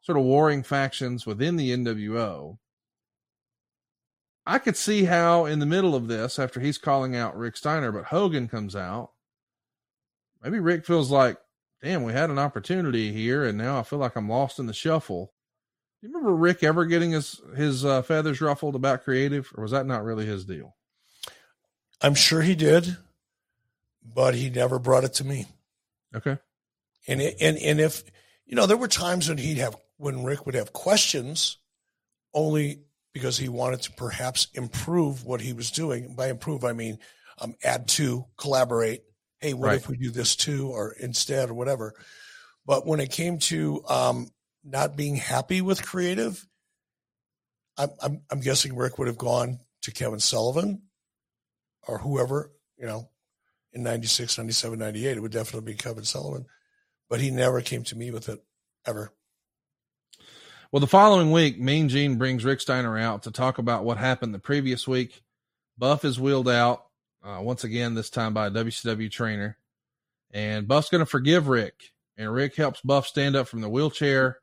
[0.02, 2.58] sort of warring factions within the NWO.
[4.46, 7.92] I could see how in the middle of this, after he's calling out Rick Steiner,
[7.92, 9.12] but Hogan comes out.
[10.44, 11.38] Maybe Rick feels like,
[11.82, 14.74] damn, we had an opportunity here, and now I feel like I'm lost in the
[14.74, 15.34] shuffle.
[16.00, 19.72] Do you remember Rick ever getting his his uh, feathers ruffled about creative, or was
[19.72, 20.76] that not really his deal?
[22.02, 22.98] I'm sure he did,
[24.04, 25.48] but he never brought it to me.
[26.16, 26.38] Okay.
[27.08, 28.04] And it, and and if
[28.46, 31.58] you know, there were times when he'd have when Rick would have questions,
[32.34, 32.85] only
[33.16, 36.16] because he wanted to perhaps improve what he was doing.
[36.16, 37.00] By improve, I mean
[37.40, 39.04] um, add to, collaborate.
[39.40, 39.78] Hey, what Right.
[39.78, 41.94] if we do this too, or instead, or whatever.
[42.66, 44.32] But when it came to um,
[44.66, 46.46] not being happy with creative,
[47.78, 50.82] I'm, I'm I'm guessing Rick would have gone to Kevin Sullivan
[51.88, 53.10] or whoever, you know,
[53.72, 55.16] in 96, 97, 98.
[55.16, 56.48] It would definitely be Kevin Sullivan.
[57.10, 58.44] But he never came to me with it
[58.86, 59.14] ever.
[60.72, 64.34] Well, the following week, Mean Gene brings Rick Steiner out to talk about what happened
[64.34, 65.22] the previous week.
[65.78, 66.86] Buff is wheeled out
[67.24, 69.58] uh, once again, this time by a WCW trainer.
[70.32, 71.92] And Buff's going to forgive Rick.
[72.18, 74.40] And Rick helps Buff stand up from the wheelchair.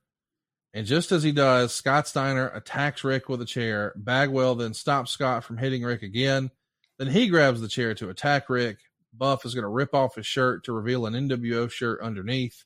[0.74, 3.92] And just as he does, Scott Steiner attacks Rick with a chair.
[3.96, 6.50] Bagwell then stops Scott from hitting Rick again.
[6.98, 8.78] Then he grabs the chair to attack Rick.
[9.12, 12.64] Buff is going to rip off his shirt to reveal an NWO shirt underneath.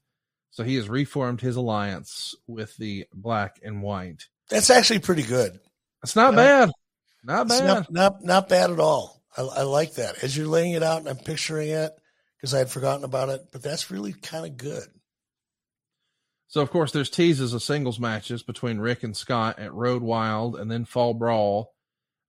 [0.57, 4.25] So he has reformed his alliance with the black and white.
[4.49, 5.61] That's actually pretty good.
[6.03, 6.71] It's not bad.
[7.23, 7.65] Not bad.
[7.67, 9.23] not, not not bad at all.
[9.37, 10.25] I, I like that.
[10.25, 11.93] As you're laying it out and I'm picturing it
[12.39, 14.87] because I had forgotten about it, but that's really kind of good.
[16.49, 20.57] So of course there's teases of singles matches between Rick and Scott at Road Wild
[20.57, 21.75] and then Fall Brawl.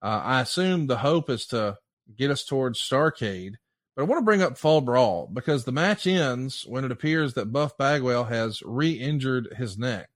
[0.02, 1.78] Uh, I assume the hope is to
[2.14, 3.54] get us towards Starcade,
[3.98, 7.34] but I want to bring up Fall Brawl because the match ends when it appears
[7.34, 10.10] that Buff Bagwell has re-injured his neck.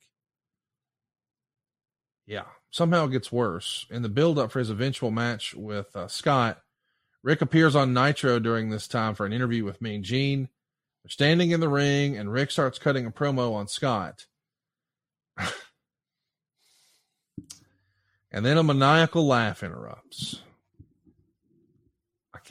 [2.27, 3.87] Yeah, somehow it gets worse.
[3.89, 6.61] In the build-up for his eventual match with uh, Scott,
[7.23, 10.47] Rick appears on Nitro during this time for an interview with Mean Gene.
[11.03, 14.27] They're standing in the ring, and Rick starts cutting a promo on Scott.
[18.31, 20.39] and then a maniacal laugh interrupts.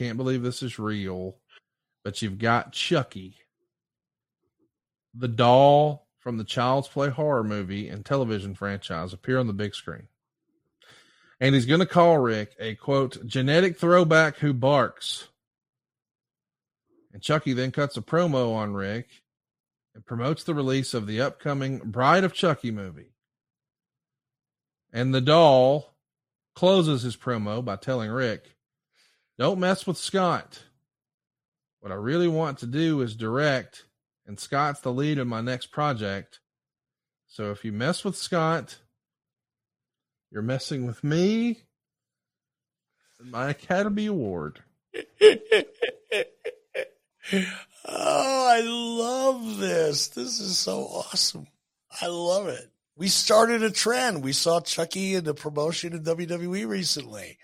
[0.01, 1.37] Can't believe this is real,
[2.03, 3.35] but you've got Chucky,
[5.13, 9.75] the doll from the Child's Play horror movie and television franchise, appear on the big
[9.75, 10.07] screen.
[11.39, 15.27] And he's going to call Rick a quote, genetic throwback who barks.
[17.13, 19.21] And Chucky then cuts a promo on Rick
[19.93, 23.13] and promotes the release of the upcoming Bride of Chucky movie.
[24.91, 25.93] And the doll
[26.55, 28.55] closes his promo by telling Rick,
[29.41, 30.61] Don't mess with Scott.
[31.79, 33.85] What I really want to do is direct,
[34.27, 36.39] and Scott's the lead in my next project.
[37.25, 38.77] So if you mess with Scott,
[40.29, 41.63] you're messing with me
[43.19, 44.59] and my Academy Award.
[47.83, 50.09] Oh, I love this.
[50.09, 51.47] This is so awesome.
[51.99, 52.69] I love it.
[52.95, 54.23] We started a trend.
[54.23, 57.39] We saw Chucky in the promotion in WWE recently.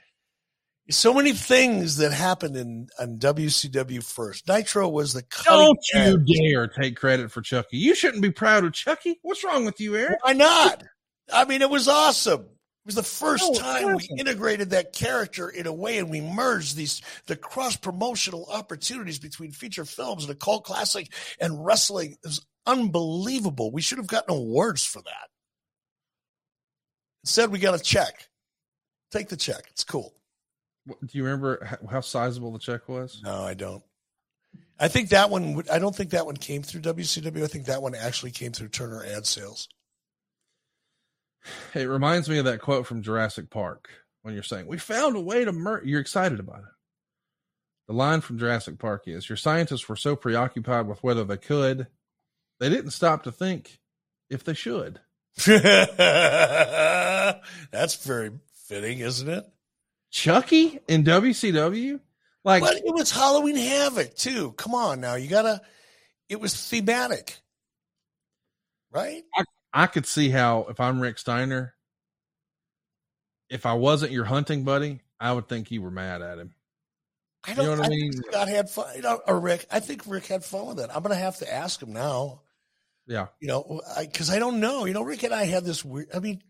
[0.89, 4.47] So many things that happened in on WCW first.
[4.47, 7.77] Nitro was the Don't you dare take credit for Chucky.
[7.77, 9.19] You shouldn't be proud of Chucky.
[9.21, 10.23] What's wrong with you, Eric?
[10.23, 10.83] Why not?
[11.31, 12.41] I mean, it was awesome.
[12.41, 16.21] It was the first it time we integrated that character in a way, and we
[16.21, 21.11] merged these the cross promotional opportunities between feature films and a cult classic
[21.41, 22.11] and wrestling.
[22.11, 23.71] It was unbelievable.
[23.71, 25.27] We should have gotten awards for that.
[27.25, 28.29] Instead, we got a check.
[29.11, 29.65] Take the check.
[29.71, 30.13] It's cool.
[30.87, 33.21] Do you remember how, how sizable the check was?
[33.23, 33.83] No, I don't.
[34.79, 35.63] I think that one.
[35.71, 37.43] I don't think that one came through WCW.
[37.43, 39.67] I think that one actually came through Turner ad sales.
[41.73, 43.89] It reminds me of that quote from Jurassic Park
[44.21, 45.85] when you're saying, We found a way to murder.
[45.85, 46.65] You're excited about it.
[47.87, 51.87] The line from Jurassic Park is Your scientists were so preoccupied with whether they could,
[52.59, 53.79] they didn't stop to think
[54.29, 54.99] if they should.
[55.45, 55.55] That's
[58.03, 58.31] very
[58.67, 59.45] fitting, isn't it?
[60.17, 61.99] Chucky in WCW?
[62.43, 64.53] Like, but it was Halloween Havoc too.
[64.53, 65.61] Come on now, you gotta.
[66.29, 67.37] It was thematic,
[68.91, 69.23] right?
[69.35, 71.75] I, I could see how if I'm Rick Steiner,
[73.49, 76.53] if I wasn't your hunting buddy, I would think you were mad at him.
[77.45, 77.65] I don't.
[77.65, 78.11] You know what I I mean?
[78.11, 78.87] think Scott had fun.
[78.95, 79.65] You know, or Rick.
[79.71, 80.89] I think Rick had fun with it.
[80.93, 82.41] I'm gonna have to ask him now.
[83.07, 83.27] Yeah.
[83.39, 84.85] You know, because I, don't know.
[84.85, 86.09] You know, Rick and I had this weird.
[86.13, 86.41] I mean,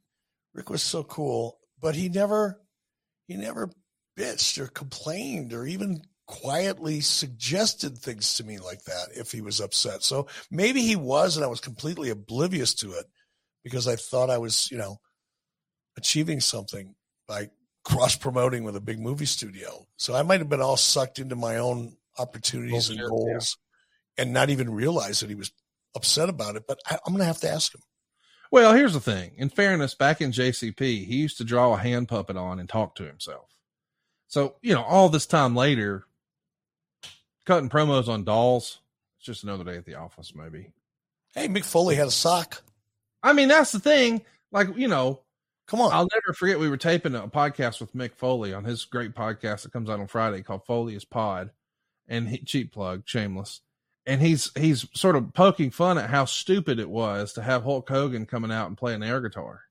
[0.53, 2.59] Rick was so cool, but he never,
[3.27, 3.69] he never
[4.17, 9.61] bitched or complained or even quietly suggested things to me like that if he was
[9.61, 10.03] upset.
[10.03, 13.05] So maybe he was, and I was completely oblivious to it
[13.63, 14.97] because I thought I was, you know,
[15.97, 16.95] achieving something
[17.27, 17.49] by
[17.83, 19.85] cross promoting with a big movie studio.
[19.97, 23.57] So I might have been all sucked into my own opportunities and goals
[24.17, 25.51] and not even realize that he was
[25.95, 26.63] upset about it.
[26.67, 27.81] But I, I'm going to have to ask him.
[28.51, 29.31] Well, here's the thing.
[29.37, 32.95] In fairness, back in JCP, he used to draw a hand puppet on and talk
[32.95, 33.49] to himself.
[34.27, 36.05] So, you know, all this time later,
[37.45, 38.79] cutting promos on dolls,
[39.17, 40.71] it's just another day at the office, maybe.
[41.33, 42.61] Hey, Mick Foley had a sock.
[43.23, 44.23] I mean, that's the thing.
[44.51, 45.21] Like, you know,
[45.67, 45.91] come on.
[45.91, 49.63] I'll never forget we were taping a podcast with Mick Foley on his great podcast
[49.63, 51.51] that comes out on Friday called Foley is Pod.
[52.07, 53.61] And he cheap plug, shameless.
[54.07, 57.87] And he's he's sort of poking fun at how stupid it was to have Hulk
[57.89, 59.63] Hogan coming out and playing air guitar.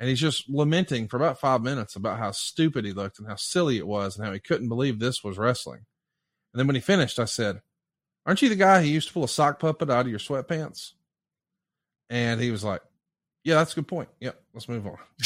[0.00, 3.36] and he's just lamenting for about five minutes about how stupid he looked and how
[3.36, 5.84] silly it was and how he couldn't believe this was wrestling.
[6.52, 7.60] And then when he finished, I said,
[8.26, 10.94] Aren't you the guy who used to pull a sock puppet out of your sweatpants?
[12.08, 12.80] And he was like,
[13.44, 14.08] Yeah, that's a good point.
[14.18, 14.98] Yep, let's move on.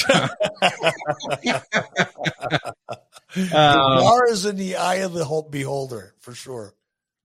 [3.35, 6.75] the Um, bar is in the eye of the beholder for sure.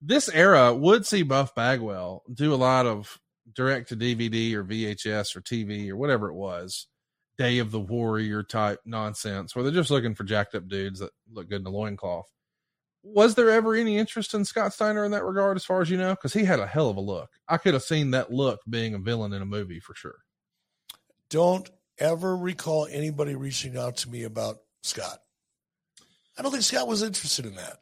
[0.02, 3.20] This era would see Buff Bagwell do a lot of
[3.54, 6.88] direct to DVD or VHS or TV or whatever it was,
[7.38, 11.12] Day of the Warrior type nonsense where they're just looking for jacked up dudes that
[11.32, 12.30] look good in a loincloth.
[13.02, 15.98] Was there ever any interest in Scott Steiner in that regard, as far as you
[15.98, 16.12] know?
[16.12, 17.30] Because he had a hell of a look.
[17.48, 20.18] I could have seen that look being a villain in a movie for sure.
[21.30, 25.20] Don't ever recall anybody reaching out to me about Scott.
[26.38, 27.78] I don't think Scott was interested in that.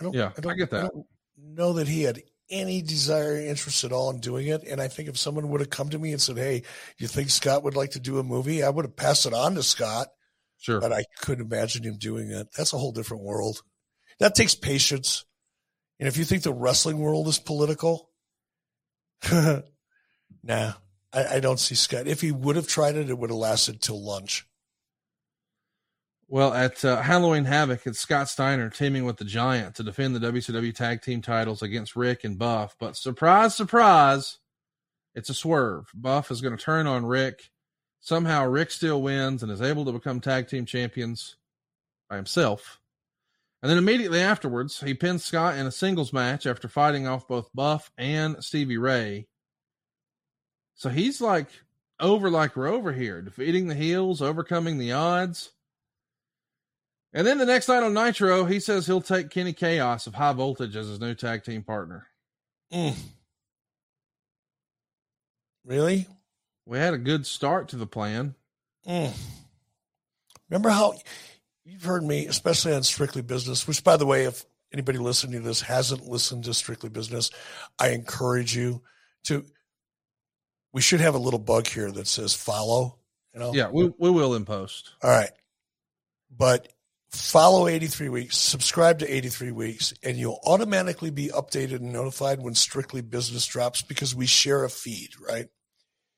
[0.00, 0.14] I don't.
[0.14, 0.90] Yeah, I, don't, I get that.
[0.92, 1.06] don't
[1.42, 4.62] know that he had any desire, or interest at all in doing it.
[4.64, 6.62] And I think if someone would have come to me and said, "Hey,
[6.98, 9.54] you think Scott would like to do a movie?" I would have passed it on
[9.54, 10.08] to Scott.
[10.58, 10.80] Sure.
[10.80, 12.48] But I couldn't imagine him doing it.
[12.56, 13.62] That's a whole different world.
[14.20, 15.24] That takes patience.
[15.98, 18.10] And if you think the wrestling world is political,
[19.32, 19.62] nah,
[20.42, 20.72] I,
[21.12, 22.06] I don't see Scott.
[22.06, 24.46] If he would have tried it, it would have lasted till lunch.
[26.32, 30.32] Well, at uh, Halloween Havoc, it's Scott Steiner teaming with the Giant to defend the
[30.32, 32.74] WCW Tag Team titles against Rick and Buff.
[32.80, 34.38] But surprise, surprise,
[35.14, 35.90] it's a swerve.
[35.92, 37.50] Buff is going to turn on Rick.
[38.00, 41.36] Somehow, Rick still wins and is able to become tag team champions
[42.08, 42.80] by himself.
[43.60, 47.50] And then immediately afterwards, he pins Scott in a singles match after fighting off both
[47.54, 49.26] Buff and Stevie Ray.
[50.76, 51.48] So he's like
[52.00, 55.52] over like we're over here, defeating the heels, overcoming the odds.
[57.14, 60.32] And then the next night on Nitro, he says he'll take Kenny Kaos of High
[60.32, 62.06] Voltage as his new tag team partner.
[62.72, 62.94] Mm.
[65.64, 66.06] Really?
[66.64, 68.34] We had a good start to the plan.
[68.86, 69.12] Mm.
[70.48, 70.94] Remember how
[71.64, 75.46] you've heard me, especially on Strictly Business, which, by the way, if anybody listening to
[75.46, 77.30] this hasn't listened to Strictly Business,
[77.78, 78.82] I encourage you
[79.24, 79.44] to.
[80.72, 82.98] We should have a little bug here that says follow.
[83.34, 83.52] You know?
[83.52, 84.92] Yeah, we, we will in post.
[85.02, 85.30] All right.
[86.34, 86.68] But
[87.12, 92.54] follow 83 weeks, subscribe to 83 weeks, and you'll automatically be updated and notified when
[92.54, 95.46] Strictly Business drops because we share a feed, right?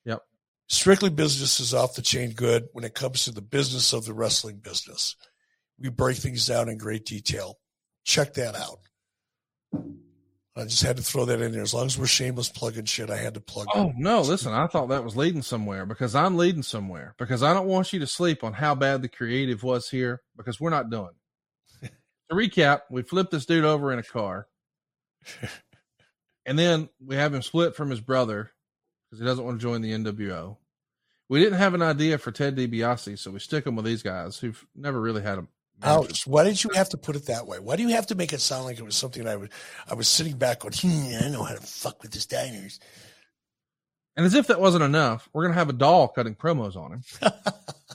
[0.04, 0.22] Yep.
[0.68, 4.14] Strictly Business is off the chain good when it comes to the business of the
[4.14, 5.16] wrestling business.
[5.78, 7.58] We break things down in great detail.
[8.04, 8.78] Check that out.
[10.56, 11.62] I just had to throw that in there.
[11.62, 13.96] As long as we're shameless plugging shit, I had to plug Oh it.
[13.98, 17.66] no, listen, I thought that was leading somewhere because I'm leading somewhere because I don't
[17.66, 21.10] want you to sleep on how bad the creative was here because we're not done.
[21.82, 21.90] to
[22.32, 24.46] recap, we flipped this dude over in a car.
[26.46, 28.52] and then we have him split from his brother
[29.10, 30.56] because he doesn't want to join the NWO.
[31.28, 34.38] We didn't have an idea for Ted DiBiase, so we stick him with these guys
[34.38, 35.46] who've never really had a
[35.82, 36.26] Ouch.
[36.26, 37.58] Why did you have to put it that way?
[37.58, 39.48] Why do you have to make it sound like it was something I was
[39.90, 42.78] I was sitting back going, hmm, I know how to fuck with the Steiners.
[44.16, 46.92] And as if that wasn't enough, we're going to have a doll cutting promos on
[46.92, 47.02] him.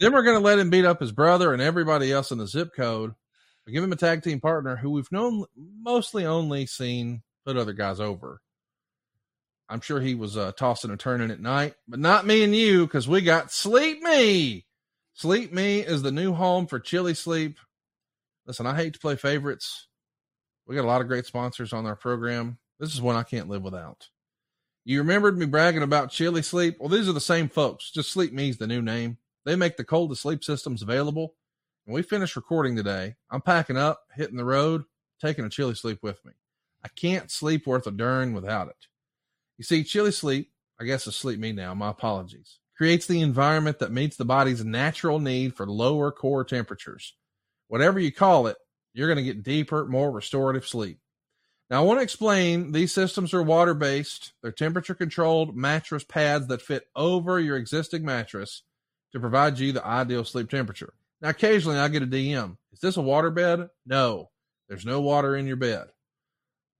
[0.02, 2.48] then we're going to let him beat up his brother and everybody else in the
[2.48, 3.14] zip code.
[3.66, 7.74] We give him a tag team partner who we've known mostly only seen put other
[7.74, 8.42] guys over.
[9.70, 12.86] I'm sure he was uh, tossing and turning at night, but not me and you
[12.86, 14.66] because we got Sleep Me.
[15.14, 17.60] Sleep Me is the new home for Chili Sleep.
[18.50, 19.90] Listen, I hate to play favorites.
[20.66, 22.58] We got a lot of great sponsors on our program.
[22.80, 24.08] This is one I can't live without.
[24.86, 26.78] You remembered me bragging about Chili Sleep?
[26.80, 27.92] Well, these are the same folks.
[27.92, 29.20] Just Sleep Me's the new name.
[29.46, 31.36] They make the cold to sleep systems available.
[31.86, 34.84] When we finish recording today, I'm packing up, hitting the road,
[35.22, 36.32] taking a Chili Sleep with me.
[36.84, 38.88] I can't sleep worth a darn without it.
[39.60, 40.50] You see, Chili Sleep,
[40.82, 44.66] I guess it's Sleep Me now, my apologies, creates the environment that meets the body's
[44.66, 47.14] natural need for lower core temperatures.
[47.70, 48.58] Whatever you call it,
[48.94, 51.00] you're going to get deeper, more restorative sleep.
[51.70, 54.34] Now, I want to explain these systems are water based.
[54.42, 58.64] They're temperature controlled mattress pads that fit over your existing mattress
[59.14, 60.94] to provide you the ideal sleep temperature.
[61.22, 62.58] Now, occasionally I get a DM.
[62.74, 63.70] Is this a water bed?
[63.86, 64.32] No,
[64.68, 65.88] there's no water in your bed.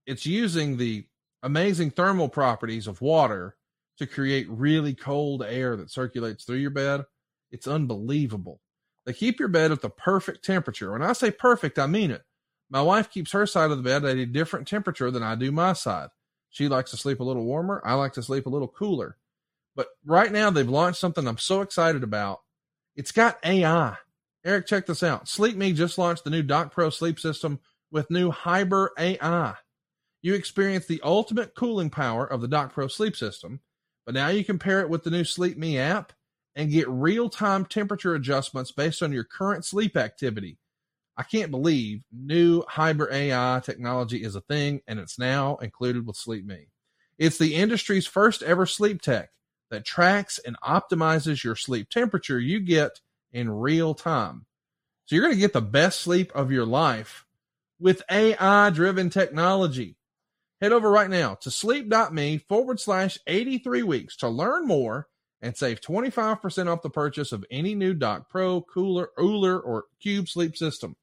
[0.06, 1.06] It's using the
[1.42, 3.56] amazing thermal properties of water
[3.98, 7.04] to create really cold air that circulates through your bed.
[7.52, 8.60] It's unbelievable.
[9.12, 10.92] Keep your bed at the perfect temperature.
[10.92, 12.22] When I say perfect, I mean it.
[12.70, 15.50] My wife keeps her side of the bed at a different temperature than I do
[15.50, 16.08] my side.
[16.50, 17.82] She likes to sleep a little warmer.
[17.84, 19.16] I like to sleep a little cooler.
[19.76, 22.40] But right now, they've launched something I'm so excited about.
[22.96, 23.96] It's got AI.
[24.44, 25.26] Eric, check this out.
[25.26, 27.60] SleepMe just launched the new Dock Pro sleep system
[27.90, 29.54] with new Hyber AI.
[30.22, 33.60] You experience the ultimate cooling power of the Dock Pro sleep system,
[34.04, 36.12] but now you can pair it with the new SleepMe app
[36.56, 40.58] and get real time temperature adjustments based on your current sleep activity.
[41.16, 46.16] I can't believe new hybrid AI technology is a thing and it's now included with
[46.16, 46.68] SleepMe.
[47.18, 49.30] It's the industry's first ever sleep tech
[49.70, 53.00] that tracks and optimizes your sleep temperature you get
[53.32, 54.46] in real time.
[55.04, 57.26] So you're going to get the best sleep of your life
[57.78, 59.96] with AI driven technology.
[60.60, 65.08] Head over right now to sleep.me forward slash 83 weeks to learn more
[65.42, 70.28] and save 25% off the purchase of any new Dock Pro, Cooler, OOLER, or Cube
[70.28, 70.96] sleep system.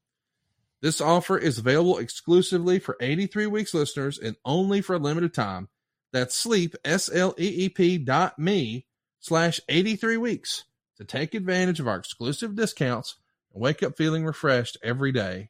[0.82, 5.70] This offer is available exclusively for 83 weeks listeners and only for a limited time.
[6.14, 8.86] That's sleep, S-L-E-E-P dot me
[9.20, 10.66] slash 83 weeks
[10.98, 13.16] to take advantage of our exclusive discounts
[13.54, 15.50] and wake up feeling refreshed every day.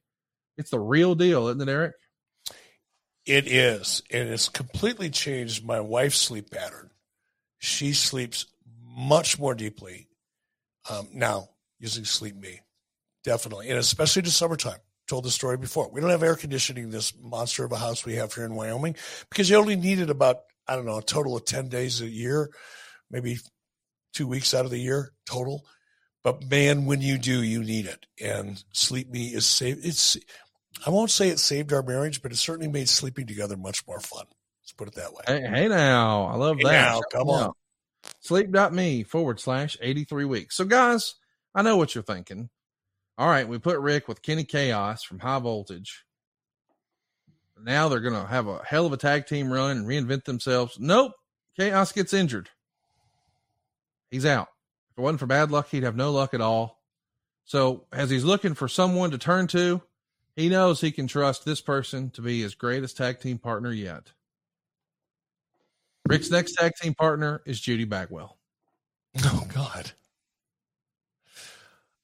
[0.58, 1.96] It's the real deal, isn't it, Eric?
[3.26, 4.02] It is.
[4.10, 6.90] And it's completely changed my wife's sleep pattern.
[7.60, 8.46] She sleeps
[8.98, 10.10] much more deeply
[10.90, 11.50] um, now
[11.80, 12.60] using Sleep Me.
[13.24, 13.70] Definitely.
[13.70, 14.80] And especially the summertime.
[15.08, 15.90] Told the story before.
[15.90, 18.56] We don't have air conditioning in this monster of a house we have here in
[18.56, 18.98] Wyoming
[19.30, 22.08] because you only need it about, I don't know, a total of 10 days a
[22.10, 22.50] year,
[23.10, 23.38] maybe
[24.14, 25.64] two weeks out of the year total.
[26.26, 28.06] But man, when you do, you need it.
[28.22, 29.78] And Sleep Me is safe.
[29.82, 30.18] It's,
[30.86, 34.02] I won't say it saved our marriage, but it certainly made sleeping together much more
[34.02, 34.26] fun.
[34.62, 35.24] Let's put it that way.
[35.26, 36.72] Hey, hey now, I love Hey that.
[36.72, 37.54] now, come on.
[38.28, 40.58] Sleep.me forward slash 83 weeks.
[40.58, 41.16] So, guys,
[41.56, 42.50] I know what you're thinking.
[43.18, 46.04] All right, we put Rick with Kenny Kaos from High Voltage.
[47.64, 50.78] Now they're going to have a hell of a tag team run and reinvent themselves.
[50.78, 51.14] Nope.
[51.58, 52.50] Kaos gets injured.
[54.12, 54.50] He's out.
[54.92, 56.82] If it wasn't for bad luck, he'd have no luck at all.
[57.46, 59.82] So, as he's looking for someone to turn to,
[60.36, 64.12] he knows he can trust this person to be his greatest tag team partner yet.
[66.08, 68.38] Rick's next tag team partner is Judy Bagwell.
[69.24, 69.92] Oh God.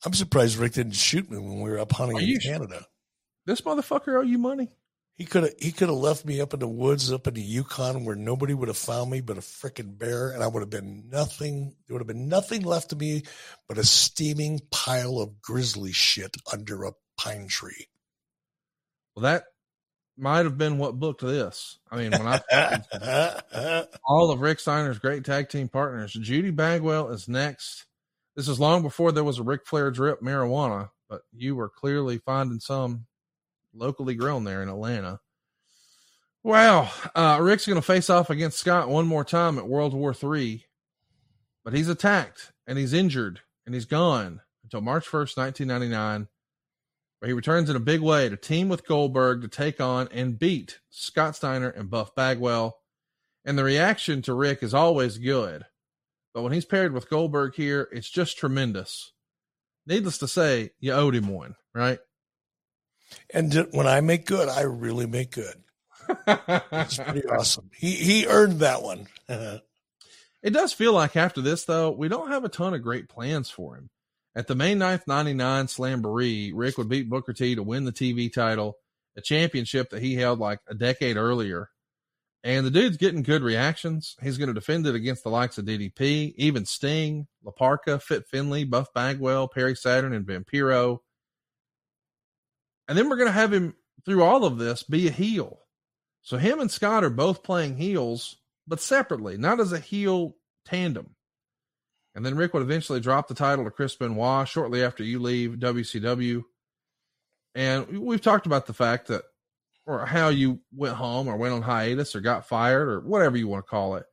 [0.05, 2.85] I'm surprised Rick didn't shoot me when we were up hunting Are in Canada.
[3.45, 4.69] This motherfucker owe you money.
[5.15, 7.41] He could have he could have left me up in the woods up in the
[7.41, 10.71] Yukon where nobody would have found me but a frickin' bear, and I would have
[10.71, 11.75] been nothing.
[11.87, 13.23] There would have been nothing left of me
[13.67, 17.87] but a steaming pile of grizzly shit under a pine tree.
[19.15, 19.43] Well, that
[20.17, 21.79] might have been what booked this.
[21.91, 27.27] I mean, when I all of Rick Steiner's great tag team partners, Judy Bagwell is
[27.27, 27.85] next.
[28.35, 32.17] This is long before there was a Ric Flair drip marijuana, but you were clearly
[32.17, 33.05] finding some
[33.73, 35.19] locally grown there in Atlanta.
[36.43, 36.91] Wow.
[37.15, 40.65] Uh, Rick's going to face off against Scott one more time at World War Three,
[41.63, 46.27] but he's attacked and he's injured and he's gone until March 1st, 1999,
[47.23, 50.37] where he returns in a big way to team with Goldberg to take on and
[50.37, 52.77] beat Scott Steiner and Buff Bagwell.
[53.45, 55.63] And the reaction to Rick is always good.
[56.33, 59.13] But when he's paired with Goldberg here, it's just tremendous.
[59.87, 61.99] Needless to say, you owed him one, right?
[63.33, 65.55] And when I make good, I really make good.
[66.27, 67.69] It's pretty awesome.
[67.73, 69.07] He he earned that one.
[70.43, 73.49] It does feel like after this, though, we don't have a ton of great plans
[73.49, 73.89] for him.
[74.35, 78.33] At the May 9th, 99 Slamboree, Rick would beat Booker T to win the TV
[78.33, 78.77] title,
[79.15, 81.69] a championship that he held like a decade earlier.
[82.43, 84.15] And the dude's getting good reactions.
[84.21, 88.27] He's going to defend it against the likes of DDP, even Sting, La Parka, Fit
[88.27, 90.97] Finlay, Buff Bagwell, Perry Saturn, and Vampiro.
[92.87, 95.59] And then we're going to have him through all of this be a heel.
[96.21, 98.37] So him and Scott are both playing heels,
[98.67, 100.35] but separately, not as a heel
[100.65, 101.12] tandem.
[102.15, 105.53] And then Rick would eventually drop the title to Chris Benoit shortly after you leave
[105.53, 106.43] WCW.
[107.55, 109.23] And we've talked about the fact that,
[109.85, 113.47] or how you went home or went on hiatus or got fired or whatever you
[113.47, 114.05] want to call it.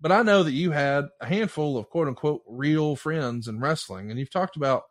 [0.00, 4.10] But I know that you had a handful of quote unquote real friends in wrestling.
[4.10, 4.82] And you've talked about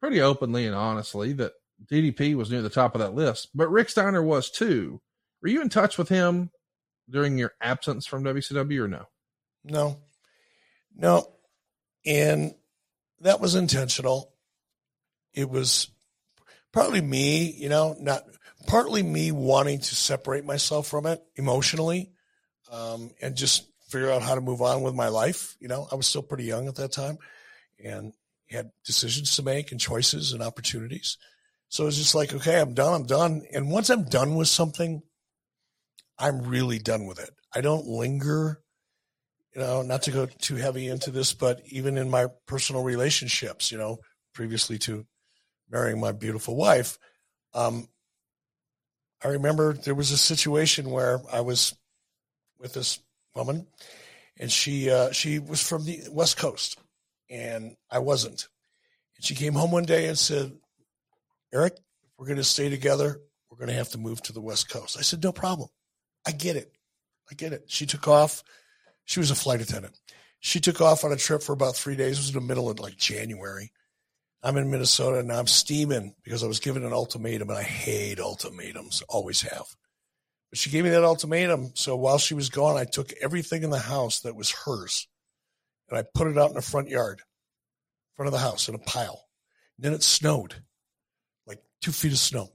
[0.00, 1.52] pretty openly and honestly that
[1.90, 5.00] DDP was near the top of that list, but Rick Steiner was too.
[5.42, 6.50] Were you in touch with him
[7.08, 9.06] during your absence from WCW or no?
[9.64, 9.98] No,
[10.96, 11.28] no.
[12.08, 12.54] And
[13.20, 14.32] that was intentional.
[15.34, 15.90] It was
[16.72, 18.22] partly me, you know, not
[18.66, 22.12] partly me wanting to separate myself from it emotionally
[22.72, 25.54] um, and just figure out how to move on with my life.
[25.60, 27.18] You know, I was still pretty young at that time
[27.82, 28.14] and
[28.48, 31.18] had decisions to make and choices and opportunities.
[31.68, 32.94] So it was just like, okay, I'm done.
[32.94, 33.42] I'm done.
[33.52, 35.02] And once I'm done with something,
[36.18, 37.30] I'm really done with it.
[37.54, 38.62] I don't linger
[39.54, 43.72] you know, not to go too heavy into this, but even in my personal relationships,
[43.72, 43.98] you know,
[44.34, 45.06] previously to
[45.70, 46.98] marrying my beautiful wife,
[47.54, 47.88] um,
[49.22, 51.76] I remember there was a situation where I was
[52.58, 53.00] with this
[53.34, 53.66] woman,
[54.38, 56.78] and she uh, she was from the West Coast,
[57.28, 58.46] and I wasn't.
[59.16, 60.52] And she came home one day and said,
[61.52, 63.20] Eric, if we're going to stay together,
[63.50, 64.96] we're going to have to move to the West Coast.
[64.98, 65.68] I said, no problem.
[66.26, 66.72] I get it.
[67.30, 67.64] I get it.
[67.66, 68.44] She took off.
[69.08, 69.98] She was a flight attendant.
[70.38, 72.18] She took off on a trip for about three days.
[72.18, 73.72] It was in the middle of like January.
[74.42, 78.20] I'm in Minnesota and I'm steaming because I was given an ultimatum and I hate
[78.20, 79.64] ultimatums, always have.
[80.50, 81.72] But she gave me that ultimatum.
[81.74, 85.08] So while she was gone, I took everything in the house that was hers
[85.88, 87.22] and I put it out in the front yard,
[88.14, 89.24] front of the house in a pile.
[89.78, 90.54] And then it snowed,
[91.46, 92.50] like two feet of snow.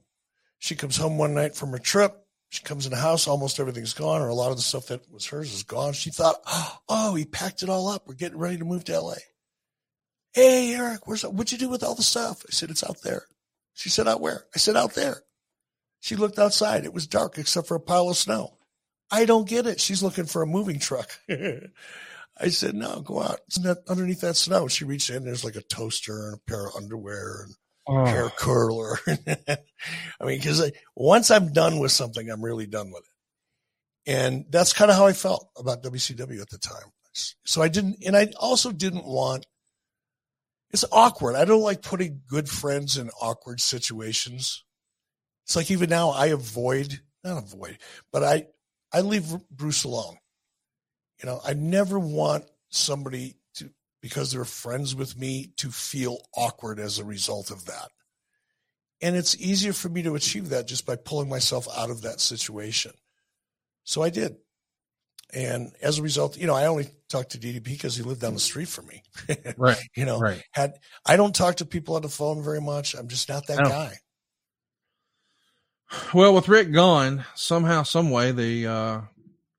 [0.60, 2.23] She comes home one night from her trip.
[2.54, 5.10] She comes in the house, almost everything's gone, or a lot of the stuff that
[5.12, 5.92] was hers is gone.
[5.92, 6.36] She thought,
[6.88, 8.06] oh, he packed it all up.
[8.06, 9.14] We're getting ready to move to LA.
[10.32, 12.44] Hey, Eric, where's what'd you do with all the stuff?
[12.46, 13.24] I said, it's out there.
[13.72, 14.44] She said, out where?
[14.54, 15.22] I said, out there.
[15.98, 16.84] She looked outside.
[16.84, 18.56] It was dark except for a pile of snow.
[19.10, 19.80] I don't get it.
[19.80, 21.10] She's looking for a moving truck.
[21.28, 23.40] I said, no, go out.
[23.48, 23.58] It's
[23.88, 24.68] underneath that snow.
[24.68, 25.24] She reached in.
[25.24, 27.54] There's like a toaster and a pair of underwear and
[27.86, 28.04] oh.
[28.04, 28.98] hair curler.
[29.06, 34.12] I mean, because once I'm done with something, I'm really done with it.
[34.12, 36.92] And that's kind of how I felt about WCW at the time.
[37.44, 39.46] So I didn't, and I also didn't want,
[40.72, 41.36] it's awkward.
[41.36, 44.64] I don't like putting good friends in awkward situations.
[45.44, 47.78] It's like even now I avoid, not avoid,
[48.12, 48.46] but I,
[48.92, 50.16] I leave Bruce alone.
[51.22, 53.36] You know, I never want somebody
[54.04, 57.88] because they're friends with me, to feel awkward as a result of that.
[59.00, 62.20] And it's easier for me to achieve that just by pulling myself out of that
[62.20, 62.92] situation.
[63.84, 64.36] So I did.
[65.32, 68.34] And as a result, you know, I only talked to DDP because he lived down
[68.34, 69.02] the street from me.
[69.56, 69.80] right.
[69.96, 70.42] You know, right.
[70.50, 70.74] had
[71.06, 72.92] I don't talk to people on the phone very much.
[72.92, 73.94] I'm just not that guy.
[76.12, 79.00] Well, with Rick gone, somehow, some way, the uh,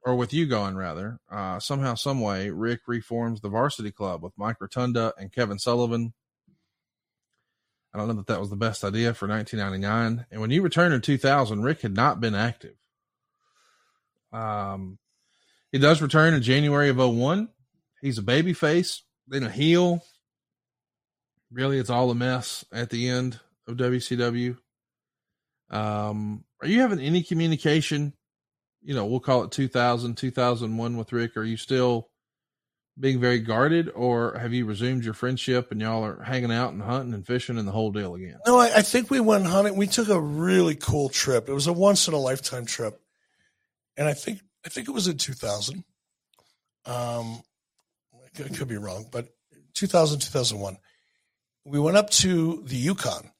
[0.05, 4.37] or with you gone rather, uh, somehow, some way, Rick reforms the varsity club with
[4.37, 6.13] Mike Rotunda and Kevin Sullivan.
[7.91, 10.27] I don't know that that was the best idea for 1999.
[10.29, 12.75] And when you returned in 2000, Rick had not been active.
[14.31, 14.99] Um,
[15.71, 17.49] he does return in January of 01.
[18.01, 20.03] He's a baby face, then a heel.
[21.51, 24.57] Really, it's all a mess at the end of WCW.
[25.71, 28.13] Um, are you having any communication?
[28.85, 31.37] You know, we'll call it 2000, 2001 with Rick.
[31.37, 32.09] Are you still
[32.97, 36.81] being very guarded, or have you resumed your friendship and y'all are hanging out and
[36.81, 38.37] hunting and fishing and the whole deal again?
[38.45, 39.75] No, I, I think we went hunting.
[39.75, 41.49] We took a really cool trip.
[41.49, 43.01] It was a once in a lifetime trip,
[43.97, 45.83] and I think I think it was in 2000.
[46.85, 47.41] Um,
[48.13, 49.27] I could be wrong, but
[49.73, 50.77] 2000, 2001.
[51.65, 53.31] We went up to the Yukon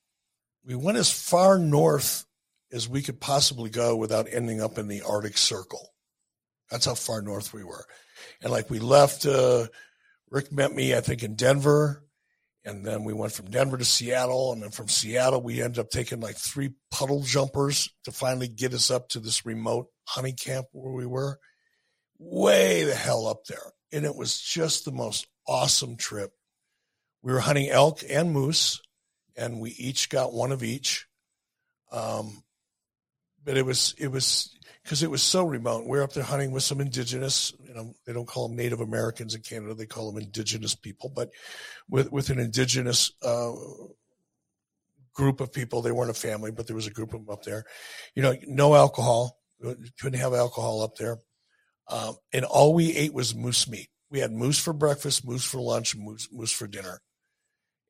[0.65, 2.25] we went as far north
[2.71, 5.93] as we could possibly go without ending up in the Arctic Circle.
[6.69, 7.85] That's how far north we were.
[8.41, 9.67] And like we left, uh,
[10.29, 12.03] Rick met me, I think, in Denver.
[12.63, 14.51] And then we went from Denver to Seattle.
[14.51, 18.73] And then from Seattle, we ended up taking like three puddle jumpers to finally get
[18.73, 21.39] us up to this remote hunting camp where we were.
[22.17, 23.71] Way the hell up there.
[23.91, 26.31] And it was just the most awesome trip.
[27.21, 28.81] We were hunting elk and moose
[29.35, 31.07] and we each got one of each.
[31.91, 32.43] Um,
[33.45, 35.87] but it was it was because it was so remote.
[35.87, 38.81] We are up there hunting with some indigenous, you know, they don't call them Native
[38.81, 41.11] Americans in Canada; they call them indigenous people.
[41.15, 41.29] But
[41.87, 43.51] with with an indigenous uh,
[45.13, 47.43] group of people, they weren't a family, but there was a group of them up
[47.43, 47.63] there.
[48.15, 49.39] You know, no alcohol,
[49.99, 51.19] couldn't have alcohol up there,
[51.89, 53.89] um, and all we ate was moose meat.
[54.09, 57.01] We had moose for breakfast, moose for lunch, moose moose for dinner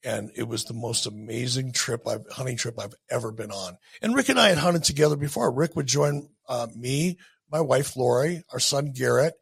[0.03, 3.77] and it was the most amazing trip I've hunting trip I've ever been on.
[4.01, 5.51] And Rick and I had hunted together before.
[5.51, 7.17] Rick would join uh, me,
[7.51, 9.33] my wife Lori, our son Garrett,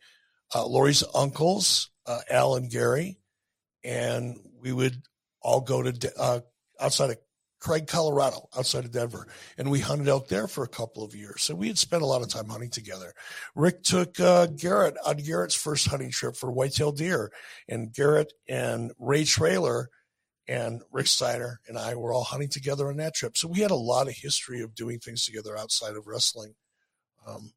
[0.56, 3.18] uh, Lori's uncles uh, Al and Gary,
[3.84, 5.02] and we would
[5.42, 6.40] all go to uh,
[6.80, 7.18] outside of
[7.60, 9.28] Craig, Colorado, outside of Denver,
[9.58, 11.42] and we hunted out there for a couple of years.
[11.42, 13.14] So we had spent a lot of time hunting together.
[13.56, 17.32] Rick took uh, Garrett on Garrett's first hunting trip for whitetail deer,
[17.70, 19.90] and Garrett and Ray Traylor
[20.48, 23.38] and Rick Steiner and I were all hunting together on that trip.
[23.38, 26.56] So we had a lot of history of doing things together outside of wrestling.
[27.26, 27.54] Um,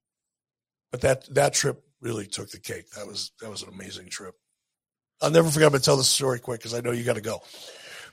[0.92, 2.90] but that that trip really took the cake.
[2.96, 4.34] That was that was an amazing trip.
[5.20, 5.66] I'll never forget.
[5.66, 7.42] I'm gonna tell the story quick because I know you got to go.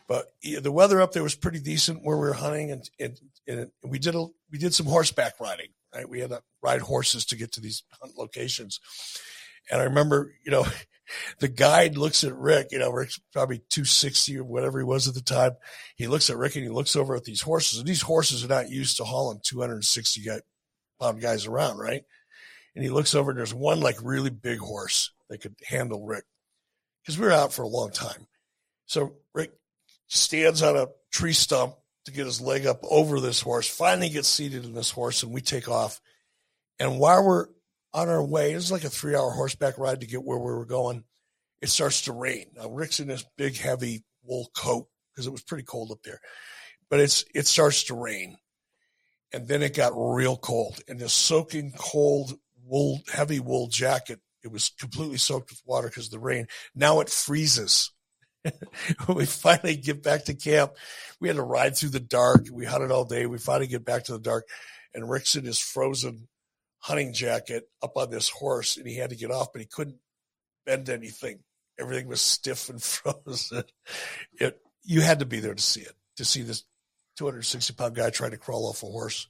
[0.07, 3.71] But the weather up there was pretty decent where we were hunting, and, and, and
[3.83, 5.69] we did a we did some horseback riding.
[5.93, 8.79] Right, we had to ride horses to get to these hunt locations.
[9.71, 10.65] And I remember, you know,
[11.39, 15.13] the guide looks at Rick, you know, Rick's probably 260 or whatever he was at
[15.13, 15.51] the time.
[15.95, 18.49] He looks at Rick and he looks over at these horses, and these horses are
[18.49, 20.41] not used to hauling 260 pound
[21.01, 22.03] um, guys around, right?
[22.75, 26.25] And he looks over and there's one like really big horse that could handle Rick
[27.01, 28.27] because we were out for a long time.
[28.85, 29.51] So Rick
[30.07, 31.75] stands on a tree stump
[32.05, 35.31] to get his leg up over this horse, finally gets seated in this horse, and
[35.31, 36.01] we take off.
[36.79, 37.47] And while we're
[37.93, 40.65] on our way, it's like a three hour horseback ride to get where we were
[40.65, 41.03] going.
[41.61, 42.47] It starts to rain.
[42.55, 46.19] Now Rick's in this big, heavy wool coat because it was pretty cold up there.
[46.89, 48.37] But it's it starts to rain.
[49.31, 50.79] And then it got real cold.
[50.87, 52.33] And this soaking cold
[52.63, 56.47] wool, heavy wool jacket, it was completely soaked with water because of the rain.
[56.75, 57.91] Now it freezes.
[59.05, 60.73] when we finally get back to camp,
[61.19, 62.47] we had to ride through the dark.
[62.51, 63.25] We hunted all day.
[63.25, 64.47] We finally get back to the dark,
[64.93, 66.27] and Rick's in his frozen
[66.83, 69.97] hunting jacket up on this horse, and he had to get off, but he couldn't
[70.65, 71.39] bend anything.
[71.79, 73.63] Everything was stiff and frozen.
[74.33, 76.63] It you had to be there to see it, to see this
[77.17, 79.27] 260 pound guy trying to crawl off a horse.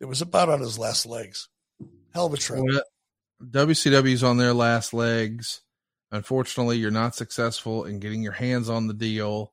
[0.00, 1.48] It was about on his last legs.
[2.12, 2.62] Hell of a trip.
[2.64, 2.82] Well,
[3.42, 5.62] WCW's on their last legs.
[6.12, 9.52] Unfortunately, you're not successful in getting your hands on the deal.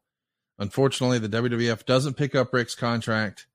[0.60, 3.48] Unfortunately, the WWF doesn't pick up Rick's contract.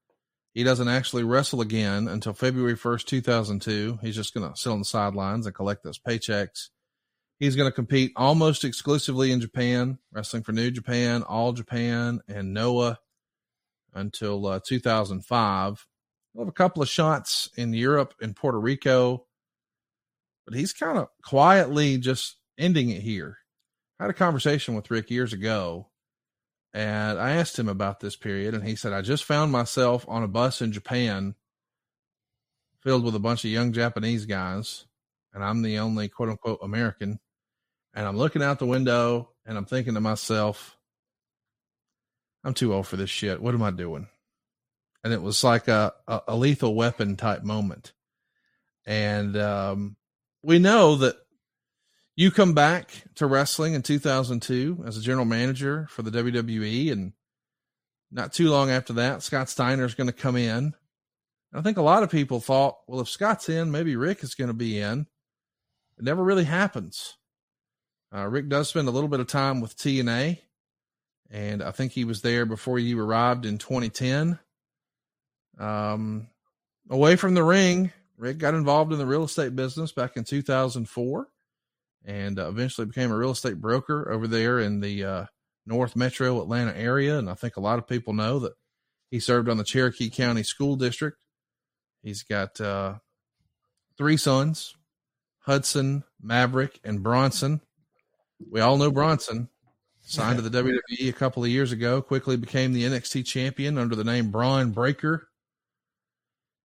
[0.56, 3.98] He doesn't actually wrestle again until February 1st, 2002.
[4.00, 6.70] He's just going to sit on the sidelines and collect those paychecks.
[7.38, 12.54] He's going to compete almost exclusively in Japan, wrestling for New Japan, All Japan, and
[12.54, 12.98] Noah
[13.92, 15.86] until uh, 2005.
[16.32, 19.26] He'll have a couple of shots in Europe and Puerto Rico,
[20.46, 23.36] but he's kind of quietly just ending it here.
[24.00, 25.88] I had a conversation with Rick years ago,
[26.76, 30.22] and I asked him about this period, and he said, I just found myself on
[30.22, 31.34] a bus in Japan
[32.82, 34.84] filled with a bunch of young Japanese guys,
[35.32, 37.18] and I'm the only quote unquote American.
[37.94, 40.76] And I'm looking out the window and I'm thinking to myself,
[42.44, 43.40] I'm too old for this shit.
[43.40, 44.06] What am I doing?
[45.02, 47.94] And it was like a, a, a lethal weapon type moment.
[48.84, 49.96] And um,
[50.42, 51.16] we know that
[52.16, 56.90] you come back to wrestling in 2002 as a general manager for the WWE.
[56.90, 57.12] And
[58.10, 60.74] not too long after that, Scott Steiner is going to come in.
[61.52, 64.48] I think a lot of people thought, well, if Scott's in, maybe Rick is going
[64.48, 65.06] to be in.
[65.98, 67.16] It never really happens.
[68.14, 70.38] Uh, Rick does spend a little bit of time with TNA,
[71.30, 74.38] and I think he was there before you arrived in 2010.
[75.58, 76.28] Um,
[76.90, 81.28] away from the ring, Rick got involved in the real estate business back in 2004
[82.06, 85.24] and uh, eventually became a real estate broker over there in the uh,
[85.66, 87.18] North Metro Atlanta area.
[87.18, 88.52] And I think a lot of people know that
[89.10, 91.18] he served on the Cherokee County School District.
[92.02, 92.94] He's got uh,
[93.98, 94.74] three sons
[95.40, 97.60] Hudson, Maverick, and Bronson.
[98.50, 99.48] We all know Bronson.
[100.08, 103.96] Signed to the WWE a couple of years ago, quickly became the NXT champion under
[103.96, 105.26] the name Bron Breakker.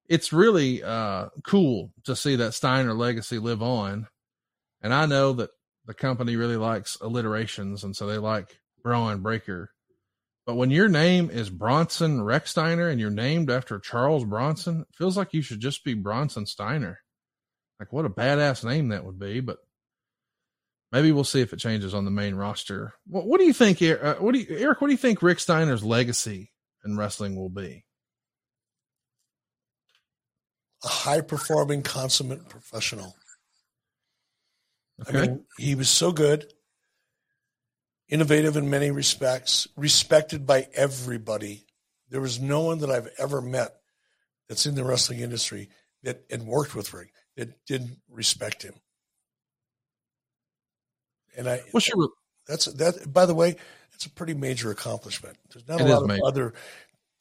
[0.07, 4.07] It's really uh, cool to see that Steiner legacy live on.
[4.81, 5.51] And I know that
[5.85, 9.71] the company really likes alliterations, and so they like Bron Breakker.
[10.45, 15.15] But when your name is Bronson Rechsteiner and you're named after Charles Bronson, it feels
[15.15, 16.99] like you should just be Bronson Steiner.
[17.79, 19.39] Like, what a badass name that would be.
[19.39, 19.57] But
[20.91, 22.93] Maybe we'll see if it changes on the main roster.
[23.07, 24.81] What, what do you think, uh, what do you, Eric?
[24.81, 26.51] What do you think Rick Steiner's legacy
[26.83, 27.85] in wrestling will be?
[30.83, 33.15] A high performing, consummate professional.
[35.01, 35.17] Okay.
[35.17, 36.51] I mean, he was so good,
[38.09, 41.65] innovative in many respects, respected by everybody.
[42.09, 43.75] There was no one that I've ever met
[44.47, 45.69] that's in the wrestling industry
[46.03, 48.73] that and worked with Rick that didn't respect him.
[51.37, 52.09] And I, What's your,
[52.47, 53.11] that's that.
[53.11, 53.55] By the way,
[53.93, 55.37] it's a pretty major accomplishment.
[55.51, 56.25] There's not It a lot of major.
[56.25, 56.53] other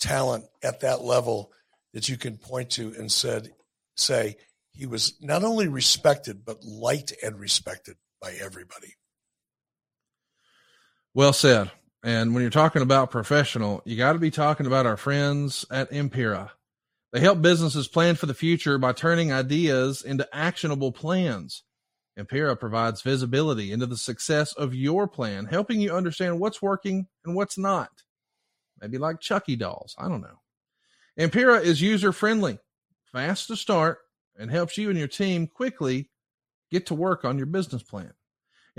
[0.00, 1.52] talent at that level
[1.94, 3.52] that you can point to and said,
[3.96, 4.36] say
[4.72, 8.94] he was not only respected but liked and respected by everybody.
[11.14, 11.70] Well said.
[12.02, 15.90] And when you're talking about professional, you got to be talking about our friends at
[15.90, 16.50] Empiraa.
[17.12, 21.62] They help businesses plan for the future by turning ideas into actionable plans.
[22.18, 27.34] Empiraa provides visibility into the success of your plan, helping you understand what's working and
[27.34, 27.90] what's not.
[28.80, 29.94] Maybe like Chucky dolls.
[29.98, 30.40] I don't know.
[31.18, 32.58] Empiraa is user friendly,
[33.12, 33.98] fast to start,
[34.40, 36.08] and helps you and your team quickly
[36.70, 38.12] get to work on your business plan.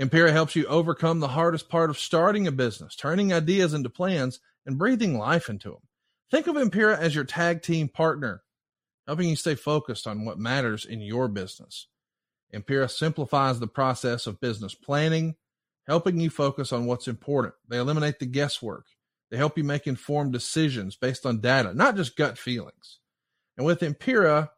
[0.00, 4.40] Empiraa helps you overcome the hardest part of starting a business, turning ideas into plans
[4.66, 5.82] and breathing life into them.
[6.30, 8.42] Think of Empiraa as your tag team partner,
[9.06, 11.86] helping you stay focused on what matters in your business.
[12.52, 15.36] Empiraa simplifies the process of business planning,
[15.86, 17.54] helping you focus on what's important.
[17.68, 18.86] They eliminate the guesswork.
[19.30, 22.98] They help you make informed decisions based on data, not just gut feelings.
[23.56, 24.50] And with Empiraa,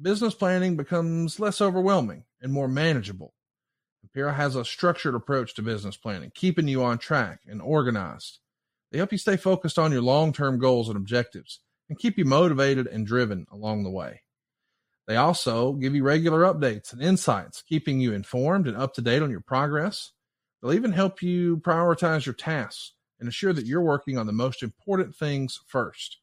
[0.00, 3.34] business planning becomes less overwhelming and more manageable.
[4.06, 8.38] Empiraa has a structured approach to business planning, keeping you on track and organized.
[8.90, 12.24] They help you stay focused on your long term goals and objectives and keep you
[12.24, 14.22] motivated and driven along the way.
[15.06, 19.22] They also give you regular updates and insights, keeping you informed and up to date
[19.22, 20.12] on your progress.
[20.60, 24.62] They'll even help you prioritize your tasks and ensure that you're working on the most
[24.62, 26.18] important things first.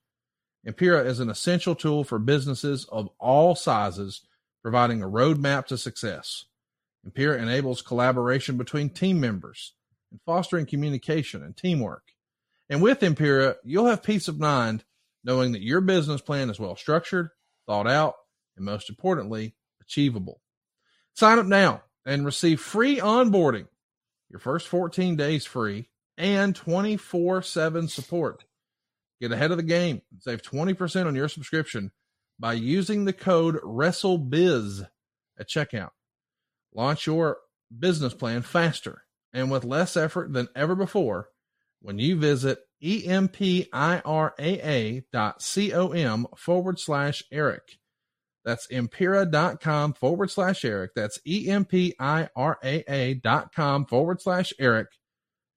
[0.70, 4.22] Empiraa is an essential tool for businesses of all sizes,
[4.62, 6.46] providing a roadmap to success.
[7.08, 9.74] Empiraa enables collaboration between team members
[10.12, 12.04] and fostering communication and teamwork.
[12.70, 14.84] And with Empiraa, you'll have peace of mind
[15.24, 17.30] knowing that your business plan is well structured,
[17.66, 18.16] thought out,
[18.56, 20.40] and most importantly, achievable.
[21.14, 23.68] Sign up now and receive free onboarding,
[24.30, 28.46] your first 14 days free, and 24 7 support.
[29.22, 31.91] Get ahead of the game and save 20% on your subscription
[32.40, 34.88] by using the code WrestleBiz
[35.38, 35.91] at checkout.
[36.74, 37.38] Launch your
[37.78, 41.30] business plan faster and with less effort than ever before
[41.82, 43.68] when you visit empiraa.com
[46.38, 47.80] forward slash Eric.
[48.46, 50.91] That's empiraa.com forward slash Eric.
[50.96, 51.96] That's E-M-P-I-R-A-A.com
[53.86, 54.88] forward slash Eric.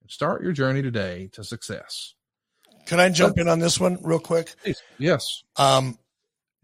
[0.09, 2.15] Start your journey today to success.
[2.87, 4.55] Can I jump in on this one real quick?
[4.99, 5.43] Yes.
[5.57, 5.99] Um,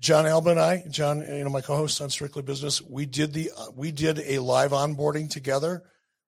[0.00, 3.50] John Alba and I, John, you know, my co-host on Strictly Business, we did the
[3.56, 5.82] uh, we did a live onboarding together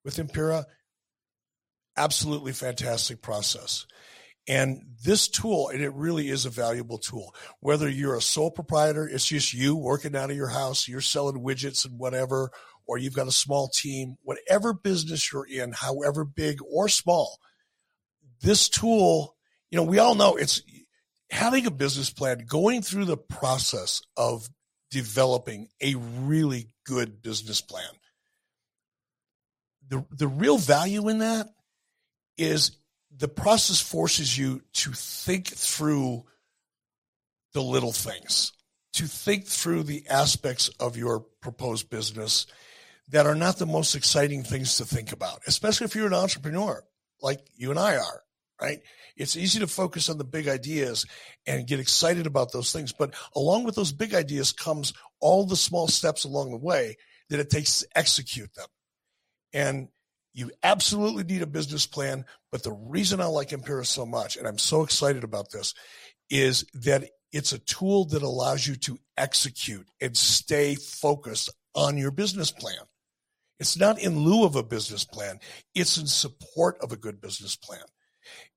[0.04, 0.64] with Empiraa.
[1.96, 3.86] Absolutely fantastic process.
[4.48, 7.34] And this tool, and it really is a valuable tool.
[7.60, 11.44] Whether you're a sole proprietor, it's just you working out of your house, you're selling
[11.44, 12.50] widgets and whatever,
[12.86, 17.38] or you've got a small team, whatever business you're in, however big or small,
[18.42, 19.36] this tool,
[19.70, 20.62] you know, we all know it's
[21.30, 24.48] having a business plan, going through the process of
[24.90, 27.84] developing a really good business plan.
[29.88, 31.46] The, the real value in that
[32.36, 32.72] is
[33.16, 36.24] the process forces you to think through
[37.52, 38.52] the little things,
[38.94, 42.46] to think through the aspects of your proposed business
[43.08, 46.84] that are not the most exciting things to think about, especially if you're an entrepreneur
[47.20, 48.22] like you and I are,
[48.60, 48.80] right?
[49.16, 51.06] It's easy to focus on the big ideas
[51.46, 52.92] and get excited about those things.
[52.92, 56.96] But along with those big ideas comes all the small steps along the way
[57.28, 58.66] that it takes to execute them.
[59.52, 59.88] And
[60.32, 62.24] you absolutely need a business plan.
[62.52, 65.74] But the reason I like Empiraa so much, and I'm so excited about this,
[66.28, 72.10] is that it's a tool that allows you to execute and stay focused on your
[72.10, 72.78] business plan.
[73.58, 75.38] It's not in lieu of a business plan,
[75.74, 77.82] it's in support of a good business plan.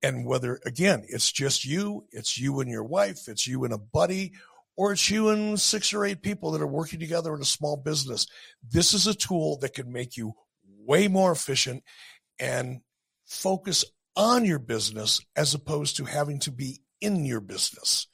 [0.02, 3.78] And whether, again, it's just you, it's you and your wife, it's you and a
[3.78, 4.32] buddy,
[4.76, 7.76] or it's you and six or eight people that are working together in a small
[7.76, 8.26] business,
[8.68, 10.34] this is a tool that can make you
[10.84, 11.82] way more efficient
[12.38, 12.80] and
[13.26, 13.84] focus
[14.16, 18.06] on your business as opposed to having to be in your business.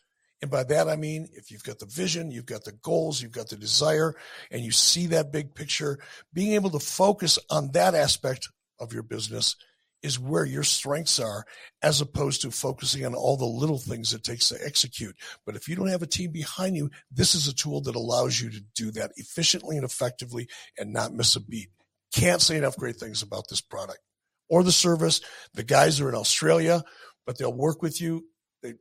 [0.42, 3.32] And by that, I mean, if you've got the vision, you've got the goals, you've
[3.32, 4.14] got the desire,
[4.50, 5.98] and you see that big picture,
[6.32, 9.56] being able to focus on that aspect of your business
[10.02, 11.44] is where your strengths are,
[11.82, 15.16] as opposed to focusing on all the little things it takes to execute.
[15.44, 18.40] But if you don't have a team behind you, this is a tool that allows
[18.40, 20.48] you to do that efficiently and effectively
[20.78, 21.70] and not miss a beat.
[22.14, 24.00] Can't say enough great things about this product
[24.48, 25.20] or the service.
[25.54, 26.82] The guys are in Australia,
[27.26, 28.26] but they'll work with you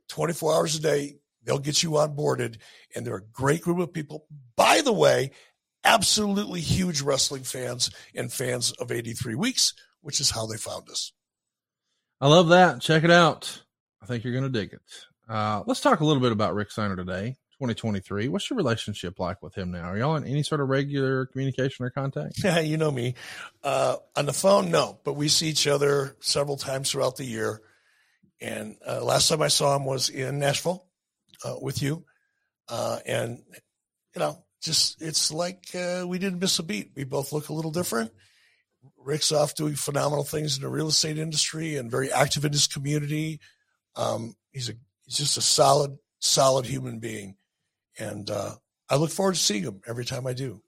[0.08, 1.16] 24 hours a day.
[1.42, 2.58] They'll get you onboarded,
[2.94, 4.26] and they're a great group of people.
[4.56, 5.30] By the way,
[5.84, 9.72] absolutely huge wrestling fans and fans of 83 Weeks,
[10.02, 11.12] which is how they found us.
[12.20, 12.80] I love that.
[12.80, 13.62] Check it out.
[14.02, 14.80] I think you're going to dig it.
[15.28, 17.36] Uh, let's talk a little bit about Rick Steiner today.
[17.60, 18.28] 2023.
[18.28, 19.82] What's your relationship like with him now?
[19.82, 22.34] Are y'all in any sort of regular communication or contact?
[22.42, 23.14] Yeah, you know me.
[23.62, 27.60] Uh, on the phone, no, but we see each other several times throughout the year.
[28.40, 30.86] And uh, last time I saw him was in Nashville
[31.44, 32.06] uh, with you.
[32.66, 33.42] Uh, and,
[34.14, 36.92] you know, just it's like uh, we didn't miss a beat.
[36.96, 38.10] We both look a little different.
[39.02, 42.66] Rick's off doing phenomenal things in the real estate industry and very active in his
[42.66, 43.40] community.
[43.96, 44.74] Um, he's a
[45.04, 47.36] he's just a solid, solid human being
[48.00, 48.54] and uh,
[48.88, 50.62] I look forward to seeing him every time I do.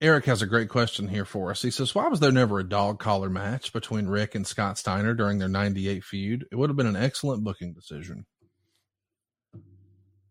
[0.00, 1.60] Eric has a great question here for us.
[1.60, 5.12] He says, Why was there never a dog collar match between Rick and Scott Steiner
[5.12, 6.46] during their 98 feud?
[6.50, 8.24] It would have been an excellent booking decision.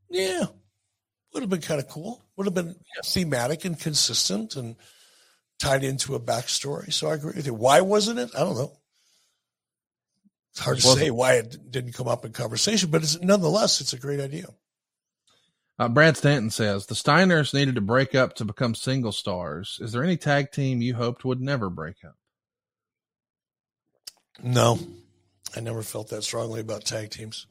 [0.09, 0.45] Yeah.
[1.33, 2.23] Would have been kind of cool.
[2.35, 2.75] Would have been
[3.05, 4.75] thematic and consistent and
[5.59, 6.91] tied into a backstory.
[6.91, 7.53] So I agree with you.
[7.53, 8.31] Why wasn't it?
[8.35, 8.71] I don't know.
[10.51, 13.93] It's hard to say why it didn't come up in conversation, but it's nonetheless, it's
[13.93, 14.47] a great idea.
[15.77, 19.77] Uh, Brad Stanton says the Steiners needed to break up to become single stars.
[19.79, 22.15] Is there any tag team you hoped would never break up?
[24.43, 24.79] No,
[25.55, 27.45] I never felt that strongly about tag teams.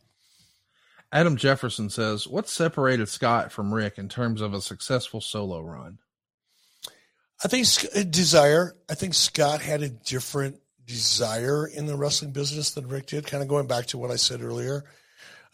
[1.11, 5.99] Adam Jefferson says, What separated Scott from Rick in terms of a successful solo run?
[7.43, 8.75] I think uh, desire.
[8.91, 13.27] I think Scott had a different desire in the wrestling business than Rick did.
[13.27, 14.85] Kind of going back to what I said earlier.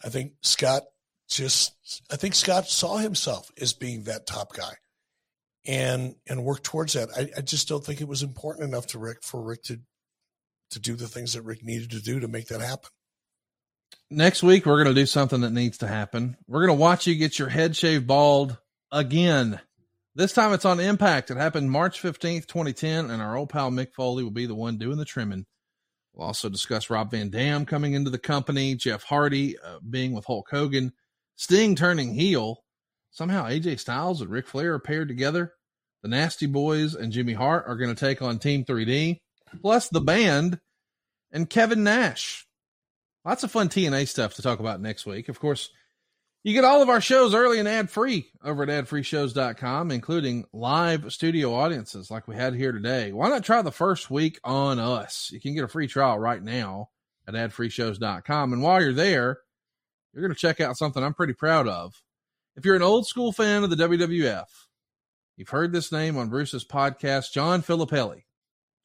[0.03, 0.83] I think Scott
[1.27, 1.73] just,
[2.11, 4.73] I think Scott saw himself as being that top guy
[5.65, 7.09] and, and worked towards that.
[7.15, 9.79] I, I just don't think it was important enough to Rick for Rick to,
[10.71, 12.89] to do the things that Rick needed to do to make that happen.
[14.09, 16.37] Next week, we're going to do something that needs to happen.
[16.47, 18.57] We're going to watch you get your head shaved bald
[18.91, 19.59] again.
[20.17, 21.29] This time it's on Impact.
[21.29, 24.77] It happened March 15th, 2010, and our old pal Mick Foley will be the one
[24.77, 25.45] doing the trimming.
[26.13, 30.23] We'll also discuss Rob Van Dam coming into the company, Jeff Hardy uh, being with
[30.23, 30.93] Hulk Hogan,
[31.35, 32.59] Sting turning heel.
[33.11, 35.51] Somehow AJ Styles and Ric Flair are paired together.
[36.01, 39.17] The Nasty Boys and Jimmy Hart are going to take on Team 3D,
[39.61, 40.61] plus the band
[41.29, 42.47] and Kevin Nash.
[43.25, 45.27] Lots of fun TNA stuff to talk about next week.
[45.27, 45.71] Of course,
[46.45, 51.11] you get all of our shows early and ad free over at adfreeshows.com, including live
[51.11, 53.11] studio audiences like we had here today.
[53.11, 55.31] Why not try the first week on us?
[55.33, 56.89] You can get a free trial right now
[57.27, 58.53] at adfreeshows.com.
[58.53, 59.39] And while you're there,
[60.13, 62.03] you're going to check out something I'm pretty proud of.
[62.55, 64.45] If you're an old school fan of the WWF,
[65.37, 68.21] you've heard this name on Bruce's podcast, John Filippelli.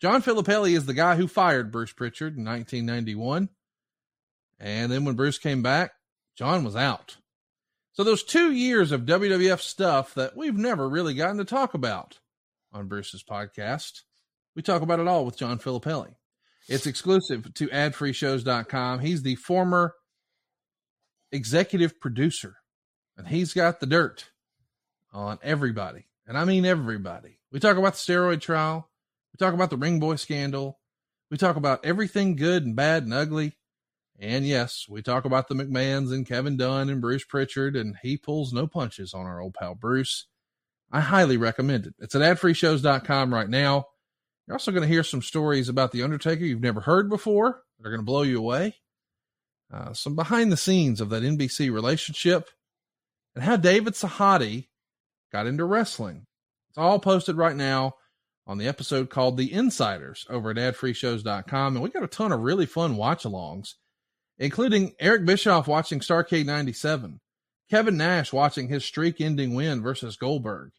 [0.00, 3.50] John Filippelli is the guy who fired Bruce Pritchard in 1991.
[4.58, 5.92] And then when Bruce came back,
[6.36, 7.18] John was out.
[7.92, 12.18] So those two years of WWF stuff that we've never really gotten to talk about
[12.72, 14.02] on Bruce's podcast,
[14.54, 16.14] we talk about it all with John Filippelli.
[16.68, 19.00] It's exclusive to adfreeshows.com.
[19.00, 19.94] He's the former
[21.32, 22.56] executive producer,
[23.16, 24.30] and he's got the dirt
[25.12, 26.06] on everybody.
[26.26, 27.40] And I mean everybody.
[27.50, 28.88] We talk about the steroid trial.
[29.32, 30.78] We talk about the ring boy scandal.
[31.28, 33.56] We talk about everything good and bad and ugly
[34.20, 38.18] and yes, we talk about the McMahons and Kevin Dunn and Bruce Pritchard, and he
[38.18, 40.26] pulls no punches on our old pal Bruce.
[40.92, 41.94] I highly recommend it.
[41.98, 43.86] It's at adfreeshows.com right now.
[44.46, 47.86] You're also going to hear some stories about The Undertaker you've never heard before that
[47.86, 48.74] are going to blow you away.
[49.72, 52.50] Uh, some behind the scenes of that NBC relationship
[53.34, 54.66] and how David Sahadi
[55.32, 56.26] got into wrestling.
[56.68, 57.94] It's all posted right now
[58.46, 61.76] on the episode called The Insiders over at adfreeshows.com.
[61.76, 63.74] And we got a ton of really fun watch alongs
[64.40, 67.20] including Eric Bischoff watching Starcade 97,
[67.70, 70.70] Kevin Nash watching his streak ending win versus Goldberg,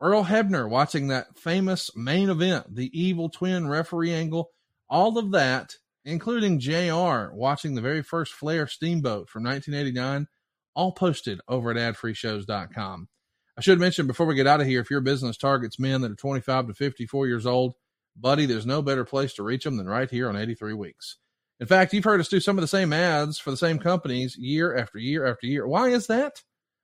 [0.00, 4.50] Earl Hebner watching that famous main event, the evil twin referee angle,
[4.88, 10.26] all of that, including JR watching the very first Flair Steamboat from 1989,
[10.74, 13.08] all posted over at adfreeshows.com.
[13.56, 16.10] I should mention before we get out of here, if your business targets men that
[16.10, 17.74] are 25 to 54 years old,
[18.16, 21.18] buddy, there's no better place to reach them than right here on 83 Weeks.
[21.62, 24.36] In fact, you've heard us do some of the same ads for the same companies
[24.36, 25.64] year after year after year.
[25.64, 26.42] Why is that?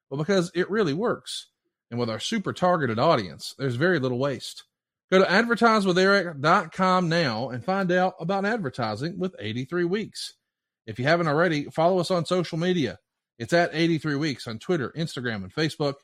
[0.09, 1.49] Well, because it really works.
[1.91, 4.63] And with our super targeted audience, there's very little waste.
[5.11, 10.35] Go to advertisewitheric.com now and find out about advertising with 83 Weeks.
[10.87, 13.01] If you haven't already, follow us on social media.
[13.37, 15.95] It's at 83 Weeks on Twitter, Instagram, and Facebook.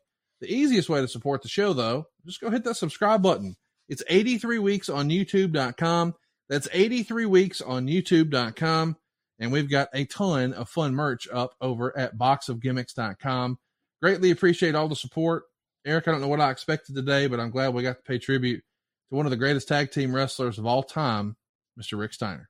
[0.41, 3.55] The easiest way to support the show, though, just go hit that subscribe button.
[3.89, 6.17] It's 83 Weeks on YouTube.com.
[6.49, 8.97] That's 83 weeks on youtube.com.
[9.41, 13.59] And we've got a ton of fun merch up over at boxofgimmicks.com.
[14.01, 15.45] Greatly appreciate all the support.
[15.85, 18.19] Eric, I don't know what I expected today, but I'm glad we got to pay
[18.19, 18.63] tribute
[19.11, 21.37] to one of the greatest tag team wrestlers of all time,
[21.79, 21.99] Mr.
[21.99, 22.49] Rick Steiner.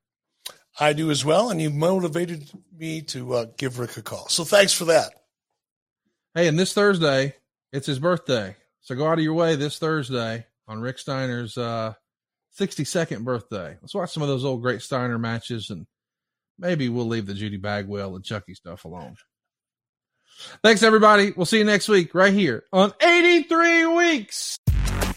[0.79, 4.29] I do as well, and you motivated me to uh, give Rick a call.
[4.29, 5.13] So thanks for that.
[6.35, 7.35] Hey, and this Thursday,
[7.73, 8.57] it's his birthday.
[8.81, 11.95] So go out of your way this Thursday on Rick Steiner's uh,
[12.59, 13.77] 62nd birthday.
[13.81, 15.87] Let's watch some of those old great Steiner matches and
[16.59, 19.17] maybe we'll leave the Judy Bagwell and Chucky stuff alone.
[20.63, 21.33] Thanks, everybody.
[21.37, 24.59] We'll see you next week right here on 83 Weeks.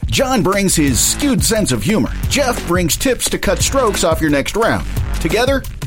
[0.05, 2.11] John brings his skewed sense of humor.
[2.29, 4.87] Jeff brings tips to cut strokes off your next round.
[5.21, 5.63] Together,